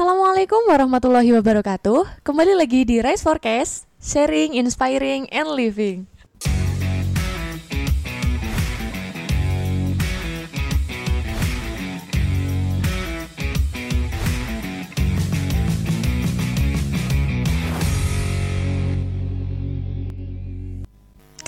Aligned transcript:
Assalamualaikum 0.00 0.64
warahmatullahi 0.64 1.28
wabarakatuh. 1.36 2.24
Kembali 2.24 2.56
lagi 2.56 2.88
di 2.88 3.04
Rise 3.04 3.20
Forecast, 3.20 3.84
sharing, 4.00 4.56
inspiring, 4.56 5.28
and 5.28 5.52
living. 5.52 6.08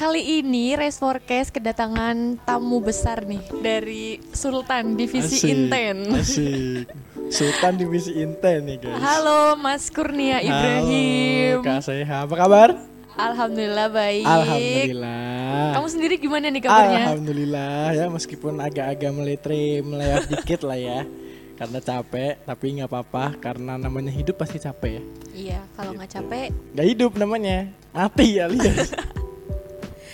Kali 0.03 0.43
ini 0.43 0.75
Rise 0.75 0.99
Forecast 0.99 1.55
kedatangan 1.55 2.43
tamu 2.43 2.83
besar 2.83 3.23
nih 3.23 3.39
dari 3.63 4.19
Sultan 4.35 4.99
Divisi 4.99 5.39
Asik, 5.39 5.55
Inten. 5.55 6.11
Asik. 6.19 6.91
Sultan 7.31 7.79
divisi 7.79 8.11
Inten 8.19 8.67
nih 8.67 8.83
guys. 8.83 8.99
Halo 8.99 9.55
Mas 9.55 9.95
Kurnia 9.95 10.43
Ibrahim. 10.43 11.63
Halo, 11.63 11.71
Kak 11.71 11.87
Seha, 11.87 12.27
apa 12.27 12.35
kabar? 12.35 12.75
Alhamdulillah 13.15 13.95
baik. 13.95 14.27
Alhamdulillah. 14.27 15.71
Kamu 15.79 15.87
sendiri 15.87 16.15
gimana 16.19 16.51
nih 16.51 16.63
kabarnya? 16.67 17.03
Alhamdulillah 17.07 17.83
ya 17.95 18.07
meskipun 18.11 18.59
agak-agak 18.59 19.11
meletre 19.15 19.87
melayap 19.87 20.27
dikit 20.27 20.67
lah 20.67 20.83
ya. 20.83 21.07
Karena 21.55 21.79
capek, 21.79 22.43
tapi 22.43 22.65
nggak 22.75 22.91
apa-apa 22.91 23.39
karena 23.39 23.79
namanya 23.79 24.11
hidup 24.11 24.35
pasti 24.35 24.59
capek 24.59 24.99
ya. 24.99 25.03
Iya, 25.31 25.61
kalau 25.79 25.95
nggak 25.95 26.11
capek. 26.11 26.51
Nggak 26.75 26.87
hidup 26.91 27.13
namanya, 27.15 27.71
mati 27.95 28.43
ya 28.43 28.51
lihat. 28.51 28.91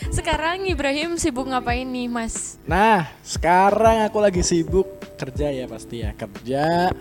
Sekarang 0.08 0.64
Ibrahim 0.64 1.20
sibuk 1.20 1.44
ngapain 1.44 1.84
nih, 1.84 2.08
Mas? 2.08 2.56
Nah, 2.64 3.12
sekarang 3.20 4.08
aku 4.08 4.18
lagi 4.24 4.40
sibuk 4.40 4.88
kerja 5.20 5.52
ya 5.52 5.68
pasti 5.68 6.00
ya 6.00 6.16
kerja. 6.16 6.92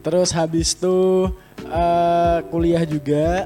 Terus 0.00 0.32
habis 0.32 0.72
itu 0.72 1.28
eh, 1.68 2.38
kuliah 2.48 2.84
juga. 2.88 3.44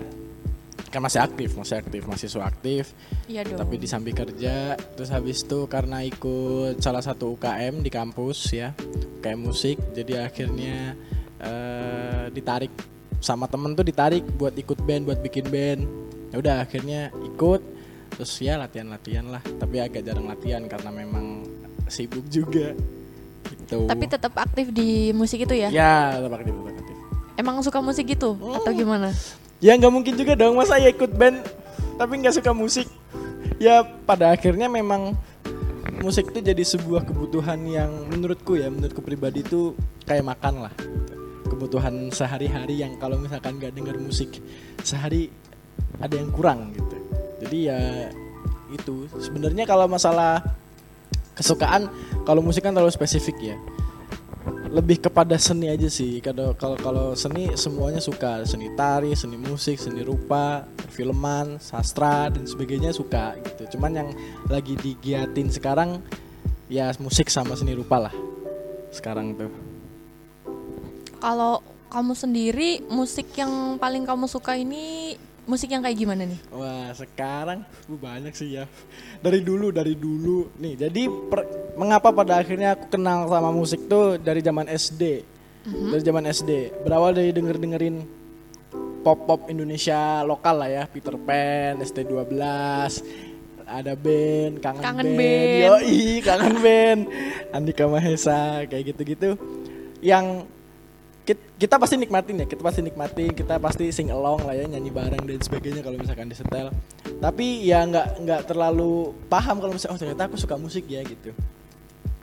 Kan 0.89 1.05
masih 1.05 1.20
aktif, 1.20 1.53
masih 1.53 1.84
aktif, 1.84 2.01
mahasiswa 2.09 2.48
aktif. 2.48 2.97
Iya 3.29 3.45
dong. 3.45 3.61
Tapi 3.61 3.75
di 3.77 3.84
samping 3.84 4.17
kerja, 4.17 4.73
terus 4.97 5.12
habis 5.12 5.45
itu 5.45 5.69
karena 5.69 6.01
ikut 6.01 6.81
salah 6.81 7.05
satu 7.05 7.37
UKM 7.37 7.85
di 7.85 7.92
kampus 7.92 8.57
ya, 8.57 8.73
UKM 9.20 9.37
musik, 9.37 9.77
jadi 9.92 10.25
akhirnya 10.25 10.97
eh, 11.45 12.33
ditarik 12.33 12.73
sama 13.20 13.45
temen 13.51 13.77
tuh 13.77 13.85
ditarik 13.85 14.25
buat 14.41 14.57
ikut 14.57 14.81
band, 14.81 15.12
buat 15.12 15.20
bikin 15.20 15.53
band. 15.53 15.85
Ya 16.33 16.37
udah 16.41 16.57
akhirnya 16.64 17.12
ikut, 17.20 17.61
terus 18.12 18.33
ya 18.41 18.56
latihan-latihan 18.61 19.27
lah. 19.28 19.42
Tapi 19.45 19.77
agak 19.83 20.03
jarang 20.05 20.27
latihan 20.28 20.64
karena 20.67 20.91
memang 20.92 21.45
sibuk 21.89 22.25
juga. 22.28 22.77
Gitu. 23.48 23.89
Tapi 23.89 24.05
tetap 24.09 24.33
aktif 24.37 24.73
di 24.73 25.12
musik 25.17 25.45
itu 25.45 25.55
ya? 25.56 25.69
ya 25.73 26.20
tetap 26.20 26.41
aktif, 26.41 26.53
tetap 26.53 26.77
aktif. 26.77 26.97
Emang 27.39 27.55
suka 27.62 27.79
musik 27.81 28.05
gitu 28.09 28.34
atau 28.34 28.70
gimana? 28.75 29.14
Ya 29.59 29.75
nggak 29.75 29.92
mungkin 29.92 30.14
juga 30.14 30.39
dong 30.39 30.55
masa 30.55 30.79
ya 30.79 30.91
ikut 30.91 31.14
band 31.19 31.42
tapi 31.98 32.12
nggak 32.23 32.34
suka 32.39 32.51
musik. 32.55 32.86
Ya 33.59 33.83
pada 33.83 34.31
akhirnya 34.34 34.70
memang 34.70 35.19
musik 35.98 36.31
itu 36.31 36.39
jadi 36.39 36.62
sebuah 36.62 37.03
kebutuhan 37.11 37.59
yang 37.67 37.91
menurutku 38.06 38.55
ya 38.55 38.70
menurutku 38.70 39.03
pribadi 39.03 39.42
itu 39.42 39.75
kayak 40.06 40.25
makan 40.31 40.70
lah. 40.70 40.75
Kebutuhan 41.48 42.12
sehari-hari 42.12 42.84
yang 42.84 43.01
kalau 43.03 43.19
misalkan 43.19 43.59
nggak 43.59 43.75
denger 43.75 43.97
musik 43.98 44.39
sehari 44.84 45.33
ada 45.98 46.14
yang 46.14 46.31
kurang 46.31 46.70
gitu. 46.75 46.88
Jadi 47.49 47.73
ya 47.73 48.13
itu. 48.69 49.09
Sebenarnya 49.17 49.65
kalau 49.65 49.89
masalah 49.89 50.45
kesukaan 51.33 51.89
kalau 52.29 52.45
musik 52.45 52.61
kan 52.61 52.77
terlalu 52.77 52.93
spesifik 52.93 53.41
ya. 53.41 53.57
Lebih 54.69 55.01
kepada 55.01 55.33
seni 55.41 55.73
aja 55.73 55.89
sih. 55.89 56.21
Kalau 56.21 56.53
kalau 56.53 56.77
kalau 56.77 57.07
seni 57.17 57.57
semuanya 57.57 58.05
suka. 58.05 58.45
Seni 58.45 58.69
tari 58.77 59.17
seni 59.17 59.41
musik 59.41 59.81
seni 59.81 60.05
rupa 60.05 60.69
filman 60.93 61.57
sastra 61.57 62.29
dan 62.29 62.45
sebagainya 62.45 62.93
suka 62.93 63.33
gitu. 63.41 63.81
Cuman 63.81 63.97
yang 63.97 64.09
lagi 64.53 64.77
digiatin 64.77 65.48
sekarang 65.48 66.05
ya 66.69 66.92
musik 67.01 67.33
sama 67.33 67.57
seni 67.57 67.73
rupa 67.73 67.97
lah 67.97 68.14
sekarang 68.92 69.33
tuh. 69.33 69.48
Kalau 71.17 71.64
kamu 71.89 72.13
sendiri 72.13 72.85
musik 72.92 73.33
yang 73.41 73.81
paling 73.81 74.05
kamu 74.05 74.29
suka 74.29 74.61
ini 74.61 75.17
musik 75.48 75.73
yang 75.73 75.81
kayak 75.81 75.97
gimana 75.97 76.29
nih? 76.29 76.36
wah 76.53 76.92
sekarang 76.92 77.64
uh, 77.64 77.97
banyak 77.98 78.36
sih 78.36 78.61
ya. 78.61 78.69
Dari 79.19 79.41
dulu 79.41 79.73
dari 79.73 79.97
dulu. 79.97 80.53
Nih 80.61 80.77
jadi 80.77 81.09
per- 81.09 81.75
mengapa 81.75 82.13
pada 82.13 82.36
akhirnya 82.36 82.77
aku 82.77 82.92
kenal 82.92 83.25
sama 83.27 83.48
musik 83.51 83.89
tuh 83.89 84.20
dari 84.20 84.45
zaman 84.45 84.69
SD 84.69 85.03
dari 85.69 86.01
zaman 86.01 86.25
SD 86.25 86.51
berawal 86.81 87.13
dari 87.13 87.29
denger 87.29 87.57
dengerin 87.57 87.97
pop 89.01 89.25
pop 89.25 89.41
Indonesia 89.48 90.20
lokal 90.23 90.61
lah 90.61 90.69
ya. 90.69 90.85
Peter 90.85 91.17
Pan 91.17 91.81
ST12 91.81 92.37
ada 93.69 93.92
band 93.92 94.64
kangen, 94.64 94.81
Kangen 94.81 95.08
band, 95.13 95.20
Band. 95.20 95.61
yoi 95.64 96.01
kangen 96.20 96.57
band. 96.61 97.01
Andika 97.53 97.85
Mahesa 97.85 98.64
kayak 98.64 98.92
gitu-gitu. 98.92 99.37
Yang 100.01 100.48
kit- 101.28 101.61
kita 101.61 101.77
pasti 101.77 102.00
nikmatin 102.00 102.40
ya 102.40 102.46
kita 102.48 102.64
pasti 102.64 102.80
nikmatin 102.80 103.36
kita 103.36 103.61
pasti 103.61 103.92
sing 103.92 104.08
along 104.08 104.48
lah 104.48 104.56
ya 104.56 104.64
nyanyi 104.64 104.89
bareng 104.89 105.28
dan 105.28 105.36
sebagainya 105.44 105.84
kalau 105.84 106.00
misalkan 106.00 106.33
disetel. 106.33 106.72
Tapi 107.20 107.68
ya 107.68 107.84
nggak 107.84 108.24
nggak 108.24 108.40
terlalu 108.48 109.12
paham 109.28 109.61
kalau 109.61 109.77
misalnya 109.77 109.92
oh 109.92 110.00
ternyata 110.00 110.24
aku 110.33 110.40
suka 110.40 110.56
musik 110.56 110.89
ya 110.89 111.05
gitu. 111.05 111.36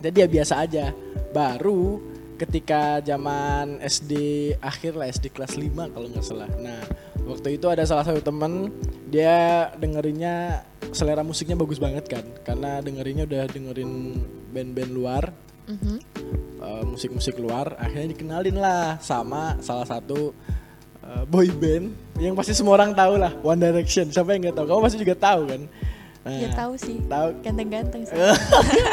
Jadi 0.02 0.18
ya 0.26 0.28
biasa 0.28 0.54
aja. 0.66 0.90
Baru 1.30 2.02
ketika 2.42 3.00
zaman 3.06 3.78
SD 3.80 4.14
akhir 4.60 4.98
lah 4.98 5.08
SD 5.08 5.32
kelas 5.32 5.54
5 5.54 5.94
kalau 5.94 6.08
nggak 6.10 6.26
salah. 6.26 6.50
Nah 6.58 6.82
waktu 7.30 7.62
itu 7.62 7.70
ada 7.70 7.86
salah 7.86 8.10
satu 8.10 8.26
temen 8.26 8.74
dia 9.06 9.70
dengerinnya 9.78 10.66
selera 10.90 11.22
musiknya 11.22 11.54
bagus 11.54 11.78
banget 11.78 12.10
kan. 12.10 12.26
Karena 12.42 12.82
dengerinnya 12.82 13.30
udah 13.30 13.46
dengerin 13.54 14.18
band-band 14.50 14.92
luar 14.98 15.24
Uh, 16.76 16.84
musik-musik 16.84 17.40
luar 17.40 17.72
akhirnya 17.80 18.12
dikenalin 18.12 18.60
lah 18.60 19.00
sama 19.00 19.56
salah 19.64 19.88
satu 19.88 20.36
uh, 21.08 21.24
boy 21.24 21.48
band 21.56 21.96
yang 22.20 22.36
pasti 22.36 22.52
semua 22.52 22.76
orang 22.76 22.92
tahu 22.92 23.16
lah 23.16 23.32
One 23.48 23.64
Direction. 23.64 24.12
Siapa 24.12 24.36
yang 24.36 24.52
nggak 24.52 24.60
tahu? 24.60 24.66
Kamu 24.68 24.82
pasti 24.84 25.00
juga 25.00 25.16
tahu 25.16 25.42
kan? 25.48 25.62
Nah, 26.28 26.36
Ya 26.36 26.50
tahu 26.52 26.74
sih. 26.76 27.00
tahu. 27.08 27.28
Ganteng-ganteng 27.40 28.04
sih. 28.04 28.16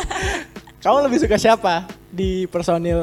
kamu 0.87 1.11
lebih 1.11 1.19
suka 1.27 1.37
siapa 1.43 1.91
di 2.15 2.47
personil 2.47 3.03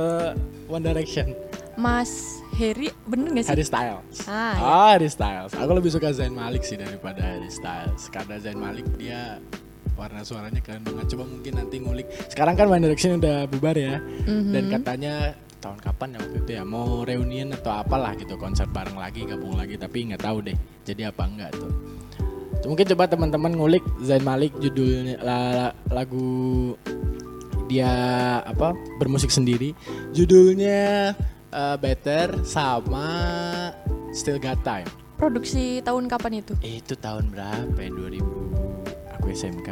One 0.72 0.84
Direction? 0.86 1.36
Mas 1.76 2.40
Harry, 2.60 2.92
bener 3.08 3.32
gak 3.40 3.44
sih? 3.48 3.52
Harry 3.56 3.66
Styles. 3.68 4.16
Ah, 4.28 4.56
oh 4.60 4.88
Harry 4.92 5.08
Styles. 5.08 5.52
Aku 5.56 5.72
lebih 5.72 5.92
suka 5.96 6.12
Zayn 6.12 6.36
Malik 6.36 6.68
sih 6.68 6.76
daripada 6.76 7.24
Harry 7.24 7.48
Styles. 7.48 8.12
Karena 8.12 8.36
Zayn 8.36 8.60
Malik 8.60 8.84
dia 9.00 9.40
warna 10.00 10.24
suaranya 10.24 10.64
keren 10.64 10.82
banget 10.82 11.12
coba 11.12 11.24
mungkin 11.28 11.54
nanti 11.54 11.76
ngulik. 11.78 12.08
Sekarang 12.32 12.56
kan 12.56 12.66
One 12.66 12.80
Direction 12.82 13.20
udah 13.20 13.44
bubar 13.46 13.76
ya. 13.76 14.00
Mhm. 14.00 14.52
dan 14.56 14.64
katanya 14.72 15.14
tahun 15.60 15.76
kapan 15.78 16.16
ya 16.16 16.18
waktu 16.24 16.38
itu 16.40 16.52
ya? 16.56 16.64
Mau 16.64 17.04
reunian 17.04 17.52
atau 17.52 17.76
apalah 17.76 18.16
gitu 18.16 18.40
konser 18.40 18.64
bareng 18.66 18.96
lagi 18.96 19.28
gabung 19.28 19.60
lagi 19.60 19.76
tapi 19.76 20.08
nggak 20.08 20.24
tahu 20.24 20.40
deh 20.40 20.56
jadi 20.82 21.12
apa 21.12 21.28
enggak 21.28 21.52
tuh. 21.52 21.72
Mungkin 22.60 22.86
coba 22.92 23.08
teman-teman 23.08 23.52
ngulik 23.56 23.84
Zayn 24.00 24.24
Malik 24.24 24.52
judulnya 24.58 25.20
la- 25.20 25.52
la- 25.56 25.76
lagu 25.94 26.76
dia 27.68 27.92
apa 28.42 28.72
bermusik 28.98 29.30
sendiri. 29.30 29.76
Judulnya 30.12 31.14
uh, 31.52 31.78
Better 31.78 32.40
sama 32.44 33.06
Still 34.12 34.40
Got 34.40 34.64
Time. 34.64 34.90
Produksi 35.16 35.84
tahun 35.84 36.08
kapan 36.08 36.40
itu? 36.40 36.56
itu 36.64 36.96
tahun 36.96 37.28
berapa 37.30 37.76
ya? 37.76 37.92
2000 37.92 38.99
aku 39.20 39.28
SMK 39.36 39.70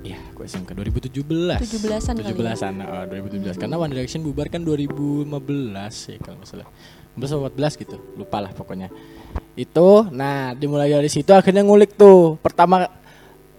Iya, 0.00 0.16
aku 0.32 0.48
SMK 0.48 0.72
2017. 0.72 1.60
17-an 1.60 2.14
kali 2.24 2.32
ya? 2.32 2.56
17-an, 2.56 2.74
oh, 2.88 3.04
2017. 3.12 3.60
Karena 3.60 3.76
One 3.76 3.92
Direction 3.92 4.24
bubar 4.24 4.48
kan 4.48 4.64
2015 4.64 5.28
ya 6.08 6.16
kalau 6.24 6.40
nggak 6.40 6.48
salah. 6.48 6.68
15 7.18 7.36
atau 7.36 7.40
14 7.52 7.82
gitu, 7.84 7.96
lupa 8.16 8.40
lah 8.40 8.48
pokoknya. 8.56 8.88
Itu, 9.58 10.08
nah 10.08 10.56
dimulai 10.56 10.88
dari 10.88 11.10
situ 11.12 11.36
akhirnya 11.36 11.60
ngulik 11.60 12.00
tuh. 12.00 12.40
Pertama 12.40 12.88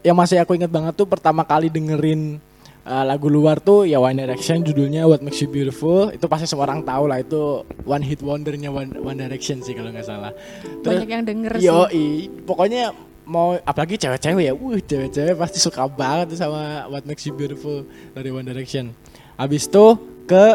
yang 0.01 0.17
masih 0.17 0.41
aku 0.41 0.57
ingat 0.57 0.73
banget 0.73 0.97
tuh 0.97 1.05
pertama 1.05 1.45
kali 1.45 1.69
dengerin 1.69 2.41
uh, 2.85 3.03
lagu 3.05 3.29
luar 3.29 3.61
tuh 3.61 3.85
ya 3.85 4.01
One 4.01 4.17
Direction 4.17 4.65
judulnya 4.65 5.05
What 5.05 5.21
Makes 5.21 5.45
You 5.45 5.49
Beautiful. 5.53 6.09
Itu 6.09 6.25
pasti 6.25 6.49
semua 6.49 6.65
orang 6.65 6.81
tahu 6.81 7.05
lah 7.05 7.21
itu 7.21 7.61
one 7.85 8.01
hit 8.01 8.25
wondernya 8.25 8.73
One, 8.73 8.97
One 8.97 9.19
Direction 9.21 9.61
sih 9.61 9.77
kalau 9.77 9.93
nggak 9.93 10.07
salah. 10.07 10.33
Banyak 10.81 11.09
yang 11.09 11.23
denger 11.25 11.61
sih. 11.61 11.69
Yoi, 11.69 12.07
pokoknya 12.49 13.10
mau 13.23 13.55
apalagi 13.61 13.95
cewek-cewek 13.95 14.43
ya, 14.49 14.53
wuh 14.53 14.77
cewek-cewek 14.77 15.35
pasti 15.37 15.59
suka 15.61 15.85
banget 15.87 16.35
tuh 16.35 16.39
sama 16.41 16.85
What 16.89 17.05
Makes 17.05 17.29
You 17.29 17.33
Beautiful 17.33 17.85
dari 18.11 18.29
One 18.33 18.45
Direction. 18.45 18.91
Habis 19.37 19.69
itu 19.69 19.85
ke 20.25 20.45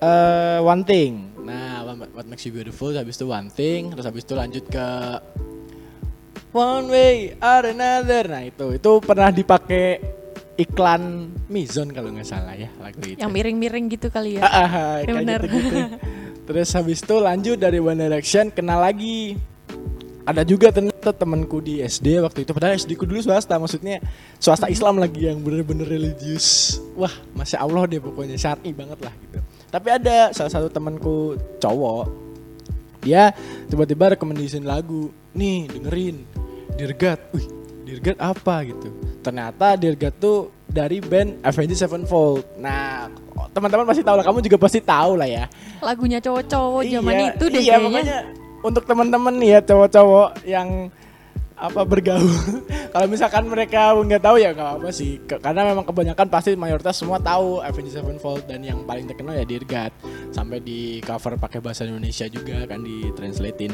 eh, 0.00 0.58
One 0.60 0.84
Thing. 0.84 1.32
Nah, 1.46 1.86
What 1.86 2.26
Makes 2.26 2.50
You 2.50 2.52
Beautiful, 2.52 2.92
habis 2.94 3.16
itu 3.16 3.26
One 3.30 3.48
Thing, 3.48 3.94
terus 3.94 4.04
habis 4.04 4.26
itu 4.26 4.34
lanjut 4.34 4.64
ke 4.66 4.86
One 6.50 6.88
Way 6.88 7.36
or 7.38 7.62
Another. 7.68 8.24
Nah 8.26 8.42
itu, 8.48 8.66
itu 8.74 8.90
pernah 9.04 9.28
dipakai 9.28 10.00
iklan 10.56 11.28
Mizon 11.52 11.92
kalau 11.92 12.08
nggak 12.16 12.24
salah 12.26 12.56
ya 12.56 12.72
lagu 12.80 12.98
itu. 13.04 13.20
Yang 13.20 13.30
miring-miring 13.30 13.84
gitu 13.92 14.08
kali 14.08 14.40
ya. 14.40 14.42
Ah, 14.42 14.64
ah, 14.64 14.94
Ya 15.04 15.12
benar. 15.12 15.44
gitu-gitu. 15.44 15.78
Terus 16.46 16.68
habis 16.72 17.02
itu 17.02 17.16
lanjut 17.18 17.58
dari 17.60 17.76
One 17.82 18.00
Direction 18.00 18.48
kenal 18.48 18.80
lagi. 18.80 19.36
Ada 20.26 20.42
juga 20.42 20.74
ternyata 20.74 21.14
temanku 21.14 21.62
di 21.62 21.78
SD 21.78 22.18
waktu 22.18 22.42
itu 22.42 22.50
padahal 22.50 22.74
SD 22.74 22.98
ku 22.98 23.06
dulu 23.06 23.22
swasta 23.22 23.54
maksudnya 23.56 24.02
swasta 24.36 24.66
Islam 24.66 24.98
lagi 24.98 25.30
yang 25.30 25.38
bener-bener 25.38 25.86
religius. 25.86 26.76
Wah, 26.98 27.14
masya 27.32 27.62
Allah 27.62 27.86
dia 27.86 28.02
pokoknya 28.02 28.34
syar'i 28.34 28.74
banget 28.74 28.98
lah 29.06 29.14
gitu. 29.22 29.38
Tapi 29.70 29.88
ada 29.88 30.34
salah 30.34 30.50
satu 30.50 30.66
temanku 30.66 31.38
cowok 31.62 32.26
dia 33.00 33.30
tiba-tiba 33.70 34.18
rekomendasiin 34.18 34.66
lagu 34.66 35.14
nih 35.30 35.70
dengerin 35.70 36.26
Dirgat 36.74 37.30
wih 37.30 37.46
Dirgat 37.86 38.18
apa 38.18 38.66
gitu 38.66 38.90
ternyata 39.22 39.78
Dirgat 39.78 40.18
tuh 40.18 40.50
dari 40.66 40.98
band 40.98 41.38
Avenged 41.46 41.78
Sevenfold 41.78 42.58
nah 42.58 43.06
teman-teman 43.54 43.86
pasti 43.86 44.02
tahu 44.02 44.18
lah 44.18 44.24
kamu 44.26 44.42
juga 44.42 44.58
pasti 44.58 44.82
tahu 44.82 45.14
lah 45.14 45.28
ya 45.30 45.46
Lagunya 45.78 46.18
cowok-cowok 46.18 46.82
zaman 46.82 47.12
Iya, 47.14 47.26
itu 47.30 47.44
deh 47.46 47.62
iya, 47.62 47.74
kayaknya. 47.78 47.86
pokoknya 47.86 48.18
untuk 48.66 48.82
teman-teman 48.82 49.38
ya 49.38 49.62
cowok-cowok 49.62 50.42
yang 50.42 50.90
apa 51.56 51.88
bergaul. 51.88 52.28
Kalau 52.92 53.06
misalkan 53.08 53.48
mereka 53.48 53.96
nggak 53.96 54.22
tahu 54.22 54.36
ya 54.36 54.52
nggak 54.52 54.82
apa 54.82 54.90
sih. 54.92 55.22
Karena 55.24 55.64
memang 55.64 55.88
kebanyakan 55.88 56.26
pasti 56.28 56.52
mayoritas 56.52 57.00
semua 57.00 57.16
tahu 57.16 57.64
Avenged 57.64 57.96
Sevenfold 57.96 58.44
dan 58.44 58.60
yang 58.60 58.84
paling 58.84 59.08
terkenal 59.08 59.38
ya 59.38 59.46
Dirgat. 59.48 59.94
Sampai 60.34 60.60
di 60.60 61.00
cover 61.00 61.40
pakai 61.40 61.64
bahasa 61.64 61.88
Indonesia 61.88 62.28
juga 62.28 62.66
kan 62.68 62.84
di 62.84 63.08
translatein. 63.16 63.72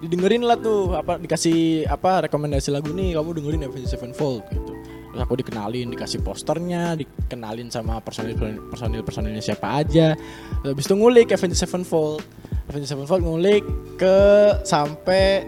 Didengerin 0.00 0.42
lah 0.46 0.56
tuh 0.58 0.96
apa 0.96 1.20
dikasih 1.20 1.86
apa 1.86 2.26
rekomendasi 2.26 2.72
lagu 2.72 2.90
nih 2.94 3.18
kamu 3.18 3.30
dengerin 3.36 3.62
Avenged 3.68 3.92
Sevenfold 3.92 4.48
gitu. 4.48 4.72
Terus 5.12 5.28
aku 5.28 5.34
dikenalin 5.44 5.92
dikasih 5.92 6.24
posternya 6.24 6.96
dikenalin 6.96 7.68
sama 7.68 8.00
personil 8.00 8.32
personil 8.72 9.04
personilnya 9.04 9.44
siapa 9.44 9.84
aja. 9.84 10.16
Terus 10.64 10.72
habis 10.72 10.86
itu 10.88 10.94
ngulik 10.96 11.36
Avenged 11.36 11.60
Sevenfold 11.60 12.24
Avenged 12.70 12.90
Sevenfold 12.90 13.22
ngulik 13.26 13.64
ke 13.98 14.18
sampai 14.62 15.46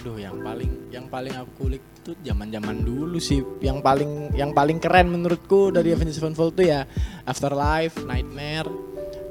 Duh, 0.00 0.16
yang 0.16 0.40
paling 0.40 0.88
yang 0.88 1.06
paling 1.12 1.36
aku 1.36 1.50
kulik 1.60 1.84
tuh 2.00 2.16
zaman-zaman 2.24 2.80
dulu 2.80 3.20
sih. 3.20 3.44
Yang 3.60 3.84
paling 3.84 4.32
yang 4.32 4.56
paling 4.56 4.80
keren 4.80 5.12
menurutku 5.12 5.68
dari 5.68 5.92
Avenged 5.92 6.16
Sevenfold 6.16 6.56
tuh 6.56 6.64
ya 6.64 6.88
Afterlife, 7.28 8.00
Nightmare, 8.08 8.72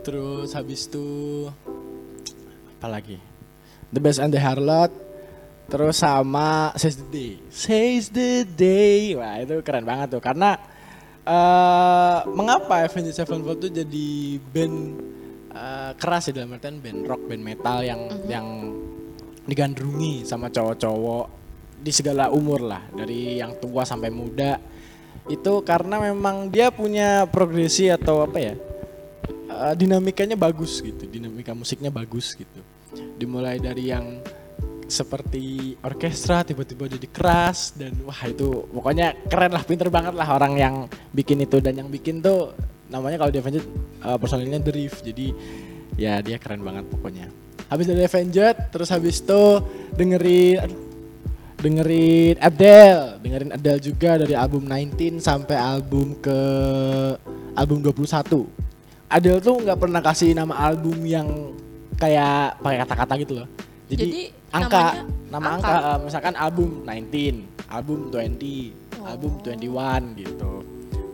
terus 0.06 0.54
habis 0.54 0.86
itu 0.86 1.50
apa 2.78 2.86
lagi? 2.86 3.18
The 3.90 3.98
Best 3.98 4.22
and 4.22 4.30
the 4.30 4.38
Harlot, 4.38 4.94
terus 5.74 6.06
sama 6.06 6.70
Says 6.78 7.02
the 7.02 7.10
Day. 7.10 7.34
Says 7.50 8.14
the 8.14 8.46
Day. 8.46 9.18
Wah, 9.18 9.42
itu 9.42 9.66
keren 9.66 9.90
banget 9.90 10.14
tuh 10.14 10.22
karena 10.22 10.54
eh 11.26 12.20
mengapa 12.30 12.86
Avenged 12.86 13.18
Sevenfold 13.18 13.58
tuh 13.58 13.74
jadi 13.74 14.38
band 14.54 14.78
eh, 15.54 15.92
keras 15.98 16.30
ya 16.30 16.42
dalam 16.42 16.56
artian 16.56 16.82
band 16.82 17.02
rock, 17.06 17.22
band 17.26 17.44
metal 17.44 17.78
yang 17.82 18.02
yang 18.26 18.48
digandrungi 19.50 20.24
sama 20.26 20.54
cowok-cowok 20.54 21.26
di 21.80 21.92
segala 21.96 22.30
umur 22.30 22.62
lah 22.62 22.84
dari 22.94 23.40
yang 23.40 23.58
tua 23.58 23.88
sampai 23.88 24.12
muda. 24.14 24.60
Itu 25.30 25.62
karena 25.62 26.02
memang 26.02 26.50
dia 26.50 26.74
punya 26.74 27.30
progresi 27.30 27.90
atau 27.90 28.26
apa 28.26 28.38
ya 28.42 28.54
eh, 29.50 29.74
dinamikanya 29.78 30.38
bagus 30.38 30.82
gitu 30.82 31.06
dinamika 31.06 31.54
musiknya 31.54 31.90
bagus 31.90 32.38
gitu. 32.38 32.62
Dimulai 33.18 33.62
dari 33.62 33.94
yang 33.94 34.22
seperti 34.90 35.78
orkestra 35.86 36.42
tiba-tiba 36.42 36.90
jadi 36.90 37.08
keras 37.14 37.78
dan 37.78 37.94
wah 38.02 38.26
itu 38.26 38.66
pokoknya 38.74 39.30
keren 39.30 39.54
lah 39.54 39.62
pinter 39.62 39.94
banget 39.94 40.18
lah 40.18 40.26
orang 40.34 40.54
yang 40.58 40.76
bikin 41.14 41.46
itu. 41.46 41.62
Dan 41.62 41.86
yang 41.86 41.90
bikin 41.94 42.26
tuh 42.26 42.58
namanya 42.90 43.18
kalau 43.22 43.32
di 43.32 43.40
Avenged 43.40 43.66
eh, 44.04 44.18
personilnya 44.18 44.60
The 44.62 44.74
Reef 44.74 44.94
jadi 45.06 45.28
ya 45.96 46.14
dia 46.26 46.38
keren 46.42 46.62
banget 46.66 46.86
pokoknya. 46.90 47.30
Habis 47.70 47.86
dari 47.86 48.02
Avenged 48.04 48.74
terus 48.74 48.90
habis 48.90 49.22
itu 49.22 49.44
dengerin 49.94 50.58
aduh, 50.66 50.82
dengerin 51.62 52.36
Adele. 52.42 53.22
Dengerin 53.22 53.52
Adele 53.54 53.82
juga 53.82 54.12
dari 54.18 54.34
album 54.34 54.66
19 54.66 55.22
sampai 55.22 55.58
album 55.58 56.18
ke 56.18 56.40
album 57.54 57.84
21 57.86 58.60
Adele 59.10 59.42
tuh 59.42 59.58
nggak 59.66 59.80
pernah 59.82 60.02
kasih 60.06 60.38
nama 60.38 60.54
album 60.70 61.02
yang 61.02 61.58
kayak 61.98 62.62
pakai 62.62 62.78
kata-kata 62.86 63.14
gitu 63.26 63.34
loh. 63.42 63.48
Jadi, 63.90 64.06
Jadi, 64.06 64.22
angka 64.54 65.02
nama 65.34 65.58
angka, 65.58 65.74
angka. 65.74 65.90
eh, 65.90 66.00
misalkan 66.06 66.34
album 66.38 66.70
19 66.86 67.70
album 67.70 68.00
20 68.14 69.06
album 69.06 69.32
21 69.42 70.22
gitu 70.22 70.52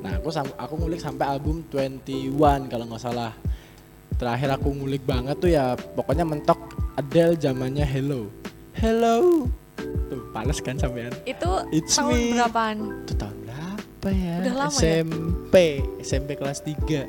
nah 0.05 0.13
aku 0.15 0.29
sam- 0.29 0.53
aku 0.55 0.73
ngulik 0.77 0.99
sampai 0.99 1.25
album 1.27 1.65
21 1.67 2.05
kalau 2.67 2.85
nggak 2.85 3.01
salah 3.01 3.33
terakhir 4.15 4.53
aku 4.53 4.69
ngulik 4.71 5.01
banget 5.03 5.35
tuh 5.35 5.49
ya 5.49 5.65
pokoknya 5.73 6.23
mentok 6.23 6.61
Adele 6.95 7.35
zamannya 7.35 7.83
Hello 7.83 8.29
Hello 8.71 9.49
tuh 10.07 10.21
pales 10.29 10.59
kan 10.59 10.77
sampean 10.77 11.11
Itu 11.25 11.49
It's 11.69 11.97
tahun 11.97 12.13
me. 12.13 12.31
berapaan? 12.31 12.77
itu 13.01 13.13
tahun 13.13 13.37
berapa 13.43 14.07
ya 14.09 14.33
Udah 14.39 14.53
lama 14.55 14.69
ya? 14.69 14.77
SMP 14.77 15.55
SMP 15.99 16.29
kelas 16.35 16.59
3 16.61 17.03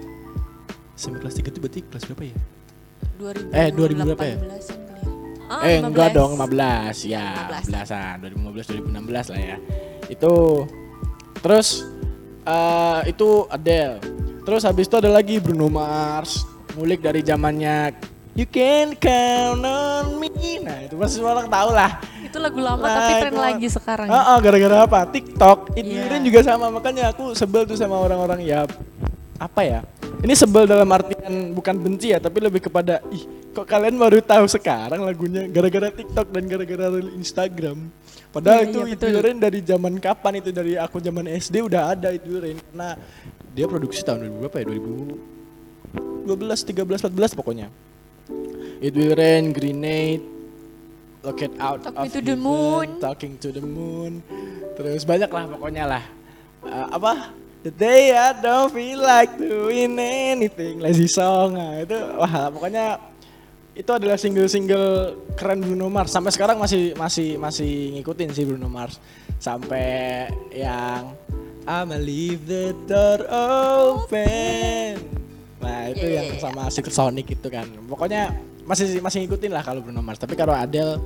SMP 0.97 1.15
kelas 1.21 1.35
3 1.37 1.47
itu 1.47 1.59
berarti 1.61 1.81
kelas 1.85 2.05
berapa 2.07 2.25
ya 2.25 2.37
2000 3.17 3.53
Eh, 3.53 3.69
2000 3.71 4.09
berapa 4.09 4.25
ya? 4.25 4.37
Ah, 5.47 5.63
eh 5.63 5.79
15. 5.79 5.87
enggak 5.87 6.09
dong 6.11 6.33
15 6.35 7.07
ya 7.07 7.27
15. 7.53 7.71
15an 7.71 8.15
2015 8.19 8.67
2016 8.83 9.31
lah 9.31 9.41
ya 9.45 9.57
itu 10.09 10.35
terus 11.37 11.87
eh 12.47 13.01
itu 13.11 13.45
Adele. 13.51 13.99
Terus 14.47 14.63
habis 14.63 14.87
itu 14.87 14.95
ada 14.95 15.11
lagi 15.11 15.43
Bruno 15.43 15.67
Mars 15.67 16.47
ngulik 16.79 17.03
dari 17.03 17.25
zamannya 17.25 17.91
You 18.37 18.45
can 18.45 18.93
count 19.01 19.65
on 19.65 20.21
me. 20.21 20.29
Nah 20.61 20.85
itu 20.85 20.93
pasti 21.01 21.17
semua 21.17 21.33
orang 21.41 21.49
tahu 21.49 21.73
lah. 21.73 22.05
Itu 22.21 22.37
lagu 22.37 22.61
lama 22.61 22.85
Nah, 22.85 22.93
tapi 23.01 23.13
tren 23.25 23.33
lagi 23.33 23.65
sekarang. 23.73 24.13
Ah, 24.13 24.37
ah, 24.37 24.39
gara-gara 24.45 24.85
apa? 24.85 25.09
TikTok. 25.09 25.73
Itu 25.73 25.89
Iya. 25.97 26.21
juga 26.21 26.45
sama 26.45 26.69
makanya 26.69 27.17
aku 27.17 27.33
sebel 27.33 27.65
tuh 27.65 27.81
sama 27.81 27.97
orang-orang 27.97 28.45
ya 28.45 28.69
apa 29.41 29.61
ya? 29.65 29.81
Ini 30.21 30.37
sebel 30.37 30.69
dalam 30.69 30.85
artian 30.93 31.57
bukan 31.57 31.81
benci 31.81 32.13
ya 32.13 32.21
tapi 32.21 32.45
lebih 32.45 32.69
kepada 32.69 33.01
ih 33.09 33.25
kok 33.57 33.65
kalian 33.65 33.97
baru 33.97 34.21
tahu 34.21 34.45
sekarang 34.53 35.01
lagunya? 35.01 35.49
Gara-gara 35.49 35.89
TikTok 35.89 36.29
dan 36.29 36.45
gara-gara 36.45 36.93
Instagram 37.17 37.89
padahal 38.37 38.69
Iya, 38.69 38.69
itu 38.69 38.81
iya, 38.85 38.93
itu 38.93 39.07
betul. 39.09 39.25
Rain 39.25 39.39
dari 39.41 39.61
zaman 39.65 39.95
kapan 39.97 40.33
itu? 40.45 40.51
Dari 40.53 40.73
aku 40.77 41.01
zaman 41.01 41.25
SD 41.25 41.65
udah 41.65 41.97
ada 41.97 42.13
itu 42.13 42.37
Rain 42.37 42.61
karena 42.61 43.01
dia 43.57 43.65
produksi 43.65 44.05
tahun 44.05 44.29
2000 44.29 44.41
berapa 44.45 44.57
ya? 44.61 44.65
2012 46.29 46.29
13 46.29 47.09
14 47.09 47.39
pokoknya. 47.41 47.73
It 48.85 48.93
Will 48.93 49.17
Rain 49.17 49.57
Grenade 49.57 50.21
Look 51.25 51.41
It 51.41 51.57
Out 51.57 51.83
Talk 51.89 51.97
of 51.97 52.13
to 52.13 52.21
the 52.21 52.37
Moon. 52.37 53.01
Talking 53.01 53.41
to 53.41 53.49
the 53.49 53.65
Moon. 53.65 54.21
Terus 54.77 55.09
banyak 55.09 55.33
lah 55.33 55.45
pokoknya 55.49 55.85
lah. 55.89 56.05
Eh, 56.69 56.87
apa? 56.93 57.33
The 57.67 57.73
day 57.75 58.15
I 58.15 58.37
don't 58.39 58.71
feel 58.71 59.03
like 59.03 59.35
doing 59.35 59.99
anything. 59.99 60.79
Lazy 60.79 61.11
song 61.11 61.59
nah, 61.59 61.83
itu 61.83 61.99
wah 62.15 62.47
pokoknya 62.53 63.01
itu 63.77 63.91
adalah 63.93 64.17
single-single 64.17 65.21
keren 65.37 65.61
Bruno 65.61 65.93
Mars. 65.93 66.09
Sampai 66.09 66.33
sekarang 66.33 66.57
masih 66.57 66.97
masih 66.97 67.37
masih 67.37 67.93
ngikutin 68.01 68.33
sih 68.33 68.49
Bruno 68.49 68.73
Mars. 68.73 68.97
Sampai 69.37 70.27
yang 70.49 71.13
I'ma 71.69 72.01
leave 72.01 72.49
the 72.49 72.73
door 72.89 73.29
open. 73.29 74.97
Nah 75.61 75.93
itu 75.93 76.09
Yeah, 76.09 76.25
yang 76.25 76.27
yeah, 76.33 76.41
yeah. 76.41 76.43
sama 76.43 76.73
Secret 76.73 76.97
Sonic 76.97 77.29
itu 77.37 77.49
kan. 77.53 77.69
Pokoknya 77.85 78.33
masih 78.65 79.05
masih 79.05 79.29
ngikutin 79.29 79.53
lah 79.53 79.61
kalau 79.61 79.85
Bruno 79.85 80.01
Mars. 80.01 80.17
Tapi 80.17 80.33
kalau 80.41 80.57
Adele 80.57 80.97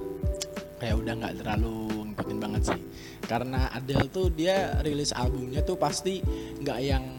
kayak 0.79 0.95
udah 0.95 1.13
nggak 1.19 1.35
terlalu 1.43 2.07
ngikutin 2.15 2.39
banget 2.39 2.63
sih. 2.71 2.81
Karena 3.27 3.67
Adele 3.75 4.07
tuh 4.15 4.31
dia 4.31 4.79
rilis 4.87 5.11
albumnya 5.11 5.67
tuh 5.67 5.75
pasti 5.75 6.23
nggak 6.63 6.79
yang 6.87 7.19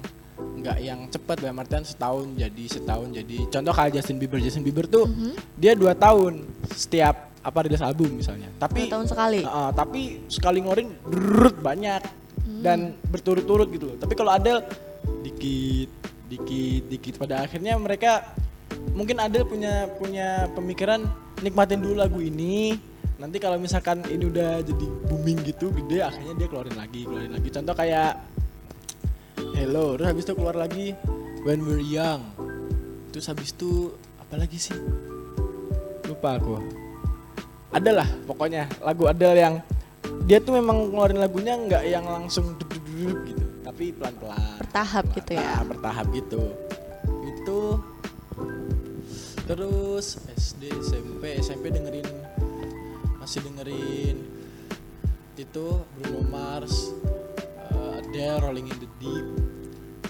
nggak 0.62 0.78
yang 0.80 1.00
cepet 1.10 1.38
dalam 1.42 1.58
artian 1.58 1.84
setahun 1.84 2.26
jadi 2.38 2.64
setahun 2.70 3.08
jadi. 3.10 3.38
Contoh 3.50 3.74
kayak 3.74 3.92
Justin 3.98 4.18
Bieber. 4.22 4.40
Justin 4.40 4.64
Bieber 4.64 4.86
tuh 4.86 5.10
Mhm. 5.10 5.34
dia 5.58 5.74
dua 5.74 5.98
tahun 5.98 6.46
setiap 6.72 7.34
apa 7.42 7.60
rilis 7.66 7.82
album 7.82 8.22
misalnya. 8.22 8.54
Tapi 8.62 8.86
Dua 8.86 9.02
tahun 9.02 9.08
sekali. 9.10 9.42
Heeh, 9.42 9.70
tapi 9.74 10.02
sekali 10.30 10.62
ngorin 10.62 10.94
drrrt, 11.10 11.58
banyak. 11.60 12.02
Dan 12.62 12.94
berturut-turut 13.10 13.66
gitu 13.74 13.90
loh. 13.90 13.98
Tapi 13.98 14.14
kalau 14.14 14.30
Adele 14.30 14.62
dikit 15.26 15.90
dikit 16.30 16.84
dikit. 16.88 17.14
Pada 17.18 17.42
akhirnya 17.42 17.74
mereka 17.82 18.38
mungkin 18.94 19.18
Adele 19.18 19.50
punya 19.50 19.90
punya 19.98 20.46
pemikiran 20.54 21.02
nikmatin 21.42 21.82
dulu 21.82 21.98
lagu 21.98 22.22
ini. 22.22 22.78
Nanti 23.18 23.38
kalau 23.38 23.58
misalkan 23.58 24.02
ini 24.10 24.30
udah 24.30 24.62
jadi 24.62 24.86
booming 25.10 25.42
gitu 25.46 25.70
gede 25.74 26.02
akhirnya 26.02 26.34
dia 26.38 26.48
keluarin 26.50 26.78
lagi 26.78 27.06
keluarin 27.06 27.34
lagi. 27.34 27.50
Contoh 27.50 27.74
kayak 27.74 28.12
Hello 29.42 29.98
terus 29.98 30.08
habis 30.14 30.24
itu 30.30 30.34
keluar 30.38 30.54
lagi. 30.54 30.94
When 31.42 31.66
We're 31.66 31.82
Young. 31.82 32.22
Terus 33.10 33.26
habis 33.26 33.50
itu 33.50 33.90
apa 34.22 34.38
lagi 34.38 34.62
sih? 34.62 34.78
Lupa 36.06 36.38
aku. 36.38 36.62
Ada 37.74 37.90
lah 37.90 38.10
pokoknya. 38.30 38.70
Lagu 38.86 39.10
Adele 39.10 39.42
yang 39.42 39.56
dia 40.30 40.38
tuh 40.38 40.62
memang 40.62 40.94
ngeluarin 40.94 41.18
lagunya 41.18 41.58
nggak 41.58 41.84
yang 41.90 42.06
langsung 42.06 42.54
duk 42.62 42.70
duk 42.70 43.18
gitu. 43.26 43.46
Tapi 43.66 43.90
pelan 43.98 44.14
pelan 44.22 44.62
Bertahap 44.62 45.06
gitu 45.18 45.32
ya. 45.34 45.66
bertahap 45.66 46.06
gitu. 46.14 46.42
Itu 47.26 47.60
terus 49.50 50.22
SD 50.38 50.70
SMP 50.86 51.42
SMP 51.42 51.74
dengerin 51.74 52.06
masih 53.18 53.42
dengerin. 53.42 54.22
Itu 55.34 55.82
Bruno 55.98 56.22
Mars 56.30 56.94
uh, 57.72 58.00
Adele 58.00 58.40
Rolling 58.40 58.68
in 58.68 58.78
the 58.78 58.90
Deep 58.98 59.28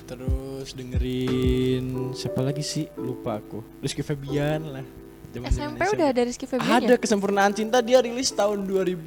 terus 0.04 0.74
dengerin 0.74 2.12
siapa 2.12 2.42
lagi 2.42 2.62
sih 2.62 2.86
lupa 2.96 3.38
aku 3.38 3.64
Rizky 3.80 4.02
Febian 4.02 4.62
lah 4.70 4.86
Zaman-zaman 5.32 5.48
SMP 5.72 5.82
udah 5.90 6.08
ada 6.10 6.22
Rizky 6.22 6.44
Febian 6.46 6.68
ada 6.78 6.94
ya? 6.94 7.00
kesempurnaan 7.00 7.52
cinta 7.52 7.80
dia 7.80 7.98
rilis 7.98 8.28
tahun 8.30 8.68
2000 8.68 9.00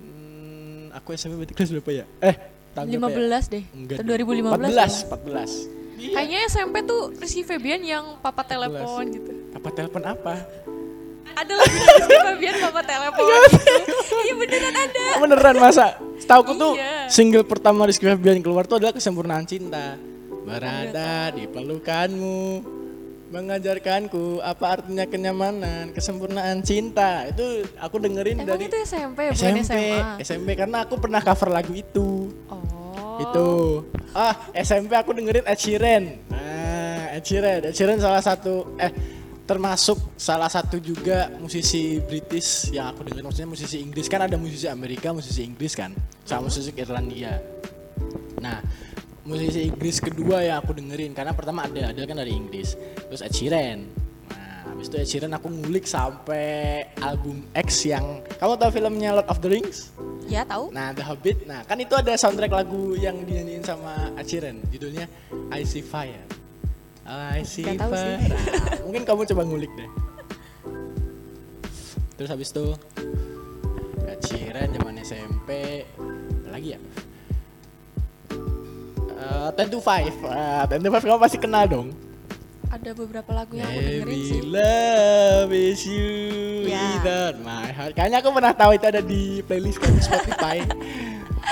hmm, 0.00 0.92
aku 0.92 1.08
SMP 1.12 1.32
berarti 1.36 1.54
kelas 1.54 1.70
berapa 1.72 1.90
ya 1.94 2.04
eh 2.20 2.36
tahun 2.74 2.86
berapa 2.90 3.06
ya? 3.08 3.38
15 3.46 3.54
deh. 3.54 3.64
Enggak 3.70 3.96
Tahun 3.96 4.08
deh. 4.08 4.26
2015. 4.26 4.50
ya? 4.74 4.88
14 5.06 5.70
14 5.70 5.82
Iya. 5.94 6.10
Kayaknya 6.12 6.40
SMP 6.50 6.74
tuh 6.82 7.14
Rizky 7.14 7.42
Febian 7.42 7.80
yang 7.80 8.18
papa 8.18 8.42
telepon 8.42 9.06
gitu. 9.08 9.30
apa 9.54 9.68
telepon 9.70 10.02
apa 10.02 10.34
Ada 11.32 11.52
lagi 11.54 11.70
Rizky 11.78 12.18
Febian 12.20 12.54
papa 12.60 12.82
telepon 12.82 13.24
gitu. 13.24 13.70
Iya 14.20 14.34
beneran 14.34 14.74
ada. 14.74 15.04
beneran 15.16 15.56
masa 15.56 15.86
Setauku 16.16 16.52
tuh 16.52 16.74
Iya. 16.74 16.93
Single 17.08 17.44
pertama 17.44 17.88
Rizky 17.88 18.06
Febian 18.06 18.40
keluar 18.40 18.68
tuh 18.68 18.78
adalah 18.80 18.94
kesempurnaan 18.94 19.44
cinta. 19.44 19.96
Berada 20.44 21.32
di 21.32 21.48
pelukanmu 21.48 22.74
mengajarkanku 23.34 24.38
apa 24.44 24.78
artinya 24.78 25.04
kenyamanan 25.08 25.90
kesempurnaan 25.90 26.62
cinta. 26.62 27.26
Itu 27.26 27.66
aku 27.80 27.98
dengerin 27.98 28.44
Emang 28.44 28.54
dari 28.54 28.70
itu 28.70 28.76
SMP 28.84 29.34
bukan 29.34 29.54
SMP 29.58 29.64
SMA? 29.66 30.22
SMP 30.22 30.48
karena 30.54 30.86
aku 30.86 30.94
pernah 31.02 31.18
cover 31.18 31.50
lagu 31.50 31.72
itu. 31.74 32.30
Oh. 32.46 33.18
itu. 33.18 33.50
Ah 34.14 34.34
SMP 34.54 34.94
aku 34.94 35.14
dengerin 35.14 35.46
Ed 35.46 35.58
Sheeran. 35.58 36.04
Nah 36.30 37.14
Ed 37.14 37.24
Sheeran. 37.26 37.60
Ed 37.66 37.74
Sheeran 37.74 37.98
salah 37.98 38.22
satu 38.22 38.78
eh 38.78 38.90
termasuk 39.44 40.00
salah 40.16 40.48
satu 40.48 40.80
juga 40.80 41.28
musisi 41.36 42.00
British 42.00 42.72
yang 42.72 42.96
aku 42.96 43.04
dengerin 43.04 43.28
maksudnya 43.28 43.50
musisi 43.52 43.76
Inggris 43.84 44.08
kan 44.08 44.24
ada 44.24 44.40
musisi 44.40 44.64
Amerika 44.64 45.12
musisi 45.12 45.44
Inggris 45.44 45.76
kan 45.76 45.92
sama 46.24 46.48
musisi 46.48 46.72
Irlandia 46.72 47.44
nah 48.40 48.64
musisi 49.28 49.68
Inggris 49.68 50.00
kedua 50.00 50.40
yang 50.40 50.64
aku 50.64 50.72
dengerin 50.72 51.12
karena 51.12 51.36
pertama 51.36 51.68
ada 51.68 51.92
ada 51.92 52.02
kan 52.08 52.16
dari 52.16 52.32
Inggris 52.32 52.72
terus 53.04 53.20
Ed 53.20 53.36
Sheeran 53.36 53.84
nah 54.32 54.72
habis 54.72 54.88
itu 54.88 54.96
Ed 54.96 55.08
Sheeran 55.12 55.32
aku 55.36 55.52
ngulik 55.52 55.84
sampai 55.84 56.88
album 57.04 57.44
X 57.52 57.84
yang 57.84 58.24
kamu 58.40 58.56
tahu 58.56 58.70
filmnya 58.80 59.20
Lord 59.20 59.28
of 59.28 59.44
the 59.44 59.52
Rings 59.52 59.92
Ya 60.24 60.40
tahu. 60.40 60.72
Nah, 60.72 60.96
The 60.96 61.04
Hobbit. 61.04 61.44
Nah, 61.44 61.60
kan 61.68 61.76
itu 61.76 61.92
ada 61.92 62.16
soundtrack 62.16 62.48
lagu 62.48 62.96
yang 62.96 63.28
dinyanyiin 63.28 63.60
sama 63.60 64.08
Ed 64.16 64.24
Sheeran. 64.24 64.56
Judulnya 64.72 65.04
I 65.52 65.68
See 65.68 65.84
Fire. 65.84 66.43
I 67.04 67.44
See 67.44 67.64
Nggak 67.64 67.84
tahu 67.84 67.92
sih. 67.92 68.16
Nah, 68.16 68.80
mungkin 68.88 69.02
kamu 69.04 69.20
coba 69.28 69.42
ngulik 69.44 69.72
deh. 69.76 69.90
Terus 72.16 72.30
habis 72.30 72.48
itu 72.50 72.72
Sheeran 74.24 74.72
zaman 74.72 74.96
SMP. 75.04 75.84
Lagi 76.48 76.74
ya? 76.74 76.80
Uh, 79.20 79.52
10 79.52 79.68
to 79.68 79.78
5. 79.84 80.24
Uh, 80.24 80.64
10 80.64 80.80
to 80.80 80.88
5 80.88 81.04
kamu 81.04 81.20
pasti 81.20 81.38
kenal 81.38 81.68
dong. 81.68 81.92
Ada 82.72 82.90
beberapa 82.96 83.30
lagu 83.30 83.54
yang 83.54 83.68
aku 83.68 83.80
dengerin 83.84 84.20
sih. 84.26 84.40
Love 84.42 85.52
is 85.54 85.82
you 85.86 86.66
without 86.66 87.36
my 87.44 87.68
heart. 87.70 87.92
Kayaknya 87.94 88.18
aku 88.24 88.28
pernah 88.34 88.52
tahu 88.56 88.72
itu 88.74 88.86
ada 88.88 89.02
di 89.04 89.44
playlist 89.44 89.78
kan 89.78 89.92
di 89.92 90.02
Spotify. 90.02 90.56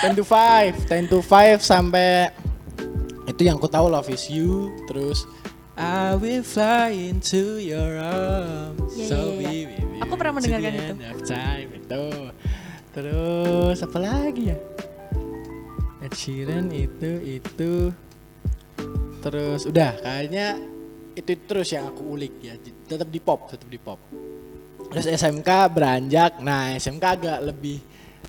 10 0.02 0.18
to 0.18 0.24
5, 0.24 0.88
10 0.88 1.12
to 1.12 1.18
5 1.20 1.60
sampai 1.62 2.32
itu 3.28 3.46
yang 3.46 3.60
aku 3.60 3.70
tahu 3.70 3.86
love 3.86 4.08
is 4.10 4.26
you 4.26 4.72
terus 4.90 5.28
I 5.72 6.20
will 6.20 6.44
fly 6.44 6.92
into 6.92 7.56
your 7.56 7.96
arms. 7.96 8.92
Ya, 8.92 9.08
so 9.08 9.40
ya, 9.40 9.48
ya, 9.48 9.48
ya. 9.48 9.48
we 9.48 9.56
will 9.72 9.88
be 9.88 10.00
Aku 10.04 10.12
pernah 10.20 10.32
mendengarkan 10.36 10.72
end 10.76 11.00
itu. 11.00 11.08
of 11.08 11.20
time. 11.24 11.68
Itu. 11.72 12.04
Terus 12.92 13.78
apa 13.80 13.98
lagi 13.98 14.42
ya? 14.52 14.58
Ed 16.02 16.12
Sheeran 16.12 16.68
itu 16.74 17.12
itu 17.24 17.72
terus 19.22 19.70
udah 19.70 19.94
kayaknya 20.02 20.58
itu 21.14 21.30
terus 21.46 21.70
yang 21.70 21.86
aku 21.94 22.02
ulik 22.18 22.42
ya 22.42 22.58
tetap 22.58 23.06
di 23.06 23.22
pop 23.22 23.46
tetap 23.46 23.70
di 23.70 23.78
pop 23.78 24.02
terus 24.90 25.06
SMK 25.06 25.46
beranjak 25.70 26.42
nah 26.42 26.74
SMK 26.74 27.04
agak 27.06 27.38
lebih 27.46 27.78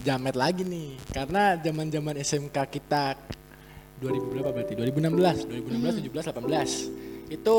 jamet 0.05 0.37
lagi 0.37 0.61
nih 0.61 1.01
karena 1.09 1.57
zaman 1.57 1.89
zaman 1.89 2.15
SMK 2.21 2.57
kita 2.69 3.17
2000 4.05 4.31
berapa 4.31 4.49
berarti 4.53 4.73
2016 4.77 5.49
2016 5.65 6.13
17 6.13 6.29
18 6.29 7.12
itu 7.33 7.57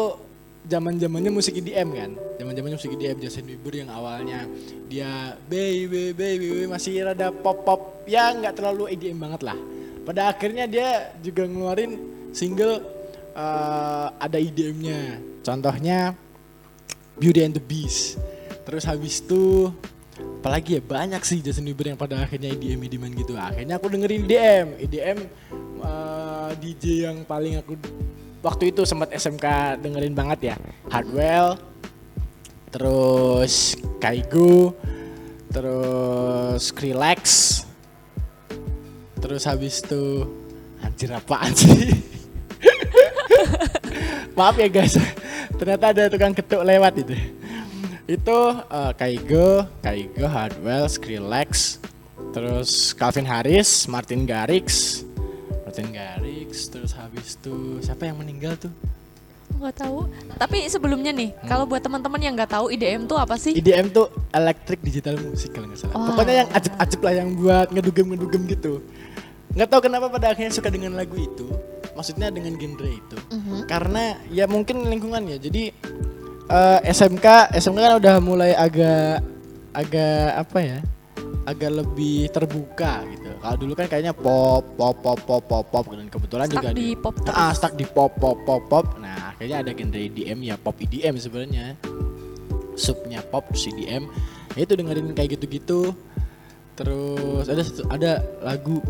zaman 0.65 0.97
zamannya 0.97 1.31
musik 1.33 1.61
EDM 1.61 1.89
kan? 1.93 2.11
Zaman 2.41 2.53
zamannya 2.57 2.77
musik 2.81 2.93
EDM 2.97 3.19
Justin 3.21 3.45
Bieber 3.53 3.75
yang 3.85 3.91
awalnya. 3.93 4.49
Dia 4.89 5.37
baby 5.47 6.13
baby, 6.13 6.13
baby 6.17 6.65
masih 6.65 7.05
rada 7.05 7.29
pop 7.31 7.63
pop 7.63 7.81
ya 8.09 8.33
nggak 8.33 8.57
terlalu 8.57 8.97
EDM 8.97 9.21
banget 9.21 9.45
lah. 9.45 9.59
Pada 10.05 10.33
akhirnya 10.33 10.65
dia 10.69 11.13
juga 11.21 11.49
ngeluarin 11.49 11.97
single 12.33 12.81
eh, 13.37 14.07
ada 14.17 14.39
EDM-nya 14.41 15.21
contohnya 15.45 16.17
Beauty 17.21 17.41
and 17.45 17.55
the 17.57 17.63
Beast. 17.63 18.17
Terus 18.65 18.89
habis 18.89 19.21
itu 19.21 19.69
apalagi 20.41 20.79
ya 20.79 20.83
banyak 20.85 21.21
sih 21.25 21.45
Justin 21.45 21.69
Bieber 21.69 21.93
yang 21.93 22.01
pada 22.01 22.25
akhirnya 22.25 22.49
EDM 22.53 22.89
EDM 22.89 23.13
gitu. 23.21 23.37
Akhirnya 23.37 23.77
aku 23.77 23.93
dengerin 23.93 24.25
EDM 24.25 24.67
EDM 24.81 25.19
eh, 25.85 26.51
DJ 26.57 27.13
yang 27.13 27.29
paling 27.29 27.61
aku 27.61 27.77
waktu 28.45 28.77
itu 28.77 28.85
sempat 28.85 29.09
SMK 29.17 29.81
dengerin 29.81 30.13
banget 30.13 30.53
ya. 30.53 30.57
Hardwell 30.93 31.57
terus 32.69 33.81
Kaigo 33.97 34.77
terus 35.49 36.69
Skrillex 36.69 37.23
terus 39.23 39.49
habis 39.49 39.81
itu 39.81 40.29
anjir 40.85 41.09
apaan 41.17 41.57
sih? 41.57 41.97
Maaf 44.37 44.61
ya 44.61 44.69
guys. 44.69 45.01
Ternyata 45.57 45.97
ada 45.97 46.05
tukang 46.13 46.37
ketuk 46.37 46.61
lewat 46.61 47.01
itu. 47.01 47.17
Itu 48.05 48.39
eh, 48.61 48.93
Kaigo 49.01 49.65
Kaigo 49.81 50.27
Hardwell 50.29 50.85
Skrillex 50.93 51.81
terus 52.37 52.93
Calvin 52.93 53.25
Harris 53.25 53.89
Martin 53.89 54.29
Garrix. 54.29 55.01
Martin 55.65 55.89
Garrix 55.97 56.34
terus 56.65 56.93
habis 56.93 57.35
itu 57.35 57.55
siapa 57.81 58.05
yang 58.05 58.17
meninggal 58.17 58.55
tuh? 58.55 58.71
Nggak 59.55 59.77
tahu. 59.77 60.09
Tapi 60.35 60.67
sebelumnya 60.67 61.11
nih 61.11 61.31
Hmm. 61.31 61.47
kalau 61.47 61.65
buat 61.65 61.79
teman-teman 61.79 62.19
yang 62.19 62.35
nggak 62.35 62.51
tahu 62.51 62.69
IDM 62.69 63.05
tuh 63.05 63.17
apa 63.17 63.35
sih? 63.35 63.55
EDM 63.55 63.91
tuh 63.91 64.07
electric 64.31 64.81
digital 64.81 65.15
music 65.17 65.53
kalau 65.53 65.69
nggak 65.69 65.79
salah. 65.79 65.95
Wah. 65.95 66.07
pokoknya 66.11 66.35
yang 66.43 66.51
acep-acep 66.51 67.01
lah 67.01 67.15
yang 67.15 67.29
buat 67.35 67.67
ngedugem 67.71 68.07
ngedugem 68.11 68.43
gitu. 68.49 68.73
Nggak 69.55 69.69
tahu 69.69 69.81
kenapa 69.83 70.07
pada 70.09 70.27
akhirnya 70.31 70.51
suka 70.51 70.69
dengan 70.69 70.95
lagu 70.95 71.15
itu. 71.15 71.47
Maksudnya 71.95 72.27
dengan 72.29 72.55
genre 72.55 72.91
itu. 72.91 73.17
Mhm. 73.31 73.71
karena 73.71 74.03
ya 74.29 74.45
mungkin 74.47 74.83
lingkungan 74.85 75.23
ya. 75.31 75.39
Jadi 75.39 75.71
eh, 76.45 76.79
SMK 76.85 77.55
SMK 77.55 77.79
kan 77.79 77.95
udah 77.97 78.17
mulai 78.19 78.53
agak 78.53 79.23
agak 79.71 80.29
apa 80.37 80.59
ya 80.61 80.79
agak 81.45 81.71
lebih 81.85 82.33
terbuka 82.33 83.05
gitu. 83.13 83.31
Kalau 83.41 83.57
dulu 83.61 83.73
kan 83.77 83.87
kayaknya 83.89 84.17
pop 84.17 84.65
pop 84.77 84.97
pop 85.05 85.21
pop 85.29 85.45
pop 85.45 85.65
pop. 85.69 85.85
Dan 85.93 86.09
kebetulan 86.09 86.49
Stuck 86.49 86.57
juga 86.61 86.71
di 86.73 86.89
pop 86.97 87.15
terus. 87.21 87.37
ah 87.37 87.53
stuck 87.53 87.75
di 87.77 87.85
pop 87.85 88.13
pop 88.17 88.37
pop 88.49 88.63
pop. 88.69 88.87
Nah 88.97 89.37
akhirnya 89.37 89.61
ada 89.61 89.71
genre 89.77 90.01
EDM 90.01 90.39
ya 90.41 90.57
pop 90.57 90.77
EDM 90.81 91.15
sebenarnya. 91.21 91.77
Subnya 92.75 93.21
pop 93.23 93.45
terus 93.53 93.69
EDM 93.71 94.09
ya 94.57 94.61
itu 94.65 94.75
dengerin 94.75 95.13
kayak 95.13 95.37
gitu-gitu. 95.39 95.93
Terus 96.75 97.47
ada 97.47 97.63
ada 97.93 98.13
lagu 98.43 98.81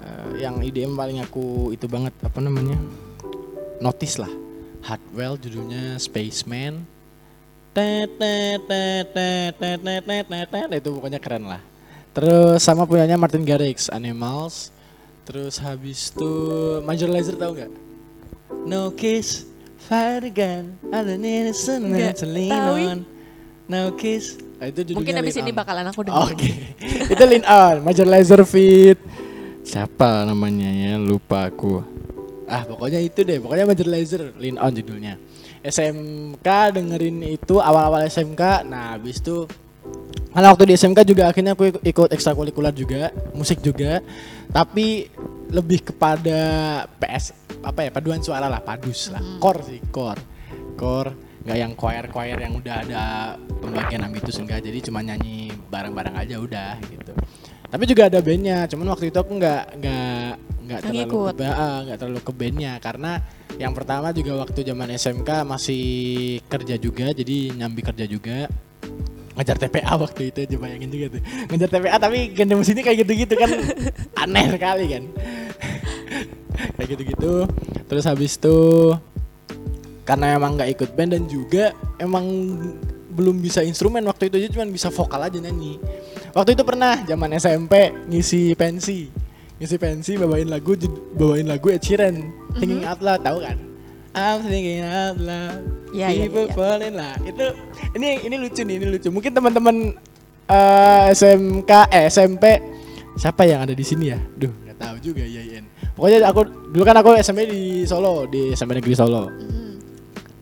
eh, 0.00 0.46
yang 0.46 0.62
EDM 0.62 0.94
paling 0.94 1.18
aku 1.20 1.74
itu 1.74 1.90
banget 1.90 2.14
apa 2.22 2.38
namanya? 2.38 2.78
Notice 3.82 4.22
lah. 4.22 4.30
Hardwell 4.80 5.36
judulnya 5.36 6.00
Spaceman 6.00 6.99
itu 10.70 10.88
pokoknya 10.90 11.20
keren 11.20 11.44
lah 11.46 11.60
terus 12.10 12.60
sama 12.60 12.84
punyanya 12.84 13.14
Martin 13.14 13.44
Garrix 13.46 13.88
Animals 13.88 14.70
terus 15.24 15.56
habis 15.58 16.10
itu 16.10 16.32
Major 16.82 17.08
Lazer 17.08 17.36
tahu 17.36 17.54
nggak 17.56 17.70
No 18.66 18.90
kiss 18.92 19.46
Fire 19.78 20.26
again 20.26 20.74
I 20.90 21.00
don't 21.00 21.22
need 21.22 21.48
a 21.48 21.54
sun 21.54 21.86
Nggak 21.88 22.18
to 22.18 22.26
lean 22.26 22.50
tahu. 22.50 22.74
on 22.76 22.98
No 23.70 23.94
kiss 23.94 24.36
Ah, 24.60 24.68
itu 24.68 24.84
judulnya 24.84 25.00
mungkin 25.00 25.14
abis 25.24 25.34
Lean 25.40 25.44
ini 25.48 25.52
bakalan 25.56 25.86
aku 25.88 26.00
dengerin 26.04 26.36
Oke, 26.36 26.50
itu 27.16 27.24
Lean 27.24 27.44
On, 27.48 27.80
Major 27.80 28.04
Lazer 28.04 28.44
Fit. 28.44 29.00
Siapa 29.64 30.28
namanya 30.28 30.68
ya? 30.68 31.00
Lupa 31.00 31.48
aku. 31.48 31.80
Ah, 32.44 32.68
pokoknya 32.68 33.00
itu 33.00 33.24
deh. 33.24 33.40
Pokoknya 33.40 33.64
Major 33.64 33.88
Lazer 33.88 34.36
Lean 34.36 34.60
On 34.60 34.68
judulnya. 34.68 35.16
SMK 35.60 36.48
dengerin 36.76 37.20
itu 37.24 37.60
awal-awal 37.60 38.06
SMK. 38.08 38.64
Nah, 38.64 38.96
habis 38.96 39.20
itu 39.20 39.44
karena 40.30 40.54
waktu 40.54 40.70
di 40.70 40.74
SMK 40.78 41.00
juga 41.02 41.26
akhirnya 41.26 41.58
aku 41.58 41.74
ikut, 41.74 41.82
ikut 41.82 42.08
ekstrakurikuler 42.14 42.72
juga, 42.72 43.10
musik 43.34 43.60
juga. 43.60 43.98
Tapi 44.50 45.10
lebih 45.50 45.92
kepada 45.92 46.40
PS 46.96 47.34
apa 47.60 47.86
ya? 47.86 47.90
Paduan 47.90 48.22
suara 48.22 48.46
lah, 48.46 48.62
padus 48.62 49.10
lah. 49.10 49.20
Core 49.42 49.60
sih, 49.66 49.80
core. 49.90 50.22
Core 50.78 51.30
nggak 51.40 51.56
yang 51.56 51.72
choir 51.72 52.04
choir 52.12 52.36
yang 52.36 52.52
udah 52.60 52.76
ada 52.84 53.04
pembagian 53.64 54.04
ambitus 54.04 54.36
enggak 54.36 54.60
jadi 54.60 54.78
cuma 54.84 55.00
nyanyi 55.00 55.48
bareng-bareng 55.72 56.12
aja 56.12 56.36
udah 56.36 56.76
gitu 56.84 57.16
tapi 57.70 57.84
juga 57.88 58.12
ada 58.12 58.20
bandnya 58.20 58.68
cuman 58.68 58.92
waktu 58.92 59.08
itu 59.08 59.16
aku 59.16 59.32
nggak 59.40 59.64
nggak 59.80 60.30
nggak 60.68 60.80
terlalu 60.84 61.00
ngikut. 61.00 61.34
ke, 61.40 61.48
ah, 61.48 61.80
terlalu 61.96 62.20
ke 62.20 62.32
bandnya 62.36 62.72
karena 62.76 63.12
yang 63.56 63.72
pertama 63.74 64.12
juga 64.14 64.38
waktu 64.38 64.62
zaman 64.62 64.94
SMK 64.94 65.30
masih 65.48 65.84
kerja 66.46 66.76
juga 66.78 67.10
jadi 67.10 67.56
nyambi 67.56 67.82
kerja 67.82 68.04
juga. 68.06 68.46
Ngejar 69.34 69.56
TPA 69.56 69.94
waktu 69.96 70.22
itu 70.28 70.38
aja 70.44 70.56
bayangin 70.60 70.90
juga 70.92 71.06
tuh. 71.16 71.22
Ngejar 71.48 71.68
TPA 71.72 71.96
tapi 71.96 72.18
gendeng 72.36 72.60
sini 72.60 72.84
kayak 72.84 73.06
gitu-gitu 73.06 73.34
kan. 73.34 73.50
Aneh 74.22 74.46
sekali 74.52 74.84
kan. 74.90 75.04
Kayak 76.76 76.88
gitu-gitu. 76.92 77.48
Terus 77.88 78.04
habis 78.04 78.36
itu 78.36 78.92
karena 80.04 80.36
emang 80.36 80.60
nggak 80.60 80.76
ikut 80.76 80.90
band 80.92 81.16
dan 81.16 81.24
juga 81.24 81.72
emang 81.96 82.26
belum 83.16 83.40
bisa 83.40 83.64
instrumen 83.64 84.04
waktu 84.04 84.28
itu 84.28 84.44
aja 84.44 84.48
cuma 84.52 84.68
bisa 84.68 84.92
vokal 84.92 85.24
aja 85.24 85.38
nyanyi. 85.40 85.80
Waktu 86.36 86.52
itu 86.52 86.62
pernah 86.66 87.00
zaman 87.08 87.32
SMP 87.40 87.94
ngisi 88.12 88.52
pensi 88.54 89.29
ngisi 89.60 89.76
pensi 89.76 90.16
bawain 90.16 90.48
lagu 90.48 90.72
bawain 91.14 91.44
lagu 91.44 91.68
Ed 91.68 91.84
Sheeran. 91.84 92.16
Thinking 92.56 92.82
Out 92.88 93.04
Loud 93.04 93.20
tahu 93.20 93.44
kan? 93.44 93.70
I'm 94.10 94.42
thinking 94.42 94.82
out 94.82 95.22
loud. 95.22 95.62
Iya, 95.94 96.06
iya, 96.10 96.26
people 96.26 96.50
iya. 96.50 96.54
falling 96.54 96.94
lah. 96.98 97.14
Itu 97.22 97.46
ini 97.94 98.18
ini 98.26 98.36
lucu 98.42 98.62
nih 98.66 98.74
ini 98.82 98.86
lucu. 98.90 99.08
Mungkin 99.10 99.30
teman-teman 99.30 99.94
eh, 100.50 101.06
SMK 101.14 101.70
eh 101.94 102.10
SMP 102.10 102.44
siapa 103.14 103.46
yang 103.46 103.66
ada 103.66 103.74
di 103.74 103.84
sini 103.86 104.10
ya? 104.10 104.18
Duh 104.18 104.50
nggak 104.50 104.78
tahu 104.78 104.96
juga 104.98 105.22
ya 105.22 105.42
Yen. 105.42 105.66
pokoknya 105.94 106.26
aku 106.26 106.40
dulu 106.74 106.82
kan 106.82 106.96
aku 106.98 107.10
SMP 107.22 107.46
di 107.50 107.62
Solo 107.86 108.26
di 108.26 108.50
SMP 108.54 108.78
negeri 108.78 108.94
Solo. 108.98 109.30
Mhm. 109.30 109.68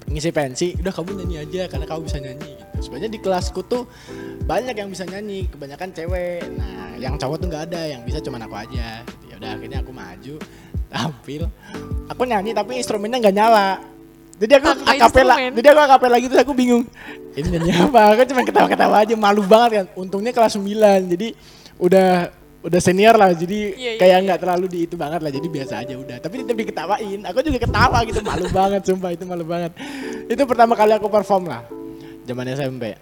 ngisi 0.09 0.33
pensi 0.33 0.73
udah 0.81 0.89
kamu 0.89 1.21
nyanyi 1.21 1.37
aja 1.45 1.69
karena 1.69 1.85
kamu 1.85 2.09
bisa 2.09 2.17
nyanyi 2.17 2.49
gitu. 2.57 2.89
Sebenarnya 2.89 3.11
di 3.13 3.21
kelasku 3.21 3.61
tuh 3.69 3.85
banyak 4.49 4.73
yang 4.73 4.89
bisa 4.89 5.05
nyanyi 5.05 5.45
kebanyakan 5.53 5.93
cewek. 5.93 6.41
Nah 6.57 6.97
yang 6.97 7.21
cowok 7.21 7.37
tuh 7.37 7.47
nggak 7.53 7.63
ada 7.69 7.83
yang 7.85 8.01
bisa 8.09 8.17
cuman 8.25 8.49
aku 8.49 8.57
aja. 8.57 9.05
Gitu. 9.05 9.25
ya 9.29 9.35
udah 9.37 9.51
akhirnya 9.61 9.79
aku 9.85 9.93
maju 9.93 10.35
tampil. 10.93 11.43
Aku 12.09 12.23
nyanyi 12.25 12.57
tapi 12.57 12.81
instrumennya 12.81 13.21
nggak 13.21 13.37
nyala. 13.37 13.69
Jadi 14.39 14.53
aku 14.57 14.69
akapela 14.87 15.35
instrumen. 15.37 15.51
jadi 15.61 15.67
aku 15.77 15.81
akapela 15.85 16.17
gitu 16.17 16.35
aku 16.41 16.53
bingung. 16.57 16.85
Ini 17.37 17.47
nyanyi 17.53 17.71
apa? 17.85 18.17
Aku 18.17 18.25
cuma 18.33 18.43
ketawa-ketawa 18.49 18.97
aja 19.05 19.15
malu 19.21 19.45
banget 19.45 19.85
kan. 19.85 19.87
Untungnya 20.01 20.33
kelas 20.33 20.57
9 20.57 20.65
jadi 21.13 21.29
udah 21.77 22.33
udah 22.65 22.81
senior 22.81 23.21
lah. 23.21 23.37
Jadi 23.37 23.77
Iya, 23.77 23.93
iya, 23.95 24.01
kayak 24.01 24.17
iya. 24.17 24.25
nggak 24.25 24.41
terlalu 24.41 24.67
di 24.73 24.79
itu 24.89 24.97
banget 24.97 25.21
lah. 25.21 25.29
Jadi 25.29 25.47
biasa 25.53 25.85
aja 25.85 25.93
udah. 25.93 26.17
Tapi 26.25 26.35
tetap 26.41 26.57
diketawain. 26.57 27.21
Aku 27.29 27.39
juga 27.45 27.59
ketawa 27.61 27.99
gitu 28.09 28.25
malu 28.25 28.49
banget 28.49 28.81
sumpah 28.89 29.13
itu 29.13 29.29
malu 29.29 29.45
banget. 29.45 29.77
Itu 30.25 30.49
pertama 30.49 30.73
kali 30.73 30.97
aku 30.97 31.13
perform 31.13 31.53
lah 31.53 31.69
zaman 32.25 32.45
SMP 32.53 32.97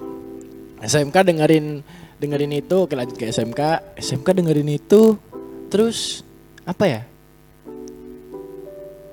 SMK 0.78 1.16
dengerin 1.24 1.80
dengerin 2.16 2.52
itu 2.54 2.76
oke 2.78 2.92
lanjut 2.92 3.14
ke 3.14 3.28
SMK 3.28 3.60
SMK 3.96 4.28
dengerin 4.34 4.70
itu 4.70 5.16
terus 5.68 6.24
apa 6.64 6.84
ya 6.84 7.00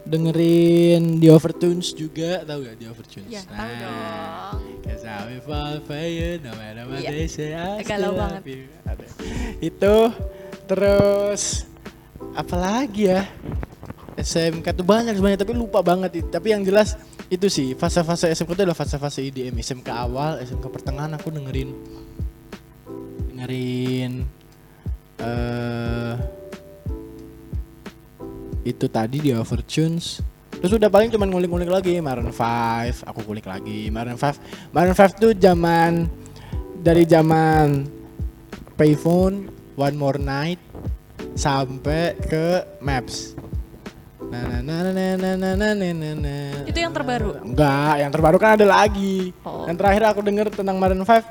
dengerin 0.04 1.24
The 1.24 1.30
Overtunes 1.32 1.96
juga 1.96 2.44
tahu 2.44 2.68
gak 2.68 2.76
The 2.76 2.88
Overtunes 2.92 3.32
Ya, 3.32 3.42
tahu 3.48 3.72
dong. 3.80 4.60
Cause 4.84 5.04
I 5.08 5.16
will 5.32 5.44
fall 5.48 5.76
for 5.88 6.04
you 6.04 6.44
no 6.44 6.52
matter 6.54 6.84
what 6.86 7.00
Iya. 7.00 7.10
they 7.10 7.28
say 7.32 7.56
I 7.56 7.80
still 7.82 8.12
love 8.12 8.44
you. 8.44 8.68
Itu 9.64 9.96
terus 10.68 11.64
apa 12.36 12.56
lagi 12.56 13.08
ya? 13.10 13.24
SMK 14.18 14.68
tuh 14.78 14.86
banyak 14.86 15.18
sebenarnya 15.18 15.42
tapi 15.42 15.54
lupa 15.58 15.82
banget. 15.82 16.22
Tapi 16.30 16.54
yang 16.54 16.62
jelas 16.62 16.98
itu 17.32 17.50
sih 17.50 17.74
fase-fase 17.74 18.30
SMK 18.30 18.50
itu 18.54 18.62
adalah 18.66 18.78
fase-fase 18.78 19.26
IDM. 19.26 19.58
SMK 19.58 19.90
awal, 19.90 20.42
SMK 20.42 20.66
pertengahan 20.70 21.14
aku 21.18 21.34
dengerin 21.34 21.74
dengerin 23.34 24.24
eh 25.20 26.16
itu 28.64 28.86
tadi 28.88 29.20
di 29.20 29.36
Overtunes 29.36 30.24
terus 30.64 30.80
udah 30.80 30.88
paling 30.88 31.12
cuman 31.12 31.28
ngulik-ngulik 31.28 31.68
lagi 31.68 32.00
Maroon 32.00 32.32
5 32.32 33.04
aku 33.04 33.20
kulik 33.28 33.44
lagi 33.44 33.92
Maroon 33.92 34.16
5 34.16 34.72
Maroon 34.72 34.96
5 34.96 35.20
tuh 35.20 35.36
zaman 35.36 36.08
dari 36.80 37.04
zaman 37.04 37.84
Payphone 38.80 39.52
One 39.76 39.98
More 40.00 40.22
Night 40.24 40.64
sampai 41.36 42.16
ke 42.24 42.64
Maps 42.80 43.36
Itu 46.66 46.78
yang 46.78 46.92
terbaru? 46.92 47.30
enggak 47.44 47.94
yang 47.98 48.12
terbaru 48.12 48.38
kan 48.38 48.56
ada 48.56 48.66
lagi 48.66 49.32
Oh. 49.42 49.66
yang 49.66 49.76
terakhir 49.76 50.04
aku 50.08 50.20
denger 50.20 50.48
tentang 50.50 50.76
Maroon 50.76 51.02
5 51.02 51.22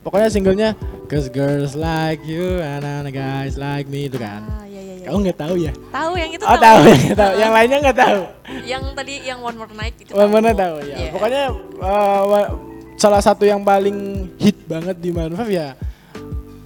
pokoknya 0.00 0.28
singlenya 0.28 0.70
Cause 1.06 1.28
girls 1.28 1.76
like 1.76 2.24
you 2.24 2.56
and 2.58 2.80
other 2.80 3.12
guys 3.12 3.54
like 3.54 3.84
me 3.84 4.08
itu 4.08 4.16
kan 4.16 4.40
Ah, 4.48 4.64
iya 4.64 4.80
iya 4.80 4.94
iya. 4.96 5.06
kamu 5.06 5.16
nggak 5.22 5.38
tahu 5.38 5.54
ya 5.58 5.72
Tahu 5.88 6.12
yang 6.14 6.30
itu 6.30 6.44
Oh 6.44 6.56
tahu, 6.56 6.82
tahu. 7.12 7.32
Yang 7.36 7.52
lainnya 7.52 7.78
nggak 7.80 7.98
tahu. 7.98 8.20
Yang 8.64 8.82
tadi 8.92 9.14
yang 9.22 9.38
One 9.38 9.54
More 9.54 9.72
Night 9.72 9.94
itu. 9.94 10.10
One 10.10 10.30
mana 10.30 10.50
tahu 10.50 10.76
ya. 10.82 10.96
Iya. 10.96 11.10
Pokoknya 11.12 11.42
uh, 11.78 12.48
salah 12.96 13.20
satu 13.20 13.44
yang 13.44 13.60
paling 13.60 13.94
hit 14.36 14.56
banget 14.64 14.96
di 14.98 15.12
Maroon 15.12 15.36
5 15.36 15.46
ya 15.48 15.76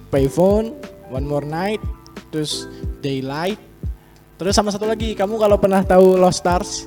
Payphone, 0.07 0.79
One 1.09 1.27
More 1.27 1.43
Night, 1.43 1.83
terus 2.29 2.65
Daylight, 2.99 3.59
terus 4.37 4.53
sama 4.53 4.69
satu 4.69 4.85
lagi. 4.85 5.11
Kamu 5.11 5.35
kalau 5.35 5.57
pernah 5.57 5.81
tahu 5.81 6.15
Lost 6.15 6.39
Stars? 6.39 6.85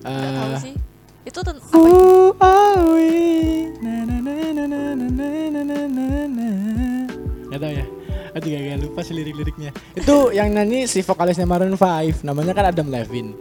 Nggak 0.00 0.32
tahu 0.32 0.52
Eh, 0.52 0.60
sih. 0.62 0.74
Itu 1.24 1.38
ten- 1.42 1.58
apa? 1.58 1.74
Who 1.74 1.90
are 2.38 2.82
we? 2.94 3.10
Na, 3.80 4.04
na, 4.04 4.16
na, 4.16 4.34
na, 4.52 4.64
na, 4.64 4.80
na, 4.94 5.06
na, 5.50 5.62
na, 5.64 5.78
na, 5.88 6.06
na. 6.28 6.48
Nggak 7.50 7.60
tahu 7.60 7.72
ya. 7.74 7.86
Aku 8.36 8.46
juga 8.46 8.60
gak 8.68 8.80
lupa 8.84 9.00
sih 9.00 9.16
lirik-liriknya. 9.16 9.70
Itu 9.96 10.28
yang 10.28 10.52
nyanyi 10.52 10.84
si 10.84 11.00
vokalisnya 11.00 11.48
Maroon 11.48 11.72
5, 11.72 12.20
namanya 12.20 12.52
kan 12.52 12.68
Adam 12.68 12.92
Levine. 12.92 13.32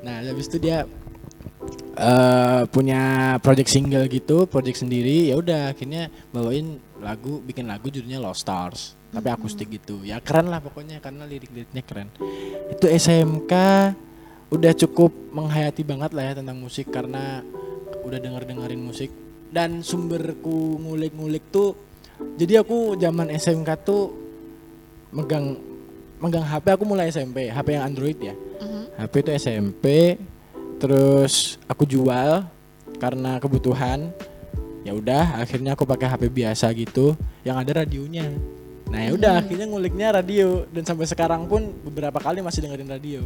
Nah, 0.00 0.22
habis 0.22 0.46
itu 0.46 0.62
dia 0.62 0.86
eh 1.94 2.62
punya 2.68 3.02
project 3.38 3.66
single 3.68 4.06
gitu, 4.06 4.46
project 4.46 4.78
sendiri. 4.78 5.26
Ya 5.26 5.34
udah 5.34 5.74
akhirnya 5.74 6.06
bawain 6.30 6.78
lagu, 7.02 7.42
bikin 7.42 7.66
lagu 7.66 7.90
judulnya 7.90 8.22
Lost 8.22 8.46
Stars. 8.46 8.94
Tapi 9.14 9.28
akustik 9.30 9.70
gitu. 9.70 10.02
Ya 10.02 10.18
keren 10.18 10.50
lah 10.50 10.58
pokoknya 10.58 10.98
karena 10.98 11.22
lirik-liriknya 11.24 11.82
keren. 11.86 12.10
Itu 12.68 12.90
SMK 12.90 13.52
udah 14.50 14.72
cukup 14.74 15.10
menghayati 15.34 15.82
banget 15.82 16.10
lah 16.14 16.30
ya 16.30 16.32
tentang 16.38 16.58
musik 16.58 16.90
karena 16.90 17.42
udah 18.04 18.18
denger 18.20 18.44
dengerin 18.44 18.82
musik 18.84 19.10
dan 19.50 19.80
sumberku 19.80 20.78
ngulik-ngulik 20.78 21.42
tuh 21.50 21.74
jadi 22.38 22.62
aku 22.62 22.94
zaman 22.94 23.32
SMK 23.34 23.70
tuh 23.82 24.14
megang 25.10 25.58
megang 26.20 26.44
HP 26.46 26.70
aku 26.70 26.84
mulai 26.86 27.10
SMP 27.10 27.50
HP 27.50 27.74
yang 27.74 27.84
Android 27.88 28.18
ya 28.20 28.34
Mhm. 28.34 28.82
HP 28.94 29.14
itu 29.26 29.30
SMP 29.34 29.84
terus 30.78 31.58
aku 31.66 31.82
jual 31.88 32.46
karena 33.02 33.42
kebutuhan 33.42 34.14
ya 34.86 34.94
udah 34.94 35.40
akhirnya 35.42 35.74
aku 35.74 35.82
pakai 35.82 36.06
HP 36.14 36.30
biasa 36.30 36.70
gitu 36.76 37.18
yang 37.42 37.58
ada 37.58 37.82
radionya 37.82 38.30
nah 38.84 39.00
ya 39.00 39.10
udah 39.16 39.32
akhirnya 39.40 39.66
nguliknya 39.66 40.14
radio. 40.14 40.68
Dan 40.68 40.84
sampai 40.84 41.08
sekarang 41.08 41.48
pun 41.48 41.72
beberapa 41.82 42.20
kali 42.20 42.44
masih 42.44 42.62
dengerin 42.62 42.90
radio. 42.90 43.20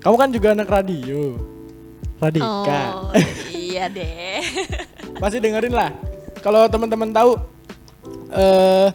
Kamu 0.00 0.16
kan 0.16 0.28
juga 0.30 0.52
anak 0.52 0.68
radio. 0.68 1.40
Radika 2.20 3.08
Oh, 3.08 3.16
iya 3.48 3.88
deh. 3.96 4.44
pasti 5.16 5.40
dengerin 5.40 5.72
lah. 5.72 5.88
Kalau 6.44 6.68
teman-teman 6.68 7.12
tahu 7.12 7.36
eh 8.30 8.88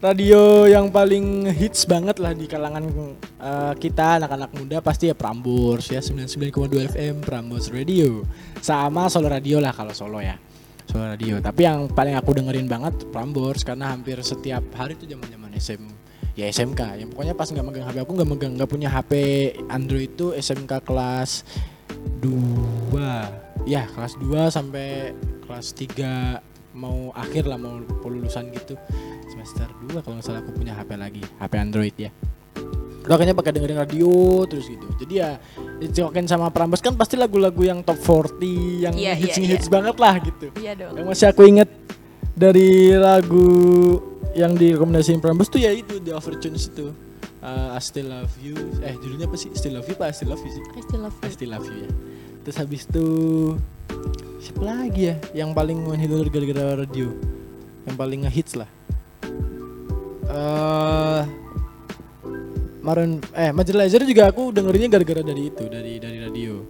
radio 0.00 0.64
yang 0.64 0.88
paling 0.88 1.52
hits 1.52 1.84
banget 1.84 2.16
lah 2.16 2.32
di 2.32 2.48
kalangan 2.48 2.88
eh, 3.36 3.72
kita 3.76 4.16
anak-anak 4.16 4.50
muda 4.56 4.80
pasti 4.80 5.12
ya 5.12 5.16
Prambors 5.16 5.92
ya 5.92 6.00
99,2 6.00 6.96
FM 6.96 7.14
Prambors 7.20 7.68
Radio. 7.68 8.24
Sama 8.64 9.12
Solo 9.12 9.28
Radio 9.28 9.60
lah 9.60 9.76
kalau 9.76 9.92
Solo 9.92 10.24
ya 10.24 10.40
Solo 10.90 11.06
Radio. 11.06 11.38
Tapi 11.38 11.62
yang 11.62 11.86
paling 11.86 12.18
aku 12.18 12.34
dengerin 12.34 12.66
banget 12.66 13.06
Prambors 13.14 13.62
karena 13.62 13.94
hampir 13.94 14.18
setiap 14.26 14.66
hari 14.74 14.98
tuh 14.98 15.06
zaman-zaman 15.06 15.54
SM 15.54 15.82
ya 16.34 16.50
SMK 16.50 16.98
yang 16.98 17.08
pokoknya 17.14 17.34
pas 17.38 17.46
nggak 17.46 17.62
megang 17.62 17.86
HP 17.86 17.96
aku 18.02 18.12
nggak 18.18 18.30
megang 18.30 18.52
nggak 18.58 18.70
punya 18.70 18.88
HP 18.90 19.12
Android 19.70 20.10
itu 20.14 20.34
SMK 20.34 20.82
kelas 20.82 21.46
2 22.22 23.70
ya 23.70 23.86
kelas 23.86 24.18
2 24.18 24.50
sampai 24.50 25.14
kelas 25.46 25.74
3 25.78 26.74
mau 26.74 27.10
akhir 27.14 27.46
lah 27.46 27.58
mau 27.58 27.78
lulusan 28.06 28.50
gitu. 28.50 28.74
Semester 29.30 29.70
2 29.90 30.02
kalau 30.02 30.18
nggak 30.18 30.26
salah 30.26 30.42
aku 30.42 30.54
punya 30.58 30.74
HP 30.74 30.90
lagi 30.98 31.22
HP 31.38 31.52
Android 31.54 31.94
ya. 31.94 32.10
Udah 33.06 33.14
kayaknya 33.14 33.36
pakai 33.38 33.52
dengerin 33.54 33.78
radio 33.78 34.42
terus 34.46 34.66
gitu. 34.66 34.86
Jadi 34.98 35.14
ya 35.22 35.38
dicokokin 35.80 36.28
sama 36.28 36.52
Prambors 36.52 36.84
kan 36.84 36.92
pasti 36.92 37.16
lagu-lagu 37.16 37.64
yang 37.64 37.80
top 37.80 37.96
40 37.96 38.84
yang 38.84 38.94
Iya, 38.94 39.12
iya, 39.12 39.12
hits 39.16 39.36
iya. 39.40 39.48
hits 39.56 39.66
banget 39.72 39.96
lah 39.96 40.14
gitu. 40.20 40.52
Iya 40.60 40.72
dong. 40.76 40.92
yang 41.00 41.06
masih 41.08 41.26
aku 41.32 41.42
inget 41.48 41.68
dari 42.36 42.92
lagu 42.94 43.48
yang 44.36 44.52
direkomendasiin 44.54 45.18
Prambors 45.18 45.48
tuh 45.48 45.58
ya 45.58 45.72
itu 45.72 45.96
The 45.98 46.12
Overtunes 46.12 46.68
itu. 46.68 46.92
Uh, 47.40 47.72
I 47.72 47.80
Still 47.80 48.12
Love 48.12 48.36
You. 48.44 48.52
Eh 48.84 48.92
judulnya 49.00 49.24
apa 49.24 49.40
sih? 49.40 49.48
Still 49.56 49.80
Love 49.80 49.88
You 49.88 49.96
apa 49.96 50.12
I 50.12 50.14
Still 50.14 50.28
Love 50.28 50.44
You 50.44 50.52
sih? 50.52 50.64
I 50.76 50.80
still 50.84 51.00
love 51.00 51.16
I 51.16 51.24
you. 51.24 51.32
Still 51.32 51.50
Love 51.56 51.66
You 51.72 51.76
ya. 51.88 51.90
Terus 52.44 52.56
habis 52.60 52.80
itu 52.84 53.06
siapa 54.44 54.60
lagi 54.60 55.02
ya 55.08 55.16
yang 55.32 55.56
paling 55.56 55.80
menghibur 55.80 56.28
gara-gara 56.28 56.84
radio? 56.84 57.08
Yang 57.88 57.96
paling 57.96 58.20
ngehits 58.28 58.60
lah. 58.60 58.68
Eh 60.28 61.22
Maroon 62.80 63.20
eh 63.32 63.52
Major 63.52 63.76
juga 64.02 64.24
aku 64.26 64.50
dengerinnya 64.50 64.88
gara-gara 64.88 65.20
dari 65.20 65.42
itu 65.46 65.64
dari 65.66 65.96
dari 65.96 66.18
radio. 66.18 66.64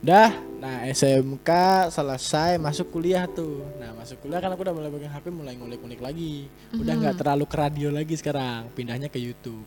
Dah 0.00 0.32
nah 0.56 0.84
SMK 0.86 1.50
selesai 1.88 2.56
masuk 2.56 2.88
kuliah 2.90 3.26
tuh. 3.26 3.60
Nah 3.76 3.92
masuk 3.92 4.20
kuliah 4.20 4.38
kan 4.38 4.48
aku 4.48 4.62
udah 4.62 4.72
mulai 4.72 4.88
pegang 4.88 5.10
HP 5.10 5.26
mulai 5.28 5.54
ngulik-ngulik 5.54 6.00
lagi. 6.00 6.48
Udah 6.72 6.94
nggak 6.94 7.16
terlalu 7.16 7.44
ke 7.44 7.56
radio 7.56 7.88
lagi 7.90 8.14
sekarang 8.14 8.70
pindahnya 8.70 9.06
ke 9.06 9.18
YouTube. 9.18 9.60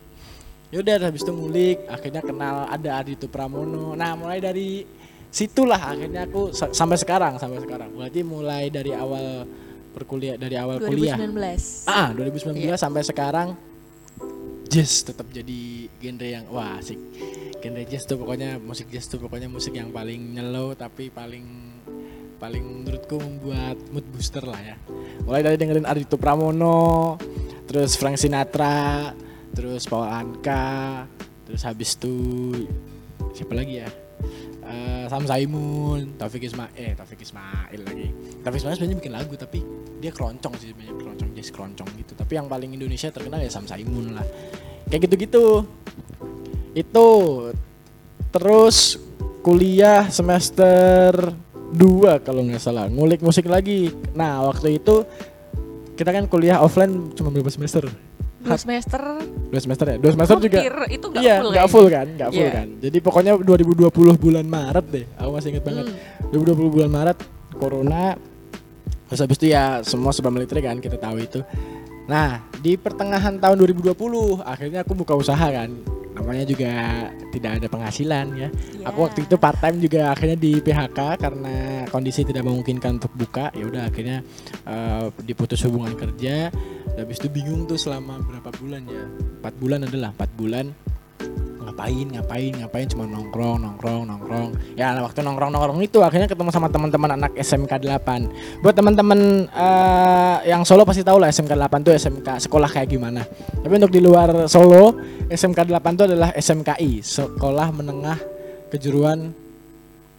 Yaudah 0.68 0.98
habis 1.04 1.22
itu 1.22 1.30
ngulik 1.30 1.86
akhirnya 1.86 2.18
kenal 2.18 2.66
ada 2.66 2.98
Adito 2.98 3.28
Pramono. 3.28 3.94
Nah 3.94 4.16
mulai 4.16 4.40
dari 4.40 4.82
situlah 5.30 5.78
akhirnya 5.92 6.24
aku 6.24 6.50
sa- 6.50 6.72
sampai 6.72 6.96
sekarang 6.96 7.36
sampai 7.36 7.60
sekarang. 7.60 7.94
Berarti 7.94 8.20
mulai 8.22 8.70
dari 8.70 8.90
awal 8.90 9.46
perkuliah 9.92 10.34
dari 10.34 10.58
awal 10.58 10.80
kuliah. 10.80 11.14
2019. 11.14 11.86
ah 11.86 12.10
2019 12.10 12.58
Iya. 12.58 12.74
sampai 12.74 13.02
sekarang 13.04 13.48
jazz 14.74 15.06
tetap 15.06 15.30
jadi 15.30 15.86
genre 16.02 16.26
yang 16.26 16.44
wah 16.50 16.82
asik 16.82 16.98
genre 17.62 17.82
jazz 17.86 18.10
tuh 18.10 18.18
pokoknya 18.18 18.58
musik 18.58 18.90
jazz 18.90 19.06
tuh 19.06 19.22
pokoknya 19.22 19.46
musik 19.46 19.78
yang 19.78 19.94
paling 19.94 20.34
nyelo 20.34 20.74
tapi 20.74 21.14
paling 21.14 21.46
paling 22.42 22.82
menurutku 22.82 23.22
membuat 23.22 23.78
mood 23.94 24.02
booster 24.10 24.42
lah 24.42 24.58
ya 24.58 24.74
mulai 25.22 25.46
dari 25.46 25.54
dengerin 25.54 25.86
Ardito 25.86 26.18
Pramono 26.18 27.14
terus 27.70 27.94
Frank 27.94 28.18
Sinatra 28.18 29.14
terus 29.54 29.86
Paul 29.86 30.10
Anka 30.10 31.06
terus 31.46 31.62
habis 31.62 31.94
itu 31.94 32.14
siapa 33.30 33.54
lagi 33.54 33.78
ya 33.78 33.88
Eh, 34.64 35.04
Sam 35.12 35.28
Saimun, 35.28 36.16
Taufik 36.16 36.48
Ismail, 36.48 36.72
eh 36.72 36.96
Taufik 36.96 37.20
Ismail 37.20 37.80
lagi. 37.84 38.08
Taufik 38.40 38.64
Ismail 38.64 38.74
sebenarnya 38.80 38.96
bikin 38.96 39.12
lagu 39.12 39.34
tapi 39.36 39.60
dia 40.00 40.08
keroncong 40.08 40.56
sih 40.56 40.72
banyak 40.72 40.96
keroncong 40.96 41.30
jazz 41.36 41.52
keroncong 41.52 41.88
gitu. 42.00 42.16
Tapi 42.16 42.32
yang 42.32 42.48
paling 42.48 42.72
Indonesia 42.72 43.12
terkenal 43.12 43.44
ya 43.44 43.52
Sam 43.52 43.68
Saimun 43.68 44.16
lah. 44.16 44.24
Kayak 44.88 45.00
gitu-gitu. 45.10 45.64
Itu 46.74 47.08
terus 48.34 48.98
kuliah 49.44 50.08
semester 50.10 51.34
2 51.74 52.22
kalau 52.22 52.40
nggak 52.46 52.62
salah 52.62 52.86
ngulik 52.86 53.20
musik 53.20 53.46
lagi. 53.46 53.90
Nah 54.14 54.46
waktu 54.46 54.78
itu 54.78 55.04
kita 55.94 56.10
kan 56.10 56.26
kuliah 56.26 56.58
offline 56.58 57.14
cuma 57.14 57.30
berapa 57.30 57.50
semester? 57.50 57.86
Dua 58.44 58.60
semester 58.60 59.00
Dua 59.48 59.60
semester 59.62 59.86
ya? 59.88 59.96
Dua 59.96 60.12
semester 60.12 60.36
juga 60.36 60.60
itu 60.90 61.06
nggak 61.08 61.22
iya, 61.22 61.36
full 61.40 61.50
nggak 61.54 61.64
ya? 61.64 61.72
full 61.72 61.86
kan, 61.88 62.06
nggak 62.12 62.28
full 62.34 62.44
Iya. 62.44 62.50
kan. 62.52 62.68
Jadi 62.82 62.98
pokoknya 63.00 63.32
2020 63.40 64.20
bulan 64.20 64.44
Maret 64.44 64.86
deh, 64.92 65.04
aku 65.16 65.30
masih 65.32 65.48
inget 65.54 65.64
banget. 65.64 65.86
Hmm. 65.88 66.34
2020 66.34 66.74
bulan 66.74 66.90
Maret, 66.90 67.18
corona, 67.56 68.04
terus 69.08 69.20
habis 69.22 69.36
itu 69.40 69.46
ya 69.54 69.80
semua 69.86 70.10
serba 70.12 70.28
militer 70.34 70.58
kan, 70.60 70.76
kita 70.76 70.98
tahu 71.00 71.22
itu. 71.22 71.40
Nah, 72.04 72.44
di 72.60 72.76
pertengahan 72.76 73.40
tahun 73.40 73.56
2020, 73.64 74.44
akhirnya 74.44 74.84
aku 74.84 74.92
buka 74.92 75.16
usaha 75.16 75.48
kan. 75.48 75.72
Namanya 76.14 76.46
juga 76.46 76.72
tidak 77.34 77.58
ada 77.58 77.66
penghasilan 77.66 78.26
ya. 78.38 78.48
Aku 78.86 79.02
Iya. 79.02 79.04
waktu 79.10 79.18
itu 79.26 79.34
part 79.34 79.58
time 79.58 79.82
juga 79.82 80.14
akhirnya 80.14 80.38
di 80.38 80.62
PHK 80.62 81.18
karena 81.18 81.54
kondisi 81.90 82.22
tidak 82.22 82.46
memungkinkan 82.46 83.02
untuk 83.02 83.10
buka. 83.18 83.50
Ya 83.50 83.64
udah 83.66 83.82
akhirnya 83.90 84.22
eh, 84.62 85.06
diputus 85.26 85.64
hubungan 85.66 85.98
kerja. 85.98 86.54
Habis 86.94 87.18
itu 87.18 87.28
bingung 87.32 87.66
tuh 87.66 87.74
selama 87.74 88.22
berapa 88.22 88.54
bulan 88.62 88.86
ya? 88.86 89.04
Empat 89.42 89.54
bulan 89.58 89.80
adalah 89.90 90.14
empat 90.14 90.30
bulan 90.38 90.66
ngapain 91.64 92.06
ngapain 92.12 92.52
ngapain? 92.60 92.86
Cuma 92.86 93.08
nongkrong 93.08 93.58
nongkrong 93.64 94.02
nongkrong. 94.06 94.48
Ya 94.76 94.92
waktu 95.00 95.24
nongkrong 95.24 95.50
nongkrong 95.50 95.80
itu 95.80 95.98
akhirnya 96.04 96.28
ketemu 96.28 96.50
sama 96.52 96.68
teman-teman 96.68 97.16
anak 97.16 97.32
SMK 97.34 97.80
8 97.80 98.60
buat 98.62 98.74
teman-teman 98.76 99.48
eh, 99.48 100.36
yang 100.48 100.62
Solo 100.62 100.84
pasti 100.84 101.00
tahu 101.00 101.18
lah 101.18 101.32
SMK 101.32 101.52
8 101.56 101.86
tuh 101.86 101.92
SMK 101.96 102.28
sekolah 102.48 102.68
kayak 102.68 102.88
gimana. 102.92 103.24
Tapi 103.64 103.72
untuk 103.80 103.92
di 103.92 104.00
luar 104.04 104.46
Solo 104.46 104.96
SMK 105.28 105.64
8 105.66 105.96
itu 105.96 106.04
adalah 106.04 106.30
SMKI 106.36 107.00
sekolah 107.00 107.66
menengah 107.72 108.18
kejuruan 108.68 109.32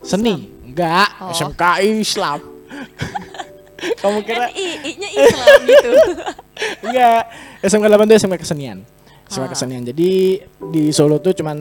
seni. 0.01 0.49
Enggak 0.65 1.07
Oh. 1.21 1.31
SMKI 1.31 2.03
Islam. 2.03 2.39
Kamu 4.01 4.19
kira 4.25 4.49
NI, 4.51 4.67
I-nya 4.81 5.09
Islam 5.13 5.57
gitu. 5.67 5.91
Enggak, 6.85 7.21
SMK 7.63 7.85
8 7.85 8.07
itu 8.07 8.15
SMK 8.25 8.35
kesenian. 8.41 8.77
SMK 9.35 9.45
Ah. 9.45 9.51
kesenian. 9.51 9.83
Jadi 9.83 10.39
di 10.71 10.83
Solo 10.95 11.19
tuh 11.19 11.35
cuman 11.35 11.57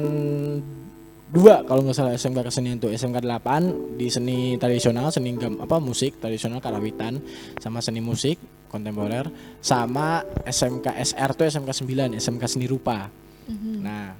dua 1.34 1.66
kalau 1.66 1.82
nggak 1.82 1.96
salah 1.98 2.14
SMK 2.14 2.46
kesenian 2.46 2.78
tuh 2.78 2.94
SMK 2.94 3.18
8 3.18 3.98
di 3.98 4.06
seni 4.06 4.54
tradisional, 4.54 5.10
seni 5.10 5.34
gam, 5.34 5.58
apa 5.58 5.82
musik 5.82 6.22
tradisional 6.22 6.62
karawitan 6.62 7.18
sama 7.58 7.82
seni 7.82 7.98
musik 7.98 8.38
kontemporer 8.70 9.26
sama 9.58 10.22
SMK 10.46 10.94
SR 10.94 11.30
tuh 11.34 11.50
SMK 11.50 11.70
9, 11.74 12.14
SMK 12.14 12.44
seni 12.46 12.70
rupa. 12.70 13.10
Mhm. 13.50 13.82
Nah, 13.82 14.14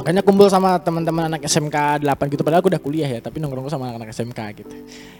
makanya 0.00 0.24
kumpul 0.24 0.48
sama 0.48 0.80
teman-teman 0.80 1.36
anak 1.36 1.44
SMK 1.44 2.00
8 2.00 2.32
gitu 2.32 2.40
padahal 2.40 2.64
aku 2.64 2.72
udah 2.72 2.80
kuliah 2.80 3.08
ya, 3.12 3.20
tapi 3.20 3.36
nongkrong 3.36 3.68
sama 3.68 3.92
anak-anak 3.92 4.16
SMK 4.16 4.40
gitu. 4.64 4.74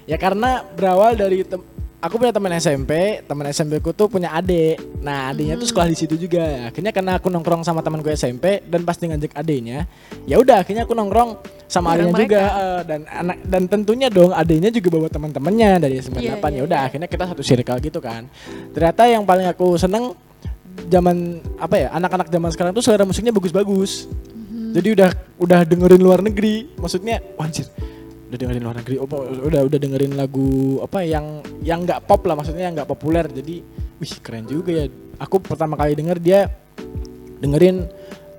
Ya 0.09 0.17
karena 0.17 0.65
berawal 0.65 1.13
dari 1.17 1.45
tem- 1.45 1.65
aku 2.03 2.19
punya 2.19 2.35
teman 2.35 2.51
SMP, 2.59 3.23
teman 3.23 3.47
SMP 3.49 3.79
ku 3.79 3.95
tuh 3.95 4.11
punya 4.11 4.35
adik. 4.35 4.77
Nah, 5.01 5.31
adiknya 5.31 5.55
tuh 5.55 5.71
sekolah 5.71 5.87
di 5.87 5.97
situ 5.97 6.19
juga. 6.19 6.69
Akhirnya 6.69 6.91
karena 6.91 7.17
aku 7.17 7.31
nongkrong 7.31 7.63
sama 7.63 7.81
teman 7.81 8.03
gue 8.03 8.11
SMP 8.13 8.61
dan 8.67 8.83
pasti 8.83 9.07
ngajak 9.07 9.33
adiknya, 9.33 9.87
ya 10.27 10.43
udah 10.43 10.67
akhirnya 10.67 10.83
aku 10.83 10.99
nongkrong 10.99 11.39
sama 11.71 11.95
adiknya 11.95 12.19
juga 12.27 12.43
eh, 12.43 12.81
dan 12.85 13.01
anak 13.09 13.37
dan 13.49 13.63
tentunya 13.71 14.09
dong 14.13 14.35
adiknya 14.35 14.69
juga 14.69 14.89
bawa 14.99 15.09
teman-temannya 15.09 15.71
dari 15.81 15.95
SMK 16.03 16.19
Iya, 16.21 16.35
8. 16.37 16.53
iya, 16.53 16.59
ya 16.59 16.63
udah 16.69 16.79
iya. 16.83 16.89
akhirnya 16.91 17.09
kita 17.09 17.25
satu 17.31 17.43
circle 17.47 17.79
gitu 17.81 17.99
kan. 18.03 18.27
Ternyata 18.75 19.03
yang 19.09 19.23
paling 19.25 19.47
aku 19.49 19.79
seneng 19.79 20.13
zaman 20.89 21.41
apa 21.61 21.77
ya 21.77 21.89
anak-anak 21.93 22.29
zaman 22.33 22.51
sekarang 22.51 22.73
tuh 22.73 22.83
selera 22.85 23.05
musiknya 23.05 23.33
bagus-bagus 23.33 24.09
Mhm. 24.09 24.73
jadi 24.73 24.89
udah 24.97 25.11
udah 25.37 25.61
dengerin 25.69 26.01
luar 26.01 26.21
negeri 26.25 26.73
maksudnya 26.81 27.21
wajir 27.37 27.69
udah 28.33 28.39
dengerin 28.41 28.63
luar 28.65 28.77
negeri. 28.81 28.97
Apa 28.97 29.17
udah 29.29 29.61
udah 29.69 29.79
dengerin 29.79 30.13
lagu 30.17 30.81
apa 30.81 31.05
yang 31.05 31.45
yang 31.61 31.85
nggak 31.85 32.09
pop 32.09 32.25
lah 32.25 32.33
maksudnya 32.33 32.73
yang 32.73 32.75
nggak 32.81 32.89
populer. 32.89 33.29
Jadi 33.29 33.61
wih 34.01 34.13
keren 34.25 34.49
juga 34.49 34.73
ya. 34.73 34.89
Aku 35.21 35.37
pertama 35.45 35.77
kali 35.77 35.93
denger 35.93 36.17
dia 36.17 36.49
dengerin 37.45 37.85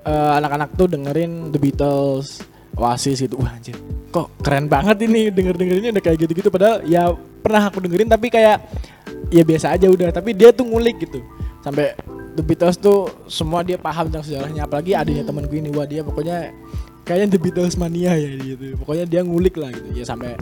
eh, 0.02 0.32
anak-anak 0.42 0.74
tuh 0.74 0.90
dengerin 0.90 1.54
The 1.54 1.62
Beatles 1.62 2.42
Oasis 2.74 3.22
gitu. 3.22 3.38
Wah 3.38 3.54
anjir. 3.54 3.78
Kok 4.10 4.42
keren 4.42 4.66
banget 4.66 5.06
ini 5.06 5.30
denger 5.30 5.54
dengerinnya 5.54 5.94
udah 5.94 6.02
kayak 6.02 6.18
gitu-gitu. 6.26 6.50
Padahal 6.50 6.82
ya 6.82 7.14
pernah 7.14 7.70
aku 7.70 7.78
dengerin 7.86 8.10
tapi 8.10 8.34
kayak 8.34 8.66
ya 9.30 9.46
biasa 9.46 9.78
aja 9.78 9.86
udah. 9.86 10.10
Tapi 10.10 10.34
dia 10.34 10.50
tuh 10.50 10.66
ngulik 10.66 11.06
gitu. 11.06 11.22
Sampai 11.62 11.94
The 12.34 12.42
Beatles 12.42 12.82
tuh 12.82 13.06
semua 13.30 13.62
dia 13.62 13.78
paham 13.78 14.10
tentang 14.10 14.26
sejarahnya. 14.26 14.66
Apalagi 14.66 14.98
adanya 14.98 15.22
teman 15.22 15.46
gue 15.46 15.58
ini. 15.62 15.70
Wah 15.70 15.86
dia 15.86 16.02
pokoknya 16.02 16.50
kayaknya 17.04 17.36
The 17.36 17.40
Beatles 17.40 17.76
mania 17.76 18.16
ya 18.16 18.32
gitu 18.40 18.80
pokoknya 18.80 19.04
dia 19.04 19.20
ngulik 19.20 19.60
lah 19.60 19.70
gitu. 19.70 19.88
Ya 19.92 20.04
sampai 20.08 20.34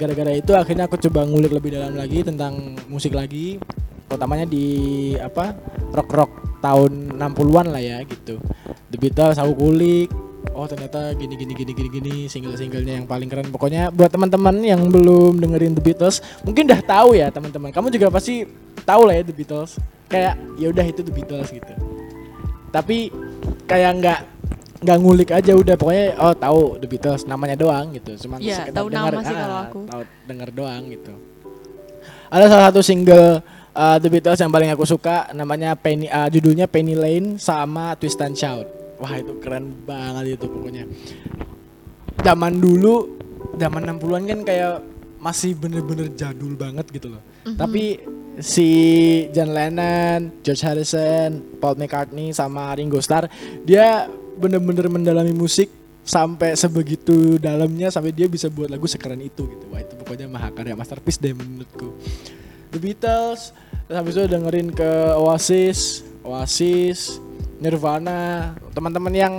gara-gara 0.00 0.32
itu 0.32 0.52
akhirnya 0.56 0.88
aku 0.88 0.96
coba 1.08 1.28
ngulik 1.28 1.52
lebih 1.52 1.76
dalam 1.76 1.94
lagi 1.94 2.24
tentang 2.24 2.74
musik 2.88 3.12
lagi. 3.12 3.60
Utamanya 4.08 4.48
di 4.48 5.12
apa 5.20 5.52
rock 5.92 6.10
rock 6.16 6.32
tahun 6.64 7.20
60-an 7.20 7.66
lah 7.68 7.82
ya 7.84 8.00
gitu. 8.08 8.40
The 8.88 8.96
Beatles 8.96 9.36
aku 9.36 9.52
kulik. 9.52 10.08
Oh 10.56 10.64
ternyata 10.64 11.12
gini 11.14 11.38
gini 11.38 11.52
gini 11.54 11.70
gini 11.76 11.88
gini 11.92 12.14
single 12.26 12.56
singlenya 12.56 12.98
yang 12.98 13.06
paling 13.06 13.28
keren. 13.28 13.52
Pokoknya 13.52 13.92
buat 13.92 14.08
teman-teman 14.08 14.64
yang 14.64 14.88
belum 14.88 15.36
dengerin 15.38 15.76
The 15.76 15.84
Beatles 15.84 16.24
mungkin 16.40 16.72
udah 16.72 16.80
tahu 16.82 17.20
ya 17.20 17.28
teman-teman. 17.28 17.68
Kamu 17.68 17.92
juga 17.92 18.08
pasti 18.08 18.48
tahu 18.88 19.12
lah 19.12 19.20
ya 19.20 19.22
The 19.28 19.36
Beatles. 19.36 19.76
Kayak 20.08 20.40
ya 20.56 20.66
udah 20.72 20.84
itu 20.88 21.00
The 21.04 21.12
Beatles 21.12 21.52
gitu. 21.52 21.72
Tapi 22.72 23.12
kayak 23.68 23.92
nggak 24.00 24.20
nggak 24.78 24.98
ngulik 24.98 25.30
aja 25.34 25.52
udah. 25.54 25.74
Pokoknya 25.74 26.06
oh 26.18 26.34
tahu 26.34 26.60
The 26.78 26.86
Beatles 26.86 27.22
namanya 27.26 27.56
doang 27.58 27.94
gitu. 27.94 28.14
Cuman 28.26 28.38
sekedar 28.42 28.74
tahu 28.74 28.88
denger, 28.90 29.12
nama 29.14 29.22
sih 29.22 29.34
ah, 29.34 29.40
kalau 29.40 29.58
aku. 29.66 29.80
tahu 29.86 30.02
denger 30.26 30.48
doang 30.54 30.82
gitu. 30.90 31.12
Ada 32.28 32.44
salah 32.52 32.64
satu 32.70 32.80
single 32.84 33.40
uh, 33.72 33.96
The 33.98 34.08
Beatles 34.08 34.40
yang 34.40 34.52
paling 34.52 34.70
aku 34.72 34.84
suka 34.84 35.32
namanya 35.32 35.74
Penny 35.74 36.06
uh, 36.08 36.28
judulnya 36.28 36.68
Penny 36.68 36.94
Lane 36.94 37.40
sama 37.40 37.94
Twist 37.98 38.20
and 38.22 38.36
Shout. 38.36 38.66
Wah 38.98 39.14
itu 39.14 39.38
keren 39.38 39.82
banget 39.86 40.38
itu 40.38 40.46
pokoknya. 40.50 40.84
Zaman 42.22 42.58
dulu 42.58 43.18
zaman 43.54 43.86
60-an 43.86 44.22
kan 44.26 44.40
kayak 44.42 44.74
masih 45.18 45.54
bener-bener 45.58 46.10
jadul 46.14 46.54
banget 46.54 46.86
gitu 46.94 47.10
loh. 47.10 47.22
Tapi 47.42 47.98
si 48.38 48.70
John 49.34 49.50
Lennon, 49.50 50.42
George 50.46 50.62
Harrison, 50.62 51.58
Paul 51.58 51.74
McCartney 51.74 52.30
sama 52.30 52.70
Ringo 52.78 53.02
Starr 53.02 53.26
dia 53.66 54.06
bener-bener 54.38 54.86
mendalami 54.86 55.34
musik 55.34 55.68
sampai 56.06 56.56
sebegitu 56.56 57.36
dalamnya 57.36 57.92
sampai 57.92 58.16
dia 58.16 58.24
bisa 58.24 58.48
buat 58.48 58.72
lagu 58.72 58.88
sekeren 58.88 59.20
itu 59.20 59.44
gitu. 59.44 59.64
Wah 59.68 59.84
itu 59.84 59.92
pokoknya 59.98 60.30
mahakarya 60.30 60.72
masterpiece 60.72 61.20
deh 61.20 61.36
menurutku. 61.36 61.92
The 62.72 62.78
Beatles, 62.80 63.52
terus 63.88 63.96
habis 63.96 64.12
itu 64.16 64.24
dengerin 64.28 64.72
ke 64.72 64.90
Oasis, 65.16 66.04
Oasis, 66.24 67.20
Nirvana, 67.60 68.54
teman-teman 68.72 69.12
yang 69.12 69.34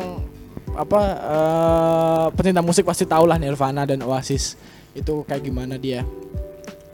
apa 0.77 1.01
eh, 1.17 2.25
pecinta 2.38 2.62
musik 2.62 2.85
pasti 2.85 3.03
tahu 3.09 3.25
lah 3.25 3.41
Nirvana 3.41 3.89
dan 3.89 4.05
Oasis 4.05 4.53
itu 4.93 5.25
kayak 5.25 5.43
gimana 5.43 5.75
dia 5.75 6.05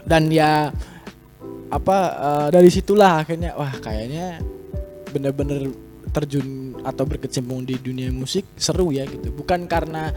dan 0.08 0.32
ya 0.32 0.72
apa 1.70 1.98
eh, 2.16 2.48
dari 2.50 2.70
situlah 2.72 3.22
akhirnya 3.22 3.54
wah 3.54 3.74
kayaknya 3.78 4.40
bener-bener 5.12 5.70
terjun 6.16 6.65
atau 6.86 7.04
berkecimpung 7.04 7.66
di 7.66 7.76
dunia 7.76 8.08
musik 8.10 8.46
seru 8.56 8.94
ya 8.94 9.04
gitu. 9.04 9.34
Bukan 9.34 9.66
karena 9.66 10.14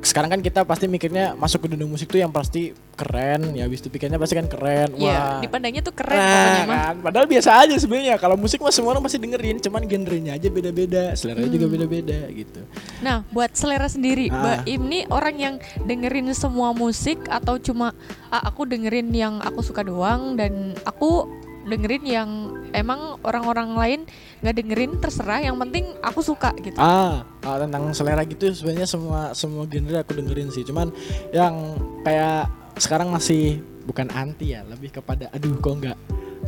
sekarang 0.00 0.30
kan 0.30 0.40
kita 0.40 0.62
pasti 0.62 0.84
mikirnya 0.84 1.32
masuk 1.34 1.64
ke 1.64 1.72
dunia 1.72 1.84
musik 1.84 2.06
tuh 2.06 2.18
yang 2.18 2.28
pasti 2.28 2.70
keren 2.92 3.54
ya 3.54 3.62
habis 3.62 3.78
itu 3.78 3.88
pikirnya 3.88 4.18
pasti 4.18 4.34
kan 4.34 4.44
keren 4.44 4.90
Iya, 4.96 5.06
wah. 5.06 5.38
dipandangnya 5.38 5.80
tuh 5.80 5.94
keren 5.94 6.18
Nah, 6.18 6.66
kan? 6.66 6.94
Padahal 6.98 7.26
biasa 7.26 7.62
aja 7.62 7.74
sebenarnya. 7.74 8.16
Kalau 8.16 8.34
musik 8.34 8.58
mah 8.58 8.74
semua 8.74 8.90
orang 8.90 9.06
pasti 9.06 9.16
dengerin 9.16 9.60
cuman 9.60 9.82
genrenya 9.84 10.34
aja 10.34 10.48
beda-beda 10.48 11.14
seleranya 11.14 11.46
juga 11.48 11.66
beda-beda 11.68 12.18
gitu. 12.28 12.60
Nah, 12.98 13.22
buat 13.30 13.54
selera 13.54 13.86
sendiri, 13.86 14.28
Ah. 14.28 14.34
Mbak 14.34 14.58
Im 14.66 14.82
nih 14.84 15.02
orang 15.08 15.36
yang 15.36 15.54
dengerin 15.80 16.26
semua 16.32 16.74
musik 16.74 17.22
atau 17.28 17.56
cuma 17.56 17.94
"Ah, 18.28 18.42
aku 18.44 18.66
dengerin 18.66 19.08
yang 19.10 19.38
aku 19.38 19.62
suka 19.62 19.80
doang 19.80 20.34
dan 20.34 20.74
aku 20.82 21.37
dengerin 21.68 22.04
yang 22.04 22.30
emang 22.72 23.20
orang-orang 23.22 23.70
lain 23.76 24.00
nggak 24.40 24.54
dengerin 24.58 24.92
terserah 24.98 25.40
yang 25.44 25.56
penting 25.60 25.92
aku 26.00 26.20
suka 26.24 26.52
gitu. 26.60 26.76
Ah, 26.80 27.22
ah, 27.44 27.56
tentang 27.60 27.92
selera 27.92 28.24
gitu 28.24 28.50
sebenarnya 28.50 28.88
semua 28.88 29.32
semua 29.36 29.64
genre 29.68 29.98
aku 30.00 30.16
dengerin 30.16 30.50
sih. 30.50 30.64
Cuman 30.64 30.90
yang 31.30 31.76
kayak 32.02 32.48
sekarang 32.80 33.12
masih 33.12 33.60
bukan 33.84 34.08
anti 34.12 34.56
ya, 34.56 34.64
lebih 34.64 34.92
kepada 35.00 35.28
aduh 35.32 35.56
kok 35.60 35.74
enggak 35.78 35.98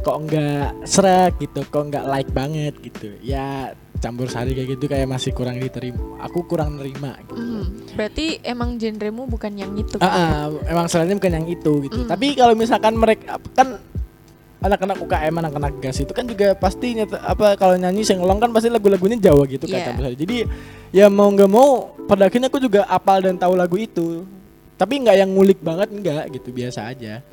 kok 0.01 0.17
enggak 0.17 0.73
serak 0.89 1.37
gitu, 1.43 1.61
kok 1.69 1.85
enggak 1.89 2.05
like 2.09 2.31
banget 2.33 2.75
gitu. 2.81 3.15
Ya 3.21 3.77
campur 4.01 4.33
sari 4.33 4.57
kayak 4.57 4.81
gitu 4.81 4.89
kayak 4.89 5.07
masih 5.07 5.37
kurang 5.37 5.61
diterima. 5.61 6.17
Aku 6.25 6.49
kurang 6.49 6.81
nerima 6.81 7.21
gitu. 7.29 7.37
Mhm. 7.37 7.65
Berarti 7.95 8.41
emang 8.41 8.81
genremu 8.81 9.29
bukan 9.29 9.53
yang 9.53 9.77
itu. 9.77 10.01
Ah, 10.01 10.09
ah, 10.09 10.45
emang 10.65 10.89
seleranya 10.89 11.21
bukan 11.21 11.33
yang 11.37 11.47
itu 11.47 11.73
gitu. 11.85 12.01
Mm. 12.01 12.09
Tapi 12.09 12.27
kalau 12.33 12.55
misalkan 12.57 12.97
mereka 12.97 13.37
kan 13.53 13.77
anak-anak 14.61 14.97
UKM, 15.01 15.35
anak-anak 15.41 15.73
gas 15.81 15.97
itu 16.05 16.13
kan 16.13 16.29
juga 16.29 16.53
pasti 16.53 16.93
nyata, 16.93 17.17
apa 17.25 17.57
kalau 17.57 17.81
nyanyi 17.81 18.05
senglong 18.05 18.37
kan 18.37 18.53
pasti 18.53 18.69
lagu-lagunya 18.69 19.17
Jawa 19.17 19.49
gitu 19.49 19.65
kan 19.65 19.81
Iya. 19.81 19.87
campur 19.89 20.03
sari. 20.05 20.17
Jadi 20.21 20.37
ya 20.93 21.07
mau 21.09 21.33
nggak 21.33 21.51
mau 21.51 21.97
pada 22.05 22.29
akhirnya 22.29 22.53
aku 22.53 22.61
juga 22.61 22.85
apal 22.85 23.25
dan 23.25 23.41
tahu 23.41 23.57
lagu 23.57 23.81
itu. 23.81 24.29
Tapi 24.77 25.01
nggak 25.01 25.17
yang 25.17 25.31
ngulik 25.33 25.61
banget 25.65 25.89
enggak 25.93 26.25
gitu, 26.37 26.53
biasa 26.53 26.93
aja. 26.93 27.25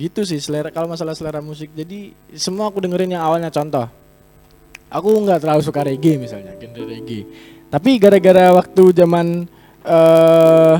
Gitu 0.00 0.20
sih 0.24 0.40
selera 0.40 0.72
kalau 0.72 0.88
masalah 0.88 1.12
selera 1.12 1.44
musik. 1.44 1.68
Jadi 1.76 2.16
semua 2.32 2.72
aku 2.72 2.80
dengerin 2.80 3.12
yang 3.12 3.24
awalnya 3.24 3.52
contoh. 3.52 3.84
Aku 4.88 5.08
nggak 5.20 5.44
terlalu 5.44 5.62
suka 5.64 5.84
reggae 5.84 6.16
misalnya, 6.16 6.56
genre 6.56 6.84
reggae. 6.88 7.28
Tapi 7.68 7.90
gara-gara 8.00 8.56
waktu 8.56 8.82
zaman 8.96 9.44
eh 9.84 10.76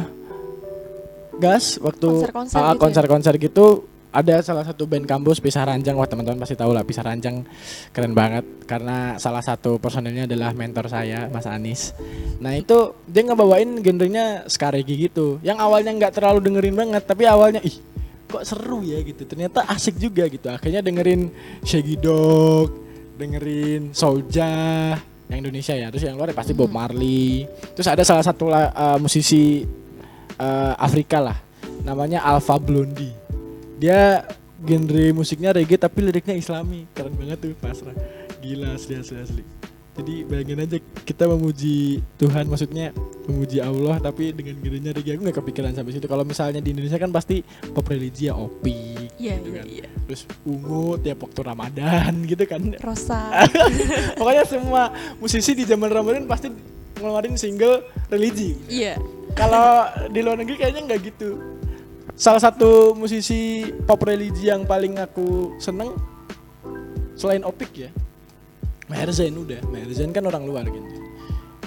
gas 1.38 1.76
waktu 1.78 2.08
Konser-konser 2.08 2.56
ah, 2.58 2.72
gitu 2.72 2.74
ya? 2.74 2.80
konser-konser 2.82 3.34
gitu 3.38 3.66
ada 4.08 4.40
salah 4.40 4.64
satu 4.64 4.88
band 4.88 5.04
kampus 5.04 5.36
Pisah 5.40 5.68
Ranjang. 5.68 5.92
Wah 5.96 6.08
teman-teman 6.08 6.40
pasti 6.40 6.56
tahu 6.56 6.72
lah 6.72 6.80
Pisah 6.84 7.04
Ranjang 7.04 7.44
keren 7.92 8.16
banget. 8.16 8.44
Karena 8.64 9.20
salah 9.20 9.44
satu 9.44 9.76
personelnya 9.76 10.24
adalah 10.24 10.56
mentor 10.56 10.88
saya 10.88 11.28
Mas 11.28 11.44
Anis. 11.44 11.92
Nah 12.40 12.56
itu 12.56 12.96
dia 13.04 13.22
ngebawain 13.28 13.84
genrenya 13.84 14.48
ska 14.48 14.72
reggae 14.72 15.08
gitu. 15.08 15.36
Yang 15.44 15.58
awalnya 15.60 15.92
nggak 15.92 16.12
terlalu 16.16 16.38
dengerin 16.40 16.76
banget 16.76 17.02
tapi 17.04 17.28
awalnya 17.28 17.60
ih 17.60 17.76
kok 18.28 18.44
seru 18.48 18.80
ya 18.80 19.00
gitu. 19.04 19.28
Ternyata 19.28 19.68
asik 19.68 20.00
juga 20.00 20.24
gitu. 20.28 20.48
Akhirnya 20.48 20.80
dengerin 20.80 21.28
Shaggy 21.60 22.00
Dog 22.00 22.72
dengerin 23.18 23.92
Soulja 23.92 24.48
yang 25.28 25.38
Indonesia 25.44 25.76
ya. 25.76 25.92
Terus 25.92 26.08
yang 26.08 26.16
luar 26.16 26.32
ya 26.32 26.36
pasti 26.36 26.56
Bob 26.56 26.72
Marley. 26.72 27.44
Terus 27.76 27.88
ada 27.92 28.00
salah 28.08 28.24
satu 28.24 28.48
eh, 28.56 28.96
musisi 28.96 29.68
eh, 30.40 30.74
Afrika 30.80 31.20
lah. 31.20 31.36
Namanya 31.84 32.24
Alpha 32.24 32.56
Blondy 32.56 33.17
dia 33.78 34.26
genre 34.58 35.04
musiknya 35.14 35.54
reggae 35.54 35.78
tapi 35.78 36.02
liriknya 36.02 36.34
islami 36.34 36.84
keren 36.90 37.14
banget 37.14 37.38
tuh 37.38 37.54
pasrah 37.54 37.94
gila 38.38 38.74
asli 38.74 38.94
asli 38.94 39.16
asli 39.16 39.42
jadi 39.94 40.22
bayangin 40.22 40.62
aja 40.62 40.78
kita 41.02 41.26
memuji 41.26 41.98
Tuhan 42.14 42.46
maksudnya 42.46 42.94
memuji 43.26 43.58
Allah 43.58 43.98
tapi 43.98 44.30
dengan 44.30 44.54
genrenya 44.56 44.90
reggae 44.90 45.14
aku 45.14 45.22
nggak 45.22 45.38
kepikiran 45.38 45.72
sampai 45.72 45.92
situ 45.92 46.06
kalau 46.06 46.22
misalnya 46.22 46.58
di 46.58 46.70
Indonesia 46.70 46.98
kan 46.98 47.10
pasti 47.10 47.42
pop 47.70 47.86
religi 47.86 48.26
ya 48.26 48.34
opi 48.34 48.98
Iya, 49.18 49.34
gitu 49.36 49.50
iya, 49.50 49.58
kan. 49.58 49.66
iya. 49.66 49.86
terus 50.06 50.22
ungu 50.42 50.94
tiap 50.96 51.18
waktu 51.20 51.40
Ramadan 51.42 52.12
gitu 52.30 52.44
kan 52.46 52.62
Rosa. 52.78 53.42
pokoknya 54.18 54.44
semua 54.46 54.82
musisi 55.18 55.54
di 55.54 55.62
zaman 55.62 55.90
Ramadan 55.90 56.22
pasti 56.24 56.46
ngeluarin 56.98 57.34
single 57.34 57.82
religi 58.06 58.54
Iya. 58.70 58.94
kalau 59.34 59.86
di 60.06 60.18
luar 60.18 60.38
negeri 60.38 60.54
kayaknya 60.56 60.82
nggak 60.86 61.00
gitu 61.04 61.57
salah 62.18 62.42
satu 62.42 62.98
musisi 62.98 63.62
pop 63.86 64.02
religi 64.02 64.50
yang 64.50 64.66
paling 64.66 64.98
aku 64.98 65.54
seneng 65.62 65.94
selain 67.14 67.46
Opik 67.46 67.70
ya 67.86 67.90
Maher 68.90 69.14
Zain 69.14 69.38
udah. 69.38 69.62
Maher 69.70 69.90
Zain 69.94 70.10
kan 70.10 70.26
orang 70.26 70.42
luar 70.42 70.66
gitu 70.66 70.88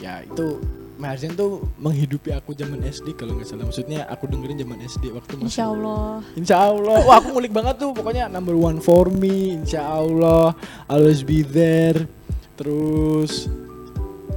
ya 0.04 0.20
itu 0.28 0.60
Maher 1.00 1.18
Zain 1.18 1.34
tuh 1.34 1.66
menghidupi 1.82 2.30
aku 2.36 2.54
zaman 2.54 2.78
SD 2.86 3.18
kalau 3.18 3.34
nggak 3.34 3.50
salah. 3.50 3.66
Maksudnya 3.66 4.06
aku 4.06 4.30
dengerin 4.30 4.62
zaman 4.62 4.78
SD 4.86 5.10
waktu 5.10 5.34
masih 5.34 5.50
Insya 5.50 5.66
Allah. 5.74 6.06
Insya 6.38 6.58
Allah, 6.62 6.98
wah 7.10 7.18
aku 7.18 7.34
ngulik 7.34 7.50
banget 7.50 7.82
tuh. 7.82 7.90
Pokoknya 7.90 8.30
number 8.30 8.54
one 8.54 8.78
for 8.78 9.10
me, 9.10 9.58
Insya 9.58 9.82
Allah, 9.82 10.54
always 10.86 11.26
be 11.26 11.42
there, 11.42 12.06
terus 12.54 13.50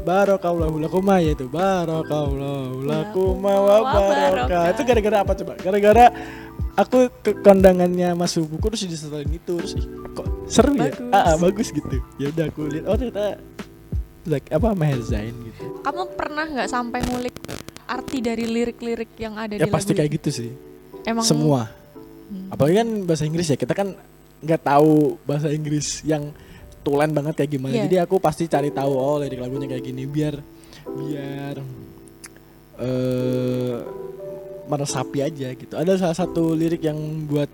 Barokallahu 0.04 0.76
lakuma 0.78 1.16
ya 1.18 1.32
itu 1.32 1.48
Barokallahu 1.48 2.84
lakuma 2.84 3.52
wa 3.56 3.76
barokah 3.80 4.20
barokah. 4.20 4.62
Itu 4.70 4.82
gara-gara 4.84 5.16
apa 5.24 5.32
coba? 5.34 5.52
Gara-gara 5.56 6.04
aku 6.76 6.98
ke 7.22 7.32
kondangannya 7.40 8.12
Mas 8.12 8.36
Buku 8.36 8.66
terus 8.68 8.84
disetelin 8.84 9.32
itu 9.32 9.56
terus 9.56 9.72
ih, 9.74 9.84
kok 10.12 10.26
seru 10.46 10.76
ya? 10.76 10.92
Ah, 11.08 11.32
ah, 11.32 11.36
bagus 11.40 11.72
gitu. 11.72 11.88
Ya 12.20 12.28
udah 12.28 12.44
aku 12.52 12.68
lihat 12.68 12.84
oh 12.84 12.94
ternyata 12.94 13.40
like 14.24 14.48
apa 14.48 14.68
Maher 14.72 15.00
Zain 15.00 15.32
gitu. 15.32 15.64
Kamu 15.80 16.02
pernah 16.12 16.44
nggak 16.44 16.68
sampai 16.68 17.00
ngulik 17.04 17.36
arti 17.84 18.18
dari 18.20 18.44
lirik-lirik 18.44 19.12
yang 19.16 19.36
ada 19.36 19.56
Ya 19.56 19.68
di 19.68 19.72
pasti 19.72 19.92
kayak 19.92 20.08
itu? 20.08 20.16
gitu 20.20 20.30
sih. 20.30 20.50
Emang 21.04 21.24
semua 21.24 21.68
Hmm. 22.24 22.48
apalagi 22.48 22.80
kan 22.80 22.88
bahasa 23.04 23.28
Inggris 23.28 23.52
ya 23.52 23.56
kita 23.60 23.76
kan 23.76 23.92
nggak 24.40 24.64
tahu 24.64 25.20
bahasa 25.28 25.52
Inggris 25.52 26.00
yang 26.08 26.32
tulen 26.84 27.10
banget 27.16 27.34
kayak 27.40 27.50
gimana. 27.56 27.74
Iya. 27.74 27.84
jadi 27.88 27.96
aku 28.04 28.20
pasti 28.20 28.44
cari 28.46 28.68
tahu 28.68 28.92
oh 28.92 29.16
lirik 29.18 29.40
lagunya 29.40 29.66
kayak 29.66 29.84
gini 29.84 30.04
biar 30.04 30.36
biar 30.84 31.56
eh 32.84 33.76
meresapi 34.64 35.18
aja 35.20 35.48
gitu. 35.56 35.74
Ada 35.76 36.00
salah 36.00 36.16
satu 36.16 36.52
lirik 36.52 36.84
yang 36.84 36.96
buat 37.28 37.48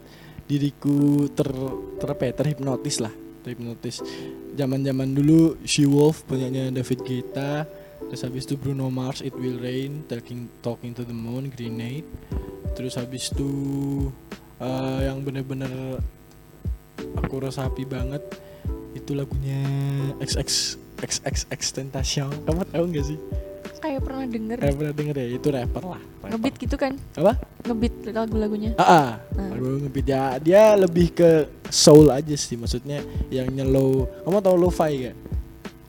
diriku 0.51 1.31
ter 1.31 1.47
ter 2.03 2.09
apa 2.11 2.23
ya, 2.27 2.33
terhipnotis 2.35 2.99
lah 2.99 3.15
terhipnotis. 3.47 4.03
Zaman 4.59 4.83
zaman 4.83 5.15
dulu 5.15 5.57
She 5.65 5.87
Wolf 5.87 6.27
punyanya 6.27 6.75
David 6.75 7.01
Guetta. 7.07 7.65
Terus 8.01 8.27
habis 8.27 8.43
itu 8.49 8.59
Bruno 8.59 8.91
Mars 8.91 9.23
It 9.23 9.37
Will 9.39 9.63
Rain 9.63 10.03
Talking 10.11 10.51
Talking 10.65 10.99
to 10.99 11.07
the 11.07 11.15
Moon 11.15 11.47
Grenade 11.53 12.09
terus 12.75 12.95
habis 12.97 13.31
itu 13.35 13.51
eh, 14.63 15.01
yang 15.05 15.23
bener-bener 15.25 15.99
aku 17.19 17.37
resapi 17.43 17.85
banget 17.89 18.23
itu 18.95 19.13
lagunya 19.15 19.63
XX 20.21 20.77
XX 21.01 21.37
Extentation 21.49 22.29
kamu 22.45 22.63
tahu 22.69 22.85
nggak 22.91 23.07
sih? 23.07 23.19
Kayak 23.81 24.05
pernah 24.05 24.29
denger. 24.29 24.57
Eh, 24.61 24.75
pernah 24.77 24.93
denger 24.93 25.17
ya? 25.17 25.27
Itu 25.41 25.49
rapper 25.49 25.81
lah 25.81 26.03
rapper. 26.05 26.29
ngebeat 26.37 26.55
gitu 26.61 26.77
kan? 26.77 26.93
Apa? 27.17 27.33
Ngebeat 27.65 27.95
lagu-lagunya. 28.13 28.71
Ah, 28.77 28.85
ah. 28.85 29.09
Ah. 29.41 29.49
lagu 29.57 29.89
ngebeat 29.89 30.07
ya 30.07 30.23
dia 30.37 30.63
lebih 30.77 31.17
ke 31.17 31.49
soul 31.73 32.13
aja 32.13 32.37
sih. 32.37 32.61
Maksudnya 32.61 33.01
yang 33.33 33.49
nyelo 33.49 34.05
kamu 34.29 34.39
tahu 34.45 34.57
lo-fi 34.61 35.09
gak 35.09 35.17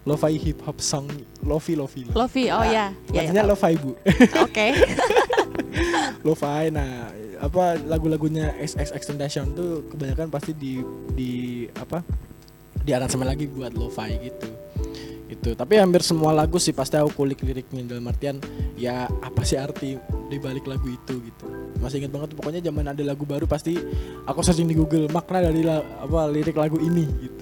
lo-fi 0.08 0.34
hip 0.40 0.64
hop 0.64 0.80
song. 0.80 1.12
Lofi 1.44 1.76
lofi. 1.76 2.08
Lofi 2.16 2.48
oh 2.48 2.64
ya 2.64 2.96
ya, 3.12 3.22
ya 3.22 3.28
Maksudnya 3.28 3.44
tahu. 3.44 3.52
lo-fi 3.52 3.74
bu. 3.76 3.92
Oke. 4.48 4.68
Lo-fi 6.26 6.70
nah 6.72 7.12
apa 7.42 7.74
lagu-lagunya 7.90 8.54
XX 8.62 8.94
Extentation 8.94 9.50
tuh 9.58 9.90
kebanyakan 9.90 10.30
pasti 10.30 10.54
di 10.54 10.78
di 11.18 11.66
apa 11.74 12.06
di 12.82 12.92
aransemen 12.92 13.28
lagi 13.28 13.46
buat 13.48 13.74
lo-fi 13.74 14.18
gitu. 14.22 14.50
Itu 15.32 15.50
tapi 15.56 15.80
hampir 15.80 16.04
semua 16.04 16.36
lagu 16.36 16.60
sih 16.60 16.76
pasti 16.76 17.00
aku 17.00 17.24
kulik 17.24 17.42
liriknya 17.42 17.96
dalam 17.96 18.06
artian 18.12 18.38
ya 18.76 19.08
apa 19.08 19.42
sih 19.48 19.56
arti 19.56 19.96
di 20.28 20.38
balik 20.38 20.68
lagu 20.68 20.86
itu 20.92 21.14
gitu. 21.24 21.46
Masih 21.80 22.04
ingat 22.04 22.12
banget 22.14 22.30
pokoknya 22.36 22.62
zaman 22.62 22.92
ada 22.92 23.02
lagu 23.02 23.24
baru 23.24 23.48
pasti 23.48 23.80
aku 24.28 24.40
searching 24.44 24.68
di 24.70 24.76
Google 24.76 25.08
makna 25.10 25.50
dari 25.50 25.66
la- 25.66 25.82
apa 26.04 26.30
lirik 26.30 26.58
lagu 26.60 26.78
ini 26.78 27.08
gitu. 27.22 27.42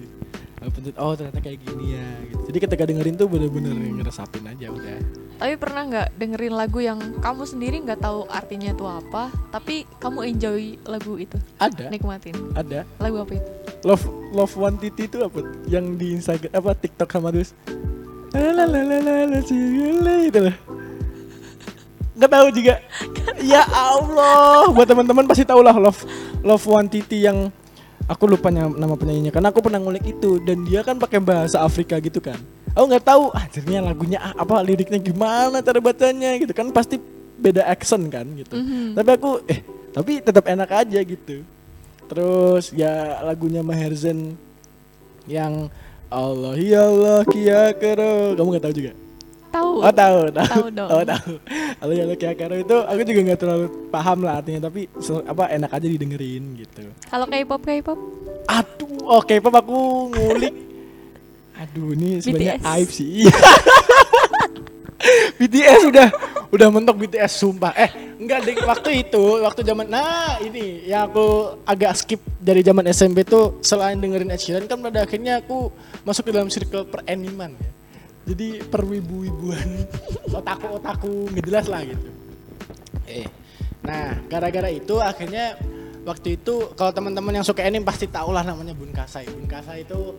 Oh 1.00 1.16
ternyata 1.16 1.40
kayak 1.40 1.64
gini 1.64 1.96
ya 1.96 2.08
gitu. 2.28 2.42
jadi 2.52 2.58
ketika 2.68 2.84
dengerin 2.84 3.16
tuh 3.16 3.32
bener-bener 3.32 3.74
ngeresapin 3.74 4.44
aja 4.44 4.68
udah 4.68 5.00
tapi 5.40 5.56
pernah 5.56 5.88
nggak 5.88 6.20
dengerin 6.20 6.54
lagu 6.54 6.84
yang 6.84 7.00
kamu 7.24 7.48
sendiri 7.48 7.80
nggak 7.80 8.04
tahu 8.04 8.28
artinya 8.28 8.76
itu 8.76 8.84
apa 8.84 9.32
tapi 9.56 9.88
kamu 9.98 10.36
enjoy 10.36 10.76
lagu 10.84 11.16
itu? 11.16 11.40
Ada. 11.56 11.88
Nikmatin. 11.88 12.36
Ada. 12.60 12.84
Lagu 13.00 13.24
apa 13.24 13.40
itu? 13.40 13.50
Love 13.88 14.06
love 14.36 14.54
one 14.60 14.76
titi 14.76 15.08
itu 15.08 15.24
apa? 15.24 15.40
Yang 15.72 15.86
di 15.96 16.08
Instagram 16.20 16.52
apa 16.52 16.72
TikTok 16.76 17.10
sama 17.10 17.32
terus? 17.32 17.56
Itu 20.28 20.40
loh. 20.44 20.56
Nggak 22.20 22.32
tahu 22.36 22.48
juga. 22.52 22.76
ya 23.40 23.64
Allah, 23.72 24.68
buat 24.76 24.88
teman-teman 24.92 25.24
pasti 25.24 25.48
tahu 25.48 25.64
lah 25.64 25.72
Love 25.72 26.04
Love 26.44 26.66
One 26.68 26.92
Titi 26.92 27.24
yang 27.24 27.48
aku 28.12 28.28
lupa 28.28 28.52
nama 28.52 29.00
penyanyinya. 29.00 29.32
Karena 29.32 29.56
aku 29.56 29.64
pernah 29.64 29.80
ngulik 29.80 30.04
itu. 30.04 30.36
Dan 30.44 30.68
dia 30.68 30.84
kan 30.84 31.00
pakai 31.00 31.24
bahasa 31.24 31.64
Afrika 31.64 31.96
gitu 32.04 32.20
kan. 32.20 32.36
Aku 32.74 32.86
nggak 32.86 33.06
tahu 33.06 33.24
akhirnya 33.32 33.80
lagunya 33.82 34.20
a- 34.20 34.38
apa 34.38 34.62
liriknya 34.62 34.98
gimana 34.98 35.60
cara 35.60 35.80
bacanya 35.80 36.38
gitu 36.38 36.52
kan 36.52 36.70
pasti 36.70 36.98
beda 37.36 37.66
accent 37.66 38.08
kan 38.08 38.26
gitu. 38.34 38.54
Mhm. 38.54 38.94
Tapi 38.94 39.10
aku 39.14 39.32
eh 39.46 39.60
tapi 39.90 40.12
tetap 40.20 40.46
enak 40.46 40.70
aja 40.70 41.00
gitu. 41.00 41.42
Terus 42.06 42.72
ya 42.72 43.22
lagunya 43.22 43.62
Maher 43.62 43.94
Zain 43.94 44.34
yang 45.30 45.70
Allah 46.10 46.58
ya 46.58 46.90
Allah 46.90 47.22
kia 47.24 47.70
kero 47.72 48.34
kamu 48.34 48.50
nggak 48.50 48.66
tahu 48.66 48.74
juga 48.74 48.94
Tahu. 49.50 49.72
oh 49.82 49.94
tahu 49.94 50.20
tahu 50.30 50.46
Tahu 50.50 50.66
dong. 50.74 50.90
oh 50.94 51.04
tahu 51.06 51.32
Allah 51.78 51.94
ya 51.94 52.04
Allah 52.06 52.18
kia 52.18 52.34
kero 52.34 52.54
itu 52.54 52.78
aku 52.82 53.02
juga 53.04 53.20
nggak 53.30 53.40
terlalu 53.40 53.66
paham 53.90 54.20
lah 54.22 54.42
artinya 54.42 54.66
tapi 54.66 54.90
apa 55.26 55.44
enak 55.50 55.70
aja 55.70 55.86
didengerin 55.86 56.44
gitu 56.58 56.82
Kalau 57.06 57.26
K-pop 57.30 57.62
K-pop 57.62 58.00
aduh 58.50 59.22
oke 59.22 59.36
pop 59.38 59.54
aku 59.54 59.78
ngulik 60.10 60.54
aduh 61.60 61.92
ini 61.92 62.24
sebenarnya 62.24 62.64
aib 62.80 62.88
sih. 62.88 63.28
BTS 65.40 65.92
udah 65.92 66.08
udah 66.52 66.68
mentok 66.72 67.04
BTS 67.04 67.44
sumpah. 67.44 67.76
Eh 67.76 67.92
enggak 68.20 68.48
deh 68.48 68.56
waktu 68.64 68.90
itu 69.08 69.24
waktu 69.44 69.62
zaman 69.64 69.88
nah 69.88 70.40
ini 70.44 70.88
yang 70.88 71.08
aku 71.12 71.60
agak 71.64 71.96
skip 71.96 72.22
dari 72.40 72.64
zaman 72.64 72.88
SMP 72.92 73.24
tuh 73.24 73.60
selain 73.64 74.00
dengerin 74.00 74.32
Ed 74.32 74.40
Sheeran 74.40 74.68
kan 74.68 74.80
pada 74.80 75.04
akhirnya 75.04 75.40
aku 75.40 75.72
masuk 76.04 76.28
ke 76.28 76.32
dalam 76.36 76.52
circle 76.52 76.88
peraniman 76.88 77.56
ya. 77.56 77.72
Jadi 78.30 78.62
perwibu-wibuan 78.68 79.88
otaku-otaku 80.40 81.32
nggak 81.36 81.46
jelas 81.48 81.66
lah 81.68 81.82
gitu. 81.84 82.10
Eh 83.08 83.28
nah 83.80 84.20
gara-gara 84.28 84.68
itu 84.68 85.00
akhirnya 85.00 85.56
waktu 86.10 86.42
itu 86.42 86.74
kalau 86.74 86.90
teman-teman 86.90 87.38
yang 87.38 87.46
suka 87.46 87.62
anime 87.62 87.86
pasti 87.86 88.10
tahu 88.10 88.34
lah 88.34 88.42
namanya 88.42 88.74
Bunkasai 88.74 89.30
Bunkasai 89.30 89.86
itu 89.86 90.18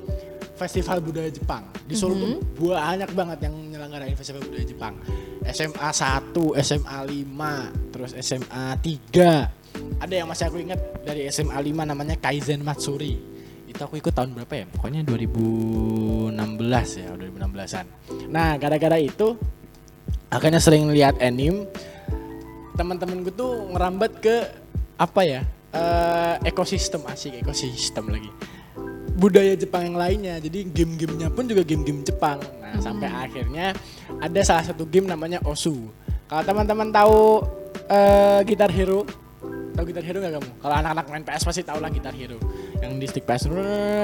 festival 0.55 1.01
budaya 1.01 1.33
Jepang. 1.33 1.65
Di 1.89 1.97
Solo 1.97 2.15
tuh 2.21 2.37
banyak 2.61 3.11
banget 3.17 3.49
yang 3.49 3.55
nyelenggarain 3.57 4.13
festival 4.13 4.45
budaya 4.45 4.63
Jepang. 4.69 4.95
SMA 5.41 5.89
1, 5.89 6.37
SMA 6.61 6.99
5, 7.09 7.91
terus 7.97 8.13
SMA 8.21 8.77
3 8.77 10.05
ada 10.05 10.15
yang 10.15 10.29
masih 10.29 10.53
aku 10.53 10.61
ingat 10.61 10.81
dari 11.01 11.25
SMA 11.33 11.57
5 11.57 11.91
namanya 11.91 12.15
Kaizen 12.21 12.61
Matsuri. 12.61 13.17
Itu 13.65 13.81
aku 13.89 13.97
ikut 13.97 14.13
tahun 14.13 14.37
berapa 14.37 14.53
ya? 14.53 14.65
Pokoknya 14.69 15.01
2016 15.09 16.37
ya 17.01 17.09
2016an 17.17 17.87
nah 18.31 18.55
gara-gara 18.61 18.95
itu 19.01 19.35
akhirnya 20.31 20.63
sering 20.63 20.87
lihat 20.95 21.19
anime. 21.19 21.67
Teman-teman 22.79 23.27
gue 23.27 23.35
tuh 23.35 23.69
ngerambat 23.75 24.23
ke 24.23 24.37
apa 24.97 25.21
ya 25.27 25.43
eh, 25.75 26.35
ekosistem 26.47 27.03
asik 27.09 27.41
ekosistem 27.43 28.07
lagi. 28.11 28.31
Budaya 29.21 29.53
Jepang 29.53 29.93
yang 29.93 29.99
lainnya 30.01 30.35
jadi 30.41 30.65
game-gamenya 30.65 31.29
pun 31.29 31.45
juga 31.45 31.63
game-game 31.67 32.01
Jepang. 32.07 32.41
Nah 32.63 32.81
sampai 32.81 33.09
akhirnya 33.11 33.77
ada 34.21 34.41
salah 34.41 34.65
satu 34.65 34.89
game 34.89 35.07
namanya 35.07 35.43
Osu. 35.45 35.93
Kalau 36.31 36.43
teman-teman 36.47 36.89
tahu 36.89 37.45
eh, 37.91 38.41
Guitar 38.47 38.73
Hero 38.73 39.05
tahu 39.81 39.89
Guitar 39.89 40.05
Hero 40.05 40.19
nggak 40.21 40.35
kamu? 40.37 40.51
Kalau 40.61 40.75
anak-anak 40.77 41.07
main 41.09 41.25
PS 41.25 41.43
pasti 41.49 41.63
tahu 41.65 41.79
lah 41.81 41.89
Guitar 41.89 42.13
Hero. 42.13 42.37
Yang 42.85 42.93
di 43.01 43.07
stick 43.09 43.25
PS 43.25 43.49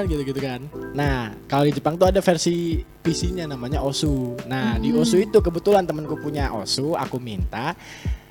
gitu-gitu 0.09 0.39
kan. 0.41 0.65
Nah 0.97 1.37
kalau 1.45 1.69
di 1.69 1.73
Jepang 1.77 1.93
tuh 2.01 2.09
ada 2.09 2.17
versi 2.17 2.81
PC-nya 2.81 3.45
namanya 3.45 3.85
Osu. 3.85 4.33
Nah 4.49 4.81
di 4.81 4.89
Osu 4.89 5.21
itu 5.21 5.37
kebetulan 5.37 5.85
temanku 5.85 6.17
punya 6.17 6.49
Osu 6.49 6.97
aku 6.97 7.21
minta. 7.21 7.77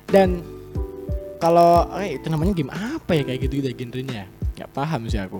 Dan 0.07 0.43
kalau 1.37 1.85
eh 1.97 2.17
itu 2.17 2.27
namanya 2.27 2.53
game 2.57 2.71
apa 2.73 3.11
ya? 3.13 3.23
Kayak 3.25 3.39
gitu 3.47 3.53
gitu 3.61 3.69
genrenya. 3.73 4.25
Nggak 4.57 4.69
paham 4.73 5.01
sih 5.09 5.21
aku. 5.21 5.39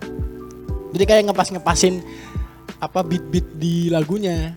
Jadi 0.93 1.03
kayak 1.03 1.23
ngepas 1.29 1.49
ngepasin 1.51 2.01
apa 2.77 2.99
beat 3.01 3.25
beat 3.29 3.47
di 3.57 3.89
lagunya. 3.89 4.53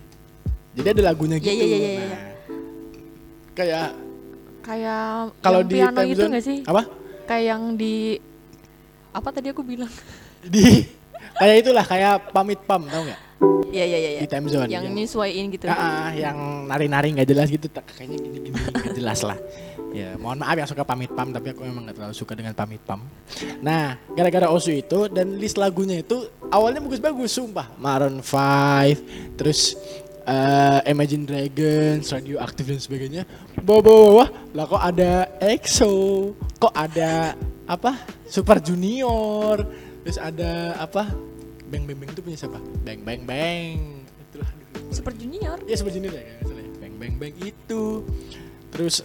Jadi 0.71 0.87
ada 0.87 1.01
lagunya 1.11 1.35
Iya, 1.37 1.43
gitu. 1.43 1.51
iya, 1.51 1.65
iya, 1.65 1.77
iya, 1.77 1.89
iya. 1.91 2.05
Nah, 2.07 2.21
kayak 3.51 3.87
kayak 4.61 5.03
kalau 5.41 5.61
di 5.65 5.75
piano 5.75 6.01
itu 6.05 6.23
nggak 6.23 6.43
sih? 6.45 6.57
apa? 6.63 6.81
Kayak 7.27 7.43
yang 7.43 7.63
di 7.75 7.95
apa 9.11 9.29
tadi 9.33 9.47
aku 9.51 9.61
bilang? 9.65 9.91
di 10.41 10.85
kayak 11.37 11.55
itulah 11.65 11.85
kayak 11.85 12.33
pamit 12.33 12.57
pam 12.65 12.85
tau 12.87 13.01
nggak 13.05 13.21
Iya 13.71 13.85
iya 13.87 13.97
iya. 13.97 14.19
di 14.21 14.29
time 14.29 14.47
zone 14.51 14.67
Yang 14.67 14.83
yang, 14.85 14.95
nyesuaiin 14.95 15.45
gitu. 15.55 15.65
Ah, 15.71 15.79
ah, 15.79 16.09
yang 16.11 16.37
nari-nari 16.67 17.15
nggak 17.15 17.29
jelas 17.31 17.47
gitu 17.47 17.67
kayaknya 17.71 18.17
gini-gini 18.19 18.57
nggak 18.59 18.95
jelas 18.99 19.19
lah. 19.23 19.39
Ya 19.91 20.15
mohon 20.15 20.39
maaf 20.39 20.55
yang 20.55 20.69
suka 20.69 20.83
pamit 20.87 21.11
pam 21.11 21.31
tapi 21.31 21.51
aku 21.51 21.67
memang 21.67 21.87
nggak 21.87 21.95
terlalu 21.99 22.15
suka 22.15 22.35
dengan 22.35 22.53
pamit 22.53 22.83
pam. 22.83 23.01
Nah 23.63 23.95
gara-gara 24.13 24.51
osu 24.51 24.75
itu 24.75 25.07
dan 25.07 25.39
list 25.39 25.55
lagunya 25.55 26.03
itu 26.03 26.27
awalnya 26.51 26.83
bagus-bagus 26.83 27.31
sumpah. 27.31 27.71
Maroon 27.79 28.19
5 28.19 29.39
terus 29.39 29.79
eh, 30.27 30.79
Imagine 30.91 31.23
Dragons 31.25 32.05
Radioactive 32.11 32.67
dan 32.75 32.79
sebagainya. 32.79 33.23
Bawa-bawa 33.63 34.51
lah 34.51 34.65
kok 34.67 34.83
ada 34.83 35.11
EXO 35.39 35.93
kok 36.59 36.75
ada 36.75 37.33
apa 37.65 37.97
Super 38.27 38.59
Junior 38.59 39.63
terus 40.03 40.17
ada 40.17 40.75
apa 40.81 41.30
Bang 41.71 41.87
Bang 41.87 41.97
Bang 42.03 42.09
itu 42.11 42.21
punya 42.21 42.37
siapa 42.37 42.59
Bang 42.83 42.99
Bang 43.07 43.21
Bang 43.23 44.05
itulah 44.27 44.49
Super 44.91 45.15
Junior. 45.15 45.57
Ya 45.63 45.75
Super 45.79 45.95
Junior 45.95 46.11
ya 46.11 46.23
nggak 46.27 46.45
salah 46.51 46.63
ya. 46.63 46.71
Bang 46.83 46.93
Bang 46.99 47.13
Bang 47.15 47.33
itu. 47.39 48.03
Terus 48.75 48.95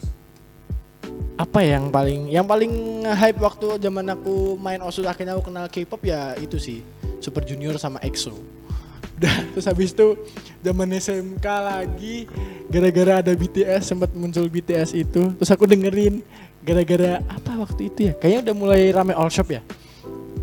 apa 1.38 1.60
yang 1.62 1.94
paling 1.94 2.32
yang 2.32 2.42
paling 2.48 3.04
hype 3.06 3.38
waktu 3.38 3.78
zaman 3.78 4.08
aku 4.10 4.58
main 4.58 4.82
Osu 4.82 5.06
akhirnya 5.06 5.38
aku 5.38 5.52
kenal 5.52 5.70
K-pop 5.70 6.02
ya 6.02 6.34
itu 6.34 6.58
sih 6.58 6.82
Super 7.22 7.46
Junior 7.46 7.78
sama 7.78 8.02
EXO. 8.02 8.34
Udah 9.16 9.36
terus 9.54 9.64
habis 9.70 9.94
itu 9.94 10.18
zaman 10.60 10.90
SMK 10.92 11.46
lagi 11.46 12.26
gara-gara 12.66 13.22
ada 13.22 13.32
BTS 13.32 13.94
sempat 13.94 14.10
muncul 14.12 14.44
BTS 14.50 14.92
itu 14.92 15.32
terus 15.38 15.50
aku 15.54 15.64
dengerin 15.64 16.20
gara-gara 16.66 17.22
apa 17.30 17.62
waktu 17.62 17.94
itu 17.94 18.10
ya 18.10 18.12
kayaknya 18.18 18.50
udah 18.50 18.54
mulai 18.58 18.90
rame 18.90 19.14
all 19.14 19.30
shop 19.30 19.54
ya 19.54 19.62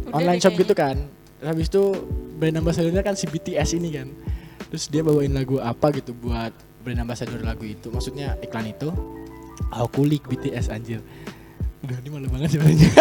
Udah 0.08 0.16
online 0.16 0.40
shop 0.40 0.56
kayaknya. 0.56 0.64
gitu 0.64 0.74
kan 0.74 0.96
habis 1.44 1.68
itu 1.70 1.94
brand 2.40 2.60
ambassadornya 2.60 3.04
kan 3.04 3.16
si 3.16 3.30
BTS 3.30 3.78
ini 3.78 3.90
kan. 3.94 4.08
Terus 4.74 4.90
dia 4.90 5.06
bawain 5.06 5.32
lagu 5.32 5.62
apa 5.62 5.94
gitu 5.94 6.16
buat 6.18 6.52
brand 6.82 7.00
ambassador 7.04 7.40
lagu 7.44 7.64
itu. 7.64 7.94
Maksudnya 7.94 8.36
iklan 8.42 8.72
itu. 8.72 8.90
Aku 9.70 10.02
kulik 10.02 10.26
BTS 10.26 10.74
anjir. 10.74 11.00
Udah 11.84 11.98
ini 12.00 12.10
malu 12.10 12.28
banget 12.32 12.58
sebenarnya. 12.58 12.90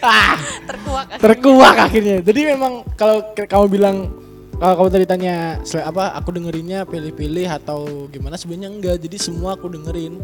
Ah. 0.00 0.40
Terkuak. 0.64 1.04
akhirnya. 1.04 1.20
terkuak 1.20 1.76
akhirnya. 1.76 2.16
Jadi 2.24 2.40
memang 2.48 2.72
kalau 2.96 3.20
kamu 3.36 3.66
bilang 3.68 4.08
kalau 4.56 4.74
kamu 4.80 4.88
tadi 4.88 5.04
tanya 5.04 5.60
apa 5.84 6.16
aku 6.16 6.32
dengerinnya 6.32 6.88
pilih-pilih 6.88 7.44
atau 7.44 8.08
gimana 8.08 8.40
sebenarnya 8.40 8.72
enggak. 8.72 8.96
Jadi 9.04 9.20
semua 9.20 9.52
aku 9.52 9.68
dengerin 9.68 10.16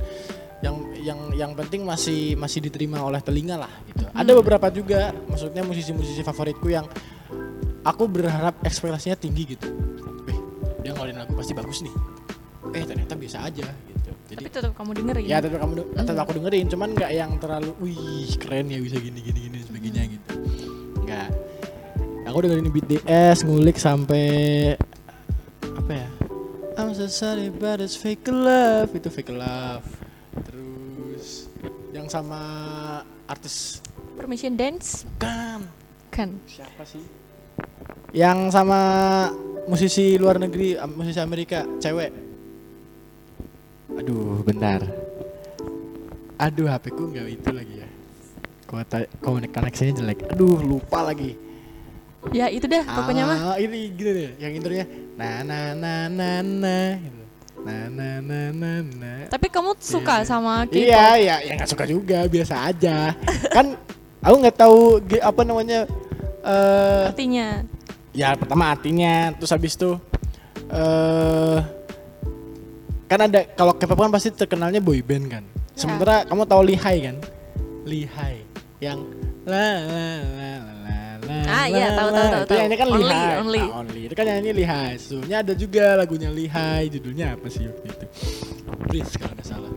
yang 0.62 0.76
yang 1.02 1.18
yang 1.34 1.50
penting 1.58 1.82
masih 1.82 2.38
masih 2.38 2.62
diterima 2.62 3.02
oleh 3.02 3.18
telinga 3.18 3.58
lah 3.58 3.72
gitu 3.90 4.06
ada 4.08 4.30
beberapa 4.38 4.70
juga 4.70 5.10
maksudnya 5.26 5.66
musisi-musisi 5.66 6.22
favoritku 6.22 6.70
yang 6.70 6.86
aku 7.82 8.06
berharap 8.06 8.62
ekspektasinya 8.62 9.18
tinggi 9.18 9.58
gitu 9.58 9.66
eh 10.30 10.38
dia 10.80 10.94
ngeluarin 10.94 11.18
lagu 11.18 11.34
pasti 11.34 11.50
bagus 11.52 11.82
nih 11.82 11.94
eh 12.72 12.84
ternyata 12.86 13.18
biasa 13.18 13.38
aja 13.42 13.66
gitu 13.66 14.10
jadi 14.32 14.38
Tapi 14.38 14.48
tetap 14.48 14.72
kamu 14.72 14.90
dengerin. 14.96 15.24
Ya 15.28 15.44
tetap 15.44 15.60
kamu 15.60 15.72
Mhm. 15.76 15.92
tetap 15.92 16.16
aku 16.24 16.32
dengerin, 16.40 16.64
cuman 16.64 16.88
nggak 16.96 17.10
yang 17.12 17.36
terlalu, 17.36 17.76
wih 17.84 18.32
keren 18.40 18.64
ya 18.72 18.80
bisa 18.80 18.96
gini 18.96 19.20
gini 19.20 19.38
gini 19.44 19.58
sebagainya 19.60 20.08
gitu. 20.08 20.30
Nggak. 21.04 21.28
Aku 22.32 22.36
dengerin 22.40 22.72
BTS 22.72 23.44
ngulik 23.44 23.76
sampai 23.76 24.24
apa 25.76 25.92
ya? 25.92 26.08
I'm 26.80 26.96
so 26.96 27.12
sorry 27.12 27.52
but 27.52 27.84
it's 27.84 27.92
fake 27.92 28.24
love 28.24 28.88
itu 28.96 29.12
fake 29.12 29.36
love. 29.36 29.84
Terus 30.40 31.52
yang 31.92 32.08
sama 32.08 32.40
artis 33.28 33.84
Permission 34.16 34.56
Dance 34.56 35.04
kan 35.20 35.64
kan. 36.12 36.28
siapa 36.44 36.84
sih? 36.84 37.00
Yang 38.12 38.52
sama 38.52 38.80
musisi 39.64 40.20
luar 40.20 40.36
negeri, 40.36 40.76
musisi 40.92 41.16
Amerika, 41.16 41.64
cewek. 41.80 42.12
Aduh, 43.96 44.44
bentar. 44.44 44.84
Aduh, 46.36 46.68
HP 46.68 46.92
ku 46.92 47.08
nggak 47.08 47.26
itu 47.32 47.50
lagi 47.56 47.74
ya. 47.80 47.88
Kuota 48.68 49.08
koneksinya 49.24 49.92
jelek. 50.04 50.28
Aduh, 50.36 50.60
lupa 50.60 51.08
lagi. 51.08 51.36
Ya 52.30 52.46
itu 52.52 52.68
dah 52.68 52.84
pokoknya 52.84 53.24
mah. 53.26 53.38
Ah, 53.52 53.56
ini 53.58 53.90
gini 53.90 54.10
deh, 54.14 54.30
yang 54.38 54.52
intronya 54.54 54.86
na 55.18 55.42
na 55.42 55.58
na 55.74 55.92
na 56.06 56.28
na 56.44 56.76
gitu. 57.62 57.70
Na 57.70 57.78
na 57.88 58.08
na 58.20 58.40
na 58.50 58.72
na. 58.82 59.12
Tapi 59.30 59.46
kamu 59.46 59.78
suka 59.78 60.20
Iya. 60.20 60.26
sama 60.26 60.66
K-pop? 60.66 60.76
Iya, 60.76 61.06
ya, 61.16 61.36
ya 61.40 61.52
nggak 61.56 61.70
suka 61.70 61.84
juga, 61.86 62.26
biasa 62.26 62.54
aja. 62.66 63.14
kan 63.56 63.78
aku 64.20 64.34
nggak 64.42 64.56
tahu 64.56 64.78
apa 65.18 65.40
namanya 65.42 65.86
eh 66.42 67.06
Artinya 67.08 67.62
ya 68.12 68.36
pertama 68.36 68.68
artinya 68.68 69.32
terus 69.32 69.50
habis 69.50 69.72
itu 69.72 69.96
eh 70.68 71.58
kan 73.06 73.20
ada 73.22 73.44
kalau 73.52 73.76
K-pop 73.76 73.98
kan 73.98 74.10
pasti 74.10 74.32
terkenalnya 74.32 74.80
boy 74.80 74.98
band 75.00 75.26
kan. 75.30 75.44
Ya. 75.44 75.78
Sementara 75.78 76.24
kamu 76.26 76.42
tahu 76.44 76.62
Lihai 76.64 76.96
kan? 77.06 77.16
Lihai 77.84 78.42
yang 78.78 78.98
la 79.42 79.68
la 79.86 80.06
la 80.22 80.50
la 80.81 80.81
la. 81.22 81.38
Ah, 81.46 81.66
iya, 81.66 81.86
tahu, 81.94 82.08
tahu, 82.10 82.26
tahu, 82.26 82.42
Itu 82.42 82.48
tahu. 82.48 82.58
yang 82.58 82.68
ini 82.68 82.76
kan 82.76 82.88
Only, 82.88 83.02
Lihai. 83.06 83.32
only. 83.38 83.62
Nah, 83.62 83.78
only. 83.78 84.00
Itu 84.10 84.14
kan 84.14 84.24
yang 84.26 84.38
ini 84.42 84.50
Lihai. 84.52 84.90
Sebelumnya 84.98 85.36
ada 85.40 85.52
juga 85.54 85.84
lagunya 85.94 86.30
Lihai, 86.30 86.82
judulnya 86.90 87.26
apa 87.34 87.46
sih 87.46 87.64
waktu 87.66 87.86
itu? 87.86 88.06
Breathe 88.86 89.12
kalau 89.16 89.34
nggak 89.38 89.46
salah. 89.46 89.72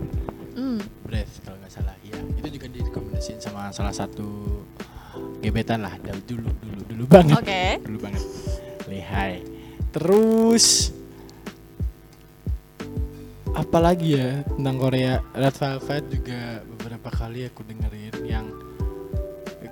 Hmm. 0.56 0.80
Breath 1.04 1.34
kalau 1.44 1.56
nggak 1.60 1.72
salah 1.72 1.94
ya 2.02 2.16
itu 2.16 2.48
juga 2.56 2.66
direkomendasiin 2.66 3.38
sama 3.38 3.70
salah 3.70 3.94
satu 3.94 4.64
gebetan 5.38 5.84
lah 5.84 5.94
dari 6.00 6.18
dulu 6.24 6.48
dulu 6.58 6.80
dulu 6.90 7.04
banget 7.06 7.38
Oke. 7.38 7.64
dulu 7.84 7.98
banget 8.02 8.24
lihai 8.88 9.44
terus 9.92 10.90
apalagi 13.54 14.18
ya 14.18 14.42
tentang 14.44 14.76
Korea 14.76 15.12
Red 15.32 15.54
Velvet 15.54 16.04
juga 16.12 16.40
beberapa 16.66 17.08
kali 17.08 17.48
aku 17.48 17.60
dengerin 17.64 18.14
yang 18.26 18.46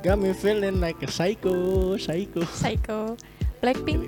got 0.04 0.20
me 0.20 0.36
feeling 0.36 0.84
like 0.84 1.00
a 1.00 1.08
psycho 1.08 1.96
psycho 1.96 2.44
Psycho. 2.44 3.16
Blackpink. 3.64 4.04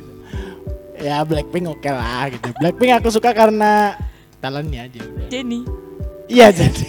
ya 1.00 1.24
Blackpink 1.24 1.64
oke 1.72 1.88
lah 1.88 2.28
gitu 2.28 2.52
Blackpink 2.60 2.92
aku 3.00 3.08
suka 3.08 3.32
karena 3.32 3.96
talentnya 4.36 4.84
aja 4.84 5.00
udah 5.00 5.26
Jenny. 5.32 5.64
Iya 6.28 6.52
jadi 6.52 6.88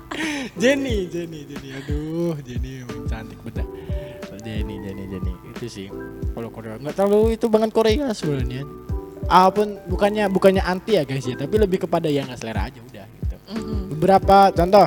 Jenny, 0.60 1.08
Jenny, 1.08 1.48
Jenny. 1.48 1.68
Aduh, 1.80 2.36
Jenny 2.44 2.84
memang 2.84 3.08
cantik 3.08 3.40
bedah. 3.40 3.64
Jenny, 4.44 4.76
Jenny, 4.84 5.08
Jenny. 5.08 5.32
Itu 5.48 5.66
sih. 5.66 5.88
Kalau 6.34 6.52
Korea 6.52 6.76
nggak 6.76 6.92
terlalu 6.92 7.40
itu 7.40 7.46
banget 7.48 7.70
Korea 7.72 8.12
sebenarnya. 8.12 8.62
Apa 9.26 9.64
pun 9.64 9.80
bukannya 9.88 10.28
bukannya 10.28 10.60
anti 10.60 10.98
ya 11.00 11.06
guys 11.08 11.24
ya, 11.24 11.38
tapi 11.38 11.56
lebih 11.56 11.86
kepada 11.86 12.10
yang 12.10 12.28
nggak 12.28 12.36
selera 12.42 12.68
aja 12.68 12.78
udah 12.84 13.06
gitu. 13.06 13.36
Mhm. 13.54 13.96
Beberapa 13.96 14.50
contoh, 14.52 14.86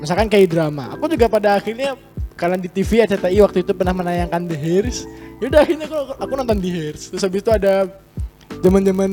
misalkan 0.00 0.26
kayak 0.32 0.48
drama. 0.48 0.94
Aku 0.96 1.10
juga 1.10 1.26
pada 1.28 1.60
akhirnya 1.60 1.98
kalian 2.40 2.60
di 2.64 2.72
TV 2.72 3.04
RCTI 3.04 3.38
waktu 3.44 3.60
itu 3.60 3.72
pernah 3.76 3.92
menayangkan 3.92 4.40
The 4.48 4.56
Hairs. 4.56 5.04
Yaudah 5.44 5.60
akhirnya 5.60 5.84
aku, 5.84 5.98
aku 6.16 6.32
nonton 6.40 6.56
The 6.56 6.70
Hairs. 6.72 7.02
Terus 7.12 7.22
habis 7.28 7.40
itu 7.44 7.52
ada 7.52 7.74
zaman-zaman 8.64 9.10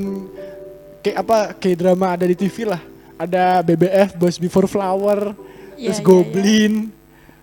kayak 1.03 1.17
apa 1.19 1.37
kayak 1.59 1.77
drama 1.83 2.15
ada 2.15 2.23
di 2.23 2.35
TV 2.39 2.63
lah. 2.63 2.79
Ada 3.19 3.65
BBF 3.65 4.15
Boys 4.15 4.37
Before 4.37 4.69
Flower, 4.69 5.33
Iya, 5.77 5.93
terus 5.93 5.99
iya, 6.01 6.05
Goblin. 6.05 6.73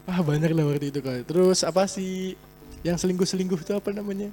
Wah 0.05 0.21
banyak 0.21 0.51
lah 0.55 0.65
waktu 0.67 0.89
itu 0.91 1.01
kan. 1.05 1.23
Terus 1.23 1.63
apa 1.63 1.87
sih 1.87 2.35
yang 2.83 2.99
selingkuh-selingkuh 2.99 3.61
itu 3.63 3.73
apa 3.75 3.91
namanya? 3.95 4.29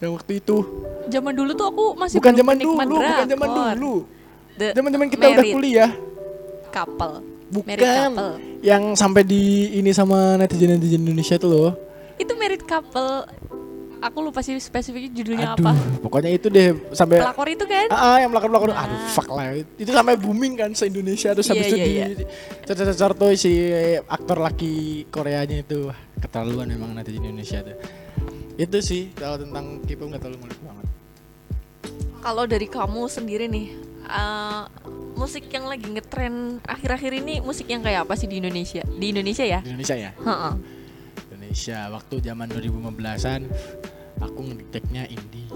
Yang 0.00 0.10
waktu 0.16 0.32
itu 0.40 0.56
Zaman 1.12 1.32
dulu 1.36 1.50
tuh 1.52 1.66
aku 1.68 1.84
masih 1.92 2.16
bukan 2.18 2.32
zaman 2.32 2.56
dulu, 2.56 2.72
bukan 2.80 3.28
zaman 3.28 3.48
dulu. 3.52 3.94
The 4.58 4.66
Zaman-zaman 4.76 5.06
kita 5.08 5.24
udah 5.24 5.36
married 5.40 5.54
kuliah. 5.54 5.90
couple. 6.70 7.39
Bukan. 7.50 8.10
Yang 8.62 8.82
sampai 8.94 9.22
di 9.26 9.74
ini 9.74 9.90
sama 9.90 10.38
netizen-netizen 10.38 11.02
Indonesia 11.02 11.36
tuh 11.36 11.50
loh. 11.50 11.70
Itu 12.16 12.38
married 12.38 12.62
couple. 12.62 13.26
Aku 14.00 14.24
lupa 14.24 14.40
sih 14.40 14.56
spesifiknya 14.56 15.12
judulnya 15.12 15.48
Aduh, 15.52 15.60
apa. 15.60 15.76
pokoknya 16.00 16.32
itu 16.32 16.48
deh 16.48 16.72
sampai 16.96 17.20
Pelakor 17.20 17.44
itu 17.52 17.68
kan? 17.68 17.84
Ah, 17.92 18.16
ah, 18.16 18.16
yang 18.24 18.32
pelakor-pelakor. 18.32 18.72
Nah. 18.72 18.88
Aduh, 18.88 18.96
fuck 19.12 19.28
lah. 19.28 19.52
Itu 19.76 19.92
sampai 19.92 20.16
booming 20.16 20.56
kan 20.56 20.72
se-Indonesia 20.72 21.36
terus 21.36 21.52
habis 21.52 21.68
Iya, 21.68 21.76
itu 21.76 21.90
iya, 21.92 22.06
di 22.08 22.24
cecer-cecer 22.64 23.12
tuh 23.12 23.36
si 23.36 23.52
aktor 24.08 24.40
laki 24.40 25.04
Koreanya 25.12 25.60
itu. 25.60 25.92
Keterlaluan 26.16 26.72
memang 26.72 26.96
netizen 26.96 27.28
Indonesia 27.28 27.60
tuh. 27.60 27.76
Itu 28.56 28.80
sih 28.80 29.12
kalau 29.12 29.36
tentang 29.36 29.84
K-pop 29.84 30.16
nggak 30.16 30.22
terlalu 30.24 30.48
ngulik 30.48 30.60
banget. 30.64 30.86
Kalau 32.24 32.44
dari 32.48 32.68
kamu 32.72 33.02
sendiri 33.04 33.48
nih, 33.52 33.66
eh, 34.10 34.62
musik 35.14 35.46
yang 35.52 35.70
lagi 35.70 35.86
ngetren 35.86 36.58
akhir-akhir 36.66 37.12
ini 37.22 37.38
musik 37.38 37.70
yang 37.70 37.84
kayak 37.84 38.08
apa 38.08 38.18
sih 38.18 38.26
di 38.26 38.42
Indonesia? 38.42 38.82
Di 38.82 39.06
Indonesia 39.14 39.44
ya? 39.46 39.60
Di 39.62 39.70
Indonesia 39.70 39.96
ya? 39.96 40.10
Heeh. 40.18 40.54
Indonesia 41.30 41.78
waktu 41.90 42.14
zaman 42.22 42.46
2015-an 42.50 43.42
aku 44.22 44.40
ngedeknya 44.50 45.04
indie. 45.10 45.50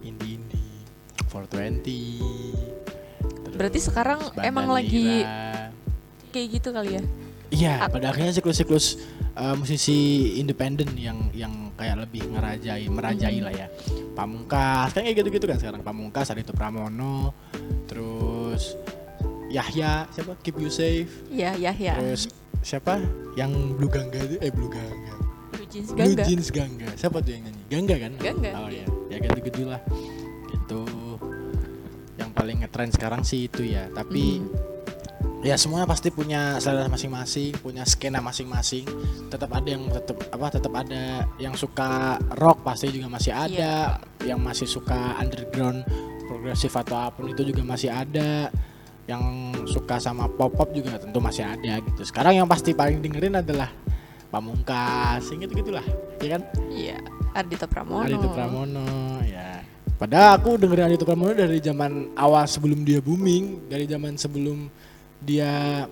Indie-indie. 0.00 0.80
420. 1.28 3.46
terus 3.46 3.54
Berarti 3.54 3.80
sekarang 3.80 4.20
emang 4.40 4.72
lagi 4.72 5.22
kayak 6.30 6.48
gitu 6.60 6.68
kali 6.72 6.98
ya? 6.98 7.02
Iya, 7.50 7.82
At- 7.82 7.90
pada 7.90 8.10
akhirnya 8.10 8.30
siklus-siklus 8.30 8.94
uh, 9.34 9.54
musisi 9.54 9.98
independen 10.38 10.94
yang 10.94 11.18
yang 11.30 11.74
kayak 11.74 12.06
lebih 12.06 12.30
ngerajai, 12.30 12.86
merajai 12.86 13.36
Hmm. 13.36 13.46
lah 13.46 13.52
ya. 13.52 13.66
Pamungkas, 14.14 14.88
kan 14.90 15.02
kayak 15.02 15.16
gitu-gitu 15.18 15.46
kan 15.46 15.58
sekarang. 15.58 15.80
Pamungkas, 15.80 16.30
Adito 16.30 16.52
Pramono, 16.52 17.34
terus 17.84 18.78
Yahya, 19.48 20.06
siapa? 20.08 20.38
Keep 20.38 20.56
You 20.58 20.70
Safe, 20.70 21.10
Iya, 21.28 21.58
ya, 21.58 21.72
ya. 21.74 21.98
terus 21.98 22.30
siapa? 22.60 23.02
Yang 23.34 23.50
Blue 23.74 23.90
Gangga 23.90 24.20
itu, 24.20 24.38
eh 24.38 24.52
Blue 24.54 24.70
Gangga. 24.70 25.14
Blue 25.50 25.66
Jeans 25.66 25.90
Blue 25.90 25.98
Gangga. 26.06 26.22
Jeans 26.22 26.48
Gangga. 26.48 26.88
Siapa 26.94 27.18
tuh 27.18 27.34
yang 27.34 27.42
nyanyi? 27.44 27.62
Gangga 27.66 27.96
kan? 27.98 28.12
Gangga, 28.16 28.50
Oh 28.56 28.70
iya, 28.70 28.86
ya 29.08 29.16
gitu-gitu 29.18 29.66
lah. 29.66 29.82
Gitu. 30.46 30.82
Yang 32.14 32.30
paling 32.30 32.56
ngetren 32.62 32.90
sekarang 32.90 33.22
sih 33.26 33.50
itu 33.50 33.66
ya. 33.66 33.90
Tapi 33.90 34.38
Mhm. 34.38 34.69
Ya 35.40 35.56
semuanya 35.56 35.88
pasti 35.88 36.12
punya 36.12 36.60
selera 36.60 36.88
masing-masing, 36.88 37.56
punya 37.60 37.84
skena 37.88 38.20
masing-masing. 38.20 38.84
Tetap 39.32 39.50
ada 39.56 39.68
yang 39.68 39.88
tetap 39.88 40.16
apa 40.32 40.46
tetap 40.52 40.72
ada 40.76 41.24
yang 41.40 41.56
suka 41.56 42.20
rock 42.36 42.60
pasti 42.64 42.92
juga 42.92 43.08
masih 43.08 43.32
ada, 43.32 44.00
Iya. 44.00 44.34
yang 44.34 44.40
masih 44.40 44.68
suka 44.68 45.16
underground 45.16 45.84
progresif 46.28 46.76
atau 46.76 46.96
apa 47.00 47.20
pun 47.24 47.32
itu 47.32 47.42
juga 47.50 47.64
masih 47.64 47.88
ada. 47.88 48.52
Yang 49.08 49.24
suka 49.74 49.98
sama 49.98 50.30
pop 50.30 50.54
pop 50.54 50.70
juga 50.70 50.94
tentu 51.00 51.18
masih 51.18 51.42
ada 51.42 51.82
gitu. 51.82 52.06
Sekarang 52.06 52.36
yang 52.36 52.46
pasti 52.46 52.76
paling 52.76 53.02
dengerin 53.02 53.42
adalah 53.42 53.72
Pamungkas, 54.30 55.26
gitu-gitulah, 55.26 55.82
ya 56.22 56.38
kan? 56.38 56.42
Iya, 56.70 57.02
Ardito 57.34 57.66
Pramono. 57.66 58.06
Adito 58.06 58.30
Pramono 58.30 59.18
ya. 59.26 59.58
Padahal 59.98 60.38
aku 60.38 60.54
dengerin 60.54 60.86
Adito 60.86 61.02
Pramono 61.02 61.34
dari 61.34 61.58
zaman 61.58 62.14
awal 62.14 62.46
sebelum 62.46 62.86
dia 62.86 63.02
booming, 63.02 63.66
dari 63.66 63.90
zaman 63.90 64.14
sebelum 64.14 64.70
dia 65.20 65.84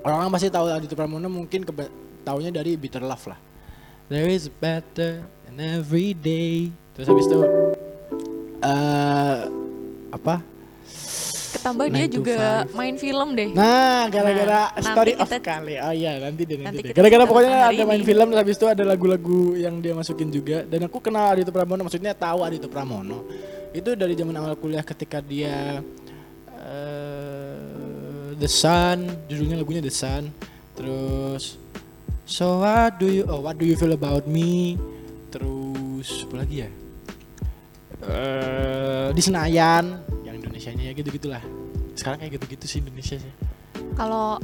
orang-orang 0.00 0.30
pasti 0.32 0.48
tahu 0.48 0.66
Adito 0.66 0.92
Pramono 0.92 1.26
mungkin 1.26 1.62
keba- 1.62 1.92
taunya 2.20 2.48
dari 2.48 2.74
Bitter 2.74 3.00
Love 3.00 3.28
lah. 3.28 3.38
There 4.06 4.26
is 4.26 4.48
better 4.48 5.20
in 5.46 5.56
every 5.58 6.12
day. 6.12 6.72
Terus 6.92 7.06
habis 7.06 7.24
itu 7.24 7.40
eh 8.58 9.38
apa? 10.10 10.40
Ketambah 11.48 11.86
dia 11.88 12.06
juga 12.06 12.36
five. 12.62 12.72
main 12.74 12.94
film 12.96 13.28
deh. 13.32 13.48
Nah, 13.50 14.08
gara-gara 14.08 14.68
Nah, 14.70 14.84
Story 14.84 15.12
of 15.14 15.24
kita- 15.26 15.40
Kali. 15.42 15.74
Oh 15.76 15.90
iya, 15.90 16.16
nanti 16.18 16.42
deh 16.42 16.56
nanti, 16.56 16.64
Nanti 16.64 16.78
deh. 16.78 16.88
kita 16.88 16.96
Gara-gara 16.98 17.24
pokoknya 17.24 17.52
ada 17.66 17.82
main 17.84 17.98
ini. 17.98 18.06
film 18.06 18.26
terus 18.26 18.40
habis 18.40 18.56
itu 18.56 18.66
ada 18.66 18.84
lagu-lagu 18.86 19.40
yang 19.54 19.74
dia 19.78 19.92
masukin 19.92 20.28
juga 20.28 20.62
dan 20.62 20.80
aku 20.82 20.98
kenal 20.98 21.24
Adito 21.30 21.48
Pramono, 21.48 21.82
maksudnya 21.82 22.12
tahu 22.14 22.40
Adito 22.42 22.68
Pramono. 22.68 23.24
Itu 23.70 23.92
dari 23.92 24.12
zaman 24.12 24.32
awal 24.34 24.56
kuliah 24.56 24.80
ketika 24.82 25.20
dia 25.20 25.80
eh, 26.58 27.27
The 28.38 28.46
Sun, 28.46 29.26
judulnya 29.26 29.58
lagunya 29.58 29.82
The 29.82 29.90
Sun. 29.90 30.30
Terus 30.78 31.58
So 32.28 32.60
what 32.60 33.00
do 33.00 33.08
you 33.08 33.24
oh 33.24 33.40
what 33.40 33.56
do 33.56 33.64
you 33.64 33.72
feel 33.72 33.96
about 33.96 34.28
me? 34.28 34.76
Terus 35.32 36.28
apa 36.28 36.44
lagi 36.44 36.60
ya? 36.60 36.68
Eh 38.04 39.08
di 39.16 39.22
Senayan 39.24 40.04
yang 40.28 40.36
Indonesianya 40.36 40.86
ya 40.86 40.92
gitu-gitulah. 40.92 41.40
Sekarang 41.96 42.20
kayak 42.20 42.36
gitu-gitu 42.36 42.68
sih 42.68 42.78
Indonesia 42.84 43.16
sih. 43.16 43.32
Kalau 43.96 44.36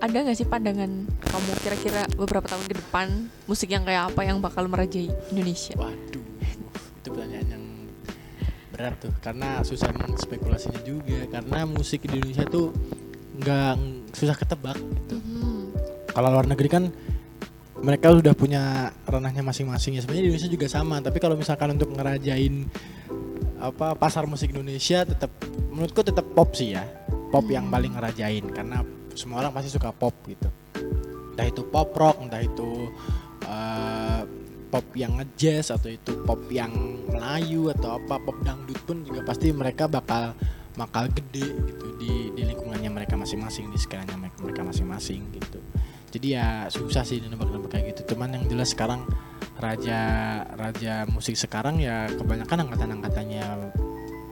ada 0.00 0.16
nggak 0.16 0.40
sih 0.40 0.48
pandangan 0.48 1.04
kamu 1.20 1.50
kira-kira 1.60 2.08
beberapa 2.16 2.48
tahun 2.48 2.64
ke 2.64 2.74
depan 2.80 3.28
musik 3.44 3.68
yang 3.76 3.84
kayak 3.84 4.08
apa 4.08 4.20
yang 4.24 4.40
bakal 4.40 4.64
merajai 4.64 5.12
Indonesia? 5.28 5.76
Waduh, 5.76 6.24
itu 7.04 7.08
pertanyaan 7.12 7.60
yang 7.60 7.64
berat 8.72 8.96
tuh 9.04 9.12
karena 9.20 9.60
susah 9.60 9.92
spekulasinya 10.16 10.80
juga 10.80 11.28
karena 11.28 11.68
musik 11.68 12.08
di 12.08 12.16
Indonesia 12.16 12.48
tuh 12.48 12.72
nggak 13.38 13.74
susah 14.12 14.34
ketebak 14.34 14.76
gitu. 14.76 15.16
Mhm. 15.16 15.72
Kalau 16.10 16.28
luar 16.34 16.46
negeri 16.50 16.68
kan 16.68 16.84
mereka 17.78 18.10
udah 18.10 18.34
punya 18.34 18.90
ranahnya 19.06 19.46
masing-masing 19.46 19.98
ya 19.98 20.02
sebenarnya 20.02 20.22
di 20.26 20.28
Indonesia 20.34 20.50
juga 20.50 20.66
sama 20.66 20.98
tapi 20.98 21.22
kalau 21.22 21.38
misalkan 21.38 21.78
untuk 21.78 21.94
ngerajain 21.94 22.66
apa 23.58 23.94
pasar 23.94 24.26
musik 24.26 24.50
Indonesia 24.50 25.06
tetap 25.06 25.30
menurutku 25.70 26.02
tetap 26.02 26.26
pop 26.34 26.54
sih 26.58 26.74
ya 26.74 26.82
pop 27.30 27.46
yang 27.46 27.70
paling 27.70 27.94
ngerajain 27.94 28.50
karena 28.50 28.82
semua 29.14 29.46
orang 29.46 29.54
pasti 29.54 29.70
suka 29.70 29.94
pop 29.94 30.14
gitu 30.26 30.50
entah 31.34 31.46
itu 31.46 31.62
pop 31.70 31.94
rock 31.94 32.18
entah 32.18 32.42
itu 32.42 32.90
eh, 33.46 34.22
pop 34.68 34.86
yang 34.94 35.18
ngejazz 35.22 35.74
atau 35.74 35.90
itu 35.90 36.18
pop 36.26 36.38
yang 36.50 36.70
Melayu 37.08 37.70
atau 37.72 37.98
apa 37.98 38.18
pop 38.18 38.36
dangdut 38.42 38.78
pun 38.84 39.02
juga 39.06 39.22
pasti 39.22 39.54
mereka 39.54 39.86
bakal 39.86 40.34
bakal 40.78 41.10
gede 41.10 41.42
gitu 41.42 41.86
di 41.98 42.30
di 42.32 42.42
lingkungannya 42.46 42.88
mereka 42.94 43.18
masing-masing 43.18 43.74
di 43.74 43.78
skenanya 43.82 44.14
mereka 44.14 44.62
masing-masing 44.62 45.26
gitu. 45.34 45.58
Jadi 46.08 46.38
ya 46.38 46.70
susah 46.72 47.04
sih 47.04 47.20
nebak-nebak 47.20 47.68
kayak 47.68 47.84
gitu. 47.92 48.14
Cuman 48.14 48.32
yang 48.32 48.44
jelas 48.48 48.72
sekarang 48.72 49.04
raja 49.58 50.00
raja 50.54 51.02
musik 51.10 51.34
sekarang 51.34 51.82
ya 51.82 52.06
kebanyakan 52.14 52.70
angkatan-angkatannya 52.70 53.44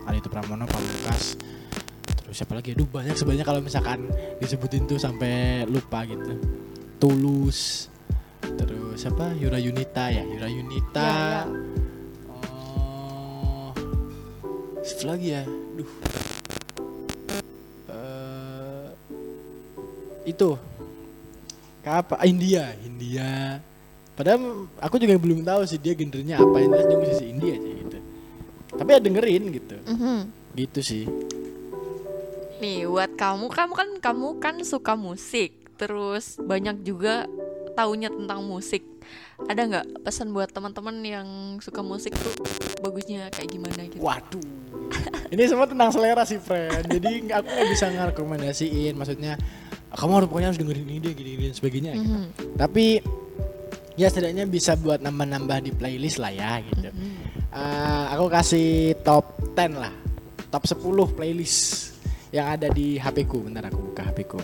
Adito 0.06 0.30
Pramono 0.30 0.70
Pamungkas 0.70 1.34
terus 2.22 2.42
siapa 2.42 2.58
lagi? 2.58 2.74
Aduh 2.74 2.86
banyak 2.86 3.18
sebenarnya 3.18 3.46
kalau 3.46 3.60
misalkan 3.62 4.06
disebutin 4.38 4.86
tuh 4.86 4.98
sampai 4.98 5.66
lupa 5.66 6.06
gitu. 6.06 6.38
Tulus 6.96 7.90
terus 8.42 9.02
siapa 9.02 9.34
Yura 9.36 9.58
Yunita 9.58 10.08
ya? 10.08 10.22
Yura 10.22 10.48
Yunita. 10.48 11.10
Ya, 11.10 11.42
ya. 11.42 11.42
oh 12.30 13.70
siapa 14.82 15.14
lagi 15.14 15.28
ya? 15.34 15.42
Duh 15.46 15.90
itu. 20.26 20.58
Apa 21.86 22.18
India 22.26 22.74
India. 22.82 23.62
Padahal 24.18 24.66
aku 24.82 24.98
juga 24.98 25.14
belum 25.14 25.46
tahu 25.46 25.62
sih 25.70 25.78
dia 25.78 25.94
gendernya 25.94 26.42
apa. 26.42 26.58
Ini 26.58 26.76
dia 26.82 26.98
musisi 26.98 27.24
India 27.30 27.54
aja 27.54 27.70
gitu. 27.70 27.98
Tapi 28.74 28.88
ya 28.90 29.00
dengerin 29.00 29.44
gitu. 29.54 29.76
Mhm. 29.86 30.18
gitu 30.56 30.80
sih. 30.80 31.04
Nih 32.64 32.88
buat 32.88 33.12
kamu 33.14 33.52
kamu 33.52 33.72
kan 33.76 33.88
kamu 34.00 34.26
kan 34.42 34.56
suka 34.64 34.96
musik. 34.96 35.52
Terus 35.76 36.40
banyak 36.40 36.80
juga 36.82 37.28
taunya 37.76 38.08
tentang 38.08 38.40
musik. 38.42 38.82
Ada 39.46 39.62
nggak 39.68 39.86
pesan 40.00 40.32
buat 40.32 40.48
teman-teman 40.48 40.96
yang 41.04 41.28
suka 41.60 41.84
musik 41.84 42.16
tuh 42.16 42.32
bagusnya 42.80 43.28
kayak 43.28 43.52
gimana 43.52 43.84
gitu? 43.84 44.00
Waduh. 44.00 44.48
Ini 45.28 45.42
semua 45.44 45.68
tentang 45.68 45.92
selera 45.92 46.24
sih 46.24 46.40
friend. 46.40 46.88
Jadi 46.88 47.28
aku 47.28 47.46
nggak 47.46 47.68
bisa 47.68 47.86
ngerekomendasiin 47.92 48.96
maksudnya 48.96 49.36
kamu 49.96 50.12
harus 50.12 50.28
pokoknya 50.28 50.48
harus 50.52 50.60
dengerin 50.60 50.86
ini 50.86 50.98
dia 51.00 51.12
gini 51.16 51.30
gini 51.34 51.44
dan 51.48 51.56
sebagainya 51.56 51.90
gitu. 51.96 52.12
Mhm. 52.12 52.24
tapi 52.60 52.84
ya 53.96 54.12
setidaknya 54.12 54.44
bisa 54.44 54.76
buat 54.76 55.00
nambah-nambah 55.00 55.58
di 55.64 55.72
playlist 55.72 56.20
lah 56.20 56.30
ya 56.30 56.60
gitu. 56.60 56.92
Mhm. 56.92 57.16
Eh, 57.56 58.04
aku 58.12 58.28
kasih 58.28 58.92
top 59.00 59.40
10 59.56 59.80
lah. 59.80 59.92
Top 60.52 60.68
10 60.68 61.08
playlist 61.16 61.96
yang 62.28 62.52
ada 62.52 62.68
di 62.68 63.00
HP 63.00 63.24
ku. 63.24 63.40
Bentar 63.40 63.72
aku 63.72 63.80
buka 63.80 64.04
HP 64.04 64.18
ku. 64.28 64.40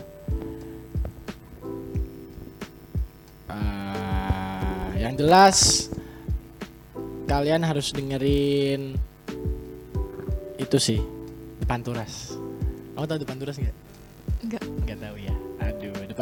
Eh, 3.52 4.88
yang 5.04 5.12
jelas 5.20 5.88
kalian 7.28 7.60
harus 7.60 7.92
dengerin 7.92 8.96
itu 10.56 10.78
sih 10.80 11.00
Panturas. 11.68 12.32
Kamu 12.96 13.04
tahu 13.04 13.24
Panturas 13.28 13.60
nggak? 13.60 13.76
Enggak. 14.42 14.64
nggak 14.84 14.98
tahu 14.98 15.16
ya 15.22 15.31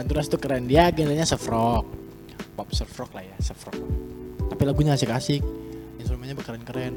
Panturas 0.01 0.32
tuh 0.32 0.40
keren. 0.40 0.64
Dia 0.64 0.88
genrenya 0.88 1.28
surf 1.28 1.44
rock. 1.53 1.84
Pop 2.57 2.72
surf 2.72 2.88
rock 2.96 3.12
lah 3.12 3.20
ya 3.20 3.36
surf 3.36 3.68
rock. 3.68 3.76
Tapi 4.48 4.62
lagunya 4.64 4.96
asik-asik. 4.96 5.44
Instrumennya 6.01 6.32
keren-keren. 6.40 6.96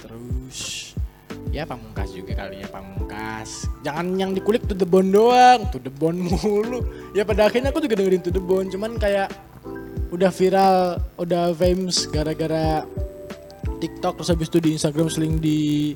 Terus 0.00 0.96
ya 1.52 1.68
pamungkas 1.68 2.16
juga 2.16 2.32
kali 2.32 2.64
ya 2.64 2.68
pamungkas. 2.72 3.68
Jangan 3.84 4.16
yang 4.16 4.32
dikulik 4.32 4.64
to 4.64 4.72
the 4.72 4.88
bone 4.88 5.12
doang. 5.12 5.68
To 5.68 5.76
the 5.76 5.92
bone 5.92 6.16
mulu. 6.16 6.80
Ya 7.12 7.28
pada 7.28 7.44
akhirnya 7.44 7.76
aku 7.76 7.84
juga 7.84 8.00
dengerin 8.00 8.24
to 8.24 8.32
the 8.32 8.40
bone. 8.40 8.72
Cuman 8.72 8.96
kayak 8.96 9.28
udah 10.08 10.32
viral 10.32 11.04
udah 11.20 11.52
famous 11.52 12.08
gara-gara 12.08 12.88
TikTok. 13.84 14.24
Terus 14.24 14.32
habis 14.32 14.48
itu 14.48 14.64
di 14.64 14.70
Instagram 14.72 15.12
sering 15.12 15.36
di 15.44 15.92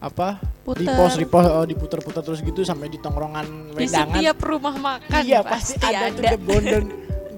apa 0.00 0.40
Puter. 0.64 0.88
repost 0.88 1.14
repost 1.20 1.48
oh, 1.52 1.64
diputer-puter 1.68 2.22
terus 2.24 2.40
gitu 2.40 2.64
sampai 2.64 2.88
di 2.88 2.96
tongkrongan 2.96 3.76
di 3.76 3.84
wedangan. 3.84 4.16
setiap 4.16 4.38
rumah 4.40 4.74
makan 4.80 5.20
iya 5.20 5.44
pasti, 5.44 5.76
ada, 5.76 6.08
tuh 6.08 6.24
the 6.24 6.40
bone 6.40 6.64
dan 6.64 6.84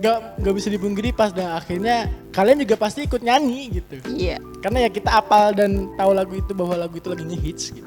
nggak 0.03 0.19
nggak 0.43 0.55
bisa 0.59 0.69
dipungkiri 0.71 1.11
pas 1.15 1.31
dan 1.31 1.55
akhirnya 1.55 2.11
kalian 2.35 2.67
juga 2.67 2.75
pasti 2.75 3.07
ikut 3.07 3.23
nyanyi 3.23 3.79
gitu. 3.79 4.03
Iya. 4.11 4.43
Karena 4.59 4.83
ya 4.83 4.91
kita 4.91 5.15
apal 5.15 5.55
dan 5.55 5.95
tahu 5.95 6.11
lagu 6.11 6.35
itu 6.35 6.51
bahwa 6.59 6.75
lagu 6.75 6.99
itu 6.99 7.07
lagi 7.07 7.23
hits 7.39 7.71
gitu. 7.71 7.87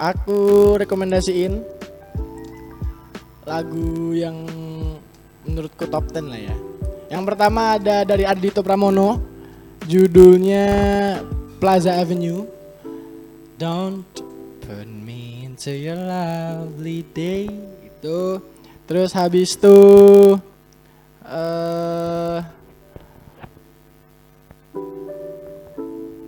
Aku 0.00 0.72
rekomendasiin 0.80 1.60
lagu 3.44 4.16
yang 4.16 4.40
menurutku 5.44 5.84
top 5.84 6.08
10 6.16 6.32
lah 6.32 6.40
ya. 6.40 6.56
Yang 7.12 7.22
pertama 7.28 7.76
ada 7.76 8.08
dari 8.08 8.24
Ardito 8.24 8.64
Pramono 8.64 9.20
judulnya 9.84 10.64
Plaza 11.60 12.00
Avenue 12.00 12.48
Don't 13.62 14.10
put 14.66 14.90
me 14.90 15.46
into 15.46 15.70
your 15.70 15.94
lovely 15.94 17.06
day. 17.14 17.46
Itu 17.86 18.42
terus 18.90 19.14
habis 19.14 19.54
itu 19.54 19.78
eh 21.22 22.42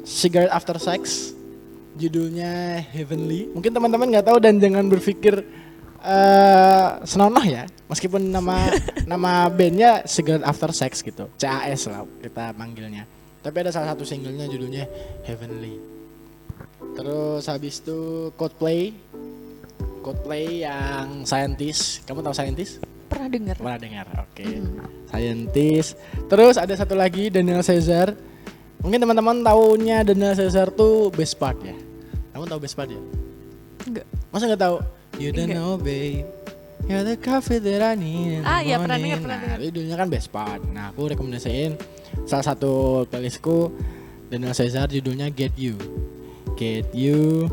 Cigarette 0.07 0.55
After 0.55 0.79
Sex 0.79 1.35
judulnya 1.99 2.79
Heavenly. 2.95 3.51
Mungkin 3.51 3.75
teman-teman 3.75 4.15
nggak 4.15 4.31
tahu 4.31 4.39
dan 4.39 4.63
jangan 4.63 4.87
berpikir 4.87 5.43
eh 6.07 6.89
senonoh 7.03 7.43
ya. 7.43 7.67
Meskipun 7.91 8.31
nama 8.31 8.71
nama 9.11 9.51
bandnya 9.51 10.07
Cigarette 10.07 10.47
After 10.47 10.71
Sex 10.71 11.03
gitu. 11.03 11.27
CAS 11.35 11.91
lah 11.91 12.07
kita 12.23 12.55
manggilnya. 12.55 13.11
Tapi 13.43 13.57
ada 13.59 13.75
salah 13.75 13.91
satu 13.91 14.07
singlenya 14.07 14.47
judulnya 14.47 14.87
Heavenly 15.27 16.04
terus 16.95 17.45
habis 17.45 17.79
itu 17.79 17.99
Coldplay 18.35 18.95
Coldplay 20.01 20.63
yang 20.63 21.25
Scientist 21.25 22.05
kamu 22.05 22.21
tahu 22.21 22.33
Scientist 22.33 22.79
pernah 23.07 23.29
dengar 23.29 23.57
pernah 23.57 23.79
dengar 23.79 24.07
oke 24.21 24.45
Mhm. 24.45 25.07
Scientist. 25.07 25.95
Terus 26.27 26.59
ada 26.59 26.75
satu 26.75 26.93
lagi 26.93 27.31
Daniel 27.31 27.63
Caesar. 27.63 28.19
Mungkin 28.81 28.99
teman-teman 28.99 29.41
taunya 29.41 30.03
Daniel 30.03 30.35
Caesar 30.35 30.67
tuh 30.69 31.07
best 31.09 31.39
part 31.39 31.55
ya. 31.61 31.71
Kamu 32.31 32.45
tahu 32.45 32.59
best 32.59 32.75
part 32.75 32.91
ya? 32.91 32.99
enggak 33.85 34.03
Masa 34.29 34.51
nggak 34.51 34.59
tahu? 34.59 34.77
You 35.15 35.31
don't 35.31 35.47
Enggak. 35.47 35.55
know, 35.57 35.79
babe. 35.79 36.27
You're 36.85 37.01
the 37.01 37.15
coffee 37.15 37.63
that 37.63 37.81
I 37.81 37.95
need. 37.95 38.43
Ah, 38.43 38.59
iya, 38.59 38.77
pernah 38.77 38.99
dengar, 38.99 39.23
pernah 39.23 39.39
Nah, 39.39 39.45
dengar. 39.47 39.57
itu 39.57 39.71
judulnya 39.71 39.97
kan 39.97 40.09
best 40.11 40.29
part. 40.29 40.61
Nah, 40.67 40.91
aku 40.91 41.07
rekomendasiin 41.09 41.79
salah 42.27 42.45
satu 42.45 42.73
playlistku 43.07 43.71
Daniel 44.27 44.51
Caesar 44.53 44.91
judulnya 44.91 45.31
Get 45.31 45.55
You. 45.55 45.79
Get 46.55 46.89
You. 46.93 47.51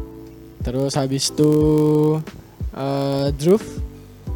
Terus 0.61 0.93
habis 0.93 1.27
itu 1.27 1.51
eh 2.71 3.27
Groove, 3.35 3.67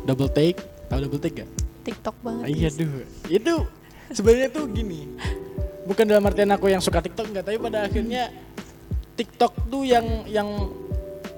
Double 0.04 0.28
Take. 0.28 0.60
Tahu 0.86 1.00
Double 1.06 1.22
Take 1.22 1.46
gak? 1.46 1.50
TikTok 1.86 2.16
banget 2.22 2.44
Ah, 2.44 2.50
Iya 2.50 2.70
duh, 2.74 2.94
itu 3.30 3.54
sebenarnya 4.10 4.50
tuh 4.50 4.66
gini, 4.70 5.06
bukan 5.86 6.06
dalam 6.06 6.26
artian 6.26 6.50
aku 6.50 6.66
yang 6.66 6.82
suka 6.82 6.98
TikTok 6.98 7.30
nggak, 7.30 7.46
tapi 7.46 7.58
pada 7.62 7.86
akhirnya 7.86 8.34
TikTok 9.14 9.70
tuh 9.70 9.86
yang 9.86 10.26
yang 10.26 10.50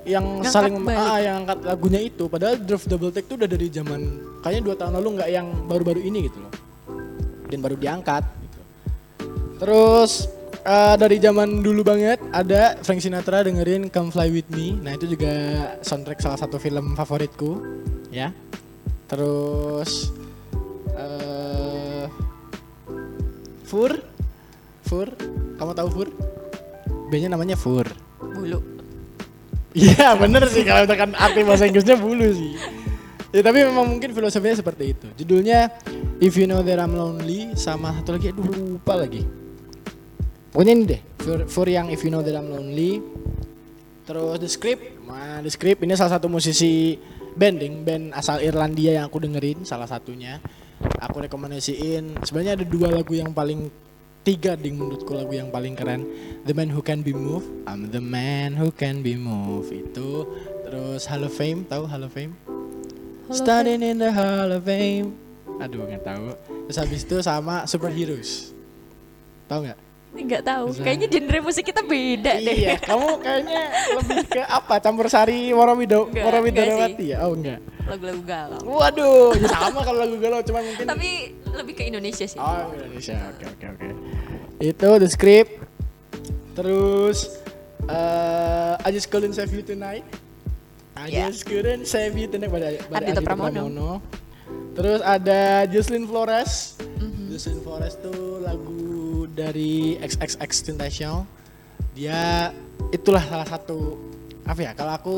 yang 0.08 0.24
Ngangkat 0.40 0.56
saling 0.56 0.80
balik. 0.88 0.96
ah, 0.96 1.20
yang 1.20 1.36
angkat 1.44 1.60
lagunya 1.68 2.00
itu, 2.00 2.32
padahal 2.32 2.56
Drift 2.64 2.88
Double 2.88 3.12
Take 3.12 3.28
tuh 3.28 3.36
udah 3.36 3.50
dari 3.52 3.68
zaman 3.68 4.00
kayaknya 4.40 4.62
dua 4.72 4.76
tahun 4.80 4.94
lalu 5.04 5.08
nggak 5.20 5.30
yang 5.36 5.48
baru-baru 5.68 6.00
ini 6.00 6.32
gitu 6.32 6.40
loh, 6.40 6.54
dan 7.52 7.60
baru 7.60 7.76
diangkat. 7.76 8.24
Gitu. 8.24 8.60
Terus 9.60 10.12
eh, 10.66 10.96
dari 10.98 11.18
zaman 11.22 11.62
dulu 11.62 11.86
banget 11.86 12.18
ada 12.34 12.80
Frank 12.82 13.04
Sinatra 13.04 13.46
dengerin 13.46 13.92
Come 13.94 14.10
Fly 14.10 14.28
With 14.34 14.50
Me, 14.54 14.74
nah 14.80 14.96
itu 14.96 15.06
juga 15.06 15.34
soundtrack 15.84 16.24
salah 16.24 16.40
satu 16.40 16.58
film 16.58 16.98
favoritku, 16.98 17.62
ya. 18.10 18.34
Terus 19.08 20.12
eh 20.98 22.06
Fur? 23.68 23.92
Fur? 24.88 25.12
Kamu 25.60 25.76
tahu 25.76 25.90
Fur? 25.92 26.08
B-nya 27.12 27.32
namanya 27.32 27.60
Fur. 27.60 27.84
Bulu. 28.20 28.64
Iya 29.76 30.16
bener 30.16 30.48
sih. 30.48 30.64
Kalau 30.64 30.88
misalkan 30.88 31.12
arti 31.16 31.44
bahasa 31.44 31.68
Inggrisnya 31.68 32.00
bulu 32.00 32.28
sih. 32.32 32.56
Ya 33.36 33.44
tapi 33.44 33.68
memang 33.68 33.92
mungkin 33.92 34.16
filosofinya 34.16 34.56
seperti 34.56 34.96
itu. 34.96 35.08
Judulnya 35.20 35.68
If 36.24 36.40
You 36.40 36.48
Know 36.48 36.64
That 36.64 36.80
I'm 36.80 36.96
Lonely 36.96 37.54
Sama 37.60 37.92
satu 38.00 38.16
lagi. 38.16 38.32
Aduh 38.32 38.80
lupa 38.80 38.96
lagi 38.96 39.47
Pokoknya 40.58 40.74
ini 40.74 40.86
deh 40.90 41.02
Fur, 41.22 41.40
Fur 41.46 41.70
yang 41.70 41.94
If 41.94 42.02
You 42.02 42.10
Know 42.10 42.26
That 42.26 42.34
I'm 42.34 42.50
Lonely. 42.50 42.98
Terus 44.10 44.42
The 44.42 44.50
Script 44.50 45.06
Nah 45.06 45.38
The 45.46 45.54
Script 45.54 45.86
ini 45.86 45.94
salah 45.94 46.18
satu 46.18 46.26
musisi 46.34 46.98
band 47.38 47.62
band 47.86 48.10
asal 48.18 48.42
Irlandia 48.42 48.98
yang 48.98 49.06
aku 49.06 49.22
dengerin 49.22 49.62
salah 49.70 49.86
satunya. 49.86 50.42
Aku 50.98 51.22
rekomendasiin 51.22 52.26
sebenarnya 52.26 52.58
ada 52.58 52.66
dua 52.66 52.90
lagu 52.90 53.14
yang 53.14 53.38
paling 53.38 53.70
tiga 54.26 54.58
ding 54.58 54.82
menurutku 54.82 55.14
lagu 55.14 55.30
yang 55.30 55.54
paling 55.54 55.78
keren. 55.78 56.10
The 56.50 56.58
Man 56.58 56.74
Who 56.74 56.82
Can 56.82 57.06
Be 57.06 57.14
Moved 57.14 57.70
I'm 57.70 57.94
the 57.94 58.02
Man 58.02 58.58
Who 58.58 58.74
Can 58.74 59.06
Be 59.06 59.14
Moved 59.14 59.70
itu. 59.70 60.26
Terus 60.66 61.06
Hall 61.06 61.22
of 61.22 61.38
Fame 61.38 61.70
tahu 61.70 61.86
Hall 61.86 62.02
of 62.02 62.18
Fame? 62.18 62.34
Hall 63.30 63.38
Standing 63.38 63.86
in 63.86 64.02
the 64.02 64.10
Hall 64.10 64.50
of 64.50 64.66
Fame. 64.66 65.14
Aduh 65.62 65.86
nggak 65.86 66.02
tahu. 66.02 66.34
Terus 66.66 66.78
habis 66.82 67.06
itu 67.06 67.22
sama 67.22 67.70
Superheroes. 67.70 68.58
Tahu 69.46 69.70
nggak 69.70 69.87
nggak 70.08 70.44
tahu 70.44 70.72
kayaknya 70.78 71.08
genre 71.08 71.40
musik 71.42 71.64
kita 71.64 71.82
beda 71.82 72.40
deh 72.40 72.56
iya 72.58 72.76
kamu 72.80 73.20
kayaknya 73.20 73.62
lebih 73.96 74.18
ke 74.26 74.42
apa 74.42 74.76
campur 74.80 75.08
sari 75.08 75.52
Warawido 75.52 76.08
Enggak, 76.10 76.24
Warawidarawati 76.26 77.06
ya 77.12 77.18
oh 77.24 77.36
enggak 77.36 77.60
lagu-lagu 77.86 78.22
galau 78.24 78.62
Waduh, 78.66 79.32
ya 79.38 79.48
sama 79.48 79.80
kalau 79.82 80.00
lagu 80.04 80.18
galau 80.18 80.40
cuma 80.42 80.60
mungkin 80.60 80.84
tapi 80.84 81.10
lebih 81.48 81.74
ke 81.74 81.84
Indonesia 81.86 82.26
sih 82.26 82.36
Oh, 82.36 82.72
Indonesia. 82.72 83.16
Oke, 83.32 83.46
oke, 83.48 83.66
oke. 83.72 83.88
Itu 84.60 84.90
the 84.98 85.08
script. 85.08 85.64
Terus 86.52 87.40
eh 87.88 88.74
I 88.76 88.90
just 88.90 89.08
couldn't 89.08 89.34
save 89.34 89.52
you 89.52 89.62
tonight. 89.62 90.04
I 90.98 91.08
Ya. 91.08 91.30
just 91.30 91.46
couldn't 91.46 91.86
save 91.86 92.18
you 92.18 92.26
tentang 92.26 92.50
pada, 92.50 92.74
pada 92.84 92.96
Ardhito 93.00 93.22
Pramono. 93.22 93.54
Pramono. 93.70 93.92
Terus 94.74 95.00
ada 95.00 95.64
Jocelyn 95.66 96.04
Flores. 96.04 96.76
Mhm. 96.98 97.30
Jocelyn 97.30 97.62
Flores 97.62 97.96
tuh 97.98 98.42
lagu 98.42 98.87
dari 99.38 100.02
XXX 100.02 100.52
Tentacion. 100.66 101.22
Dia 101.94 102.50
itulah 102.90 103.22
salah 103.22 103.46
satu 103.46 104.02
apa 104.50 104.60
ya? 104.66 104.72
Kalau 104.74 104.94
aku 104.98 105.16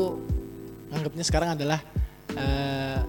anggapnya 0.92 1.24
sekarang 1.24 1.56
adalah 1.56 1.80
eh, 2.36 3.00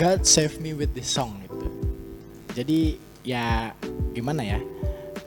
God 0.00 0.24
Save 0.24 0.56
Me 0.64 0.72
with 0.72 0.96
This 0.96 1.12
Song 1.12 1.36
gitu. 1.44 1.68
Jadi 2.56 2.96
ya 3.20 3.76
gimana 4.16 4.40
ya? 4.40 4.60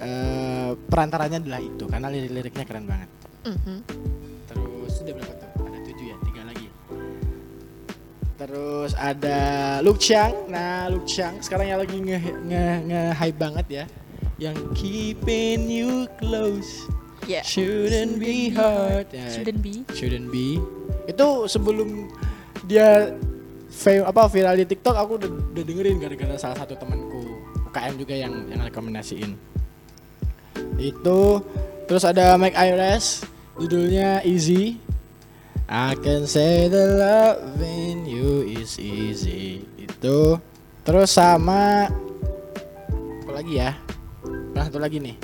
Eh, 0.02 0.72
perantaranya 0.90 1.38
adalah 1.38 1.62
itu 1.62 1.86
karena 1.86 2.10
lirik-liriknya 2.10 2.66
keren 2.66 2.90
banget. 2.90 3.10
Mhm. 3.46 3.78
Terus 4.50 4.92
sudah 4.98 5.14
berapa 5.14 5.34
tuh? 5.38 5.50
Ada 5.70 5.80
tujuh 5.86 6.06
ya, 6.10 6.18
tiga 6.26 6.42
lagi. 6.50 6.68
Terus 8.34 8.92
ada 8.98 9.40
Luke 9.86 10.02
Chang. 10.02 10.34
Nah, 10.50 10.90
Luke 10.90 11.08
Chang 11.08 11.38
sekarang 11.40 11.70
yang 11.70 11.80
lagi 11.80 11.96
nge 12.02 12.20
nge, 12.50 12.66
nge 12.90 13.02
hype 13.14 13.40
banget 13.40 13.68
ya. 13.70 13.86
Yang 14.36 14.58
keeping 14.74 15.70
you 15.70 16.10
close 16.18 16.90
Ya. 17.24 17.40
shouldn't 17.40 18.20
be 18.20 18.52
hard. 18.52 19.08
Ya, 19.16 19.32
Shouldn't 19.32 19.64
be. 19.64 19.88
shouldn't 19.96 20.28
be. 20.28 20.60
Itu 21.08 21.48
sebelum 21.48 22.12
dia 22.68 23.16
fame 23.72 24.04
apa 24.04 24.28
viral 24.28 24.60
di 24.60 24.68
TikTok 24.68 24.92
aku 24.94 25.12
udah, 25.18 25.30
udah 25.56 25.64
dengerin 25.64 25.98
gara-gara 25.98 26.36
salah 26.36 26.60
satu 26.60 26.76
temanku 26.76 27.24
UKM 27.68 27.96
juga 27.96 28.14
yang 28.14 28.34
yang 28.52 28.60
rekomendasiin. 28.62 29.40
Itu 30.76 31.42
terus 31.88 32.04
ada 32.04 32.36
Mike 32.36 32.60
Ayres 32.60 33.24
judulnya 33.56 34.20
Easy. 34.28 34.82
I 35.66 35.96
can 36.04 36.28
say 36.28 36.68
the 36.68 37.00
loving 37.00 38.04
you 38.04 38.44
is 38.46 38.76
easy. 38.78 39.64
Itu 39.80 40.38
terus 40.84 41.16
sama 41.16 41.88
apa 43.24 43.32
lagi 43.32 43.58
ya? 43.58 43.72
Nah, 44.54 44.70
satu 44.70 44.78
lagi 44.78 45.02
nih. 45.02 45.16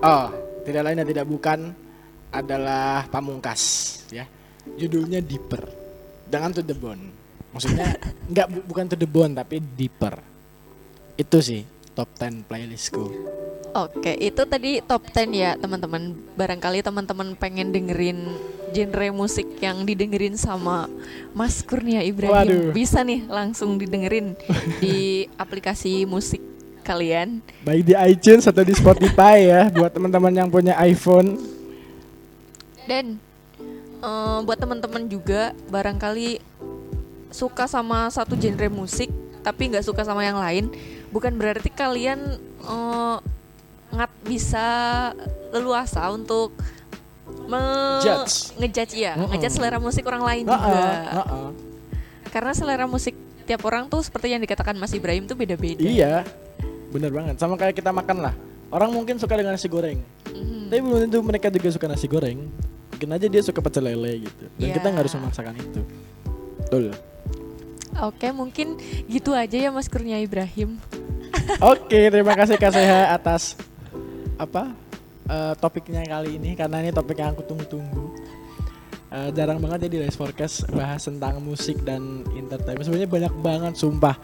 Oh, 0.00 0.26
tidak 0.66 0.82
lain 0.86 0.98
dan 0.98 1.08
tidak 1.08 1.26
bukan 1.28 1.58
adalah 2.30 3.06
Pamungkas 3.10 3.62
ya. 4.10 4.26
Judulnya 4.76 5.22
Deeper. 5.22 5.62
Dengan 6.26 6.50
to 6.54 6.62
the 6.62 6.74
bone. 6.74 7.10
Maksudnya 7.50 7.98
enggak 8.30 8.46
bu- 8.50 8.66
bukan 8.66 8.84
to 8.90 8.96
the 8.98 9.06
bone 9.06 9.34
tapi 9.34 9.58
deeper. 9.62 10.18
Itu 11.18 11.42
sih 11.42 11.66
top 11.94 12.10
10 12.16 12.46
playlistku. 12.46 13.04
Oke, 13.70 14.18
itu 14.18 14.42
tadi 14.50 14.82
top 14.82 15.10
10 15.10 15.30
ya 15.34 15.54
teman-teman. 15.58 16.16
Barangkali 16.34 16.82
teman-teman 16.82 17.34
pengen 17.38 17.70
dengerin 17.70 18.30
genre 18.70 19.08
musik 19.10 19.58
yang 19.58 19.82
didengerin 19.82 20.38
sama 20.38 20.86
Mas 21.34 21.62
Kurnia 21.62 22.02
Ibrahim. 22.02 22.34
Waduh. 22.34 22.74
Bisa 22.74 23.02
nih 23.02 23.26
langsung 23.26 23.78
didengerin 23.78 24.38
di 24.78 25.26
aplikasi 25.34 26.06
musik 26.06 26.40
kalian. 26.82 27.44
Baik 27.62 27.82
di 27.86 27.94
iTunes 27.96 28.44
atau 28.48 28.64
di 28.64 28.74
Spotify 28.74 29.46
ya 29.46 29.62
buat 29.70 29.92
teman-teman 29.92 30.32
yang 30.34 30.48
punya 30.48 30.74
iPhone. 30.82 31.38
Dan 32.88 33.20
eh, 34.02 34.38
buat 34.42 34.58
teman-teman 34.58 35.06
juga 35.06 35.54
barangkali 35.68 36.40
suka 37.30 37.70
sama 37.70 38.10
satu 38.10 38.34
genre 38.34 38.66
musik 38.66 39.08
tapi 39.40 39.72
nggak 39.72 39.86
suka 39.86 40.04
sama 40.04 40.20
yang 40.20 40.36
lain, 40.36 40.68
bukan 41.08 41.32
berarti 41.32 41.72
kalian 41.72 42.36
nggak 43.90 44.12
bisa 44.28 44.66
leluasa 45.50 46.12
untuk 46.12 46.52
ngejudge 47.48 48.94
ya, 48.94 49.16
Mm-mm. 49.16 49.32
ngejudge 49.32 49.54
selera 49.56 49.80
musik 49.80 50.04
orang 50.06 50.22
lain 50.22 50.44
Heeh, 50.44 50.60
juga. 50.60 50.84
heeh. 51.16 51.48
Karena 52.30 52.52
selera 52.54 52.84
musik 52.86 53.16
tiap 53.48 53.66
orang 53.66 53.90
tuh 53.90 54.04
seperti 54.04 54.30
yang 54.30 54.42
dikatakan 54.44 54.78
Mas 54.78 54.94
Ibrahim 54.94 55.26
tuh 55.26 55.34
beda-beda. 55.34 55.82
Iya. 55.82 56.22
Bener 56.90 57.10
banget. 57.10 57.34
Sama 57.38 57.54
kayak 57.54 57.78
kita 57.78 57.90
makan 57.90 58.22
lah. 58.22 58.34
Orang 58.70 58.94
mungkin 58.94 59.18
suka 59.18 59.34
dengan 59.34 59.54
nasi 59.54 59.66
goreng. 59.66 59.98
Mhm. 60.30 60.70
Tapi 60.70 60.80
belum 60.80 60.98
tentu 61.06 61.18
mereka 61.22 61.50
juga 61.50 61.68
suka 61.70 61.86
nasi 61.90 62.06
goreng. 62.06 62.46
Mungkin 62.94 63.08
aja 63.10 63.26
dia 63.26 63.42
suka 63.42 63.58
pecel 63.58 63.86
lele 63.86 64.26
gitu. 64.26 64.44
Dan 64.54 64.68
Iya. 64.70 64.74
kita 64.78 64.86
nggak 64.92 65.02
harus 65.06 65.14
memaksakan 65.16 65.54
itu. 65.56 65.80
Betul. 66.60 66.84
Oke, 68.00 68.28
mungkin 68.30 68.78
gitu 69.10 69.34
aja 69.34 69.56
ya 69.58 69.70
Mas 69.74 69.90
Kurnia 69.90 70.22
Ibrahim. 70.22 70.78
Oke, 71.74 72.10
terima 72.10 72.38
kasih 72.38 72.54
Kak 72.54 72.70
Seha 72.70 73.10
atas 73.10 73.58
apa 74.38 74.70
eh, 75.26 75.52
topiknya 75.58 76.06
kali 76.06 76.38
ini 76.38 76.54
karena 76.54 76.80
ini 76.80 76.90
topik 76.90 77.18
yang 77.18 77.34
aku 77.34 77.42
tunggu-tunggu. 77.42 78.14
Eh, 79.10 79.30
jarang 79.34 79.58
banget 79.58 79.86
ya 79.86 79.88
di 79.90 79.98
Rise 80.06 80.14
Forecast 80.14 80.70
bahas 80.70 81.02
tentang 81.02 81.42
musik 81.42 81.82
dan 81.82 82.22
entertainment. 82.30 82.86
Sebenarnya 82.86 83.10
banyak 83.10 83.34
banget, 83.42 83.72
sumpah. 83.74 84.14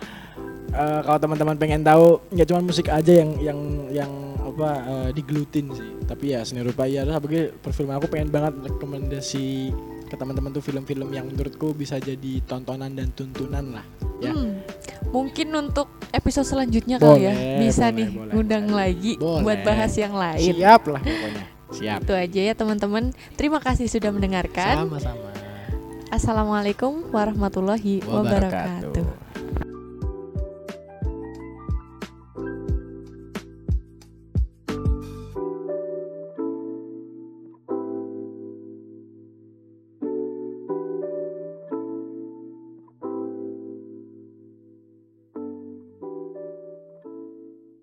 Eh, 0.76 1.00
kalau 1.08 1.18
teman-teman 1.18 1.56
pengen 1.56 1.80
tahu, 1.80 2.20
nggak 2.28 2.46
cuma 2.52 2.60
musik 2.60 2.92
aja 2.92 3.08
yang 3.08 3.30
yang 3.40 3.58
yang 3.88 4.12
apa 4.44 4.70
eh, 4.84 5.08
digelutin 5.16 5.72
sih. 5.72 5.88
Tapi 6.04 6.36
ya 6.36 6.44
seni 6.44 6.60
rupa 6.60 6.84
ya. 6.84 7.08
Terus 7.08 7.16
apalagi 7.16 7.42
perfilman 7.56 7.96
aku 7.96 8.12
pengen 8.12 8.28
banget 8.28 8.52
rekomendasi 8.68 9.72
ke 10.06 10.14
teman-teman 10.14 10.52
tuh 10.52 10.60
film-film 10.60 11.08
yang 11.10 11.26
menurutku 11.26 11.72
bisa 11.72 11.96
jadi 11.96 12.44
tontonan 12.44 12.92
dan 12.92 13.08
tuntunan 13.16 13.80
lah. 13.80 13.84
Ya. 14.20 14.30
Hmm, 14.36 14.60
mungkin 15.10 15.48
untuk 15.56 15.88
episode 16.12 16.46
selanjutnya 16.46 16.96
kali 16.96 17.26
ya 17.28 17.34
Boleh, 17.34 17.58
bisa 17.60 17.84
boleh, 17.90 17.96
nih 17.96 18.08
boleh, 18.12 18.32
ngundang 18.32 18.64
boleh. 18.64 18.76
lagi 18.76 19.12
Boleh. 19.18 19.42
buat 19.44 19.58
bahas 19.64 19.92
yang 19.96 20.14
lain. 20.14 20.52
Siap 20.54 20.82
lah 20.92 21.02
pokoknya. 21.02 21.44
Siap. 21.66 21.98
Itu 22.04 22.12
aja 22.14 22.40
ya 22.46 22.54
teman-teman. 22.54 23.04
Terima 23.34 23.58
kasih 23.58 23.88
sudah 23.88 24.12
mendengarkan. 24.14 24.86
Sama-sama. 24.86 25.32
Assalamualaikum 26.06 27.10
warahmatullahi 27.10 28.04
Wabarakatuh. 28.04 28.92
wabarakatuh. 28.94 29.65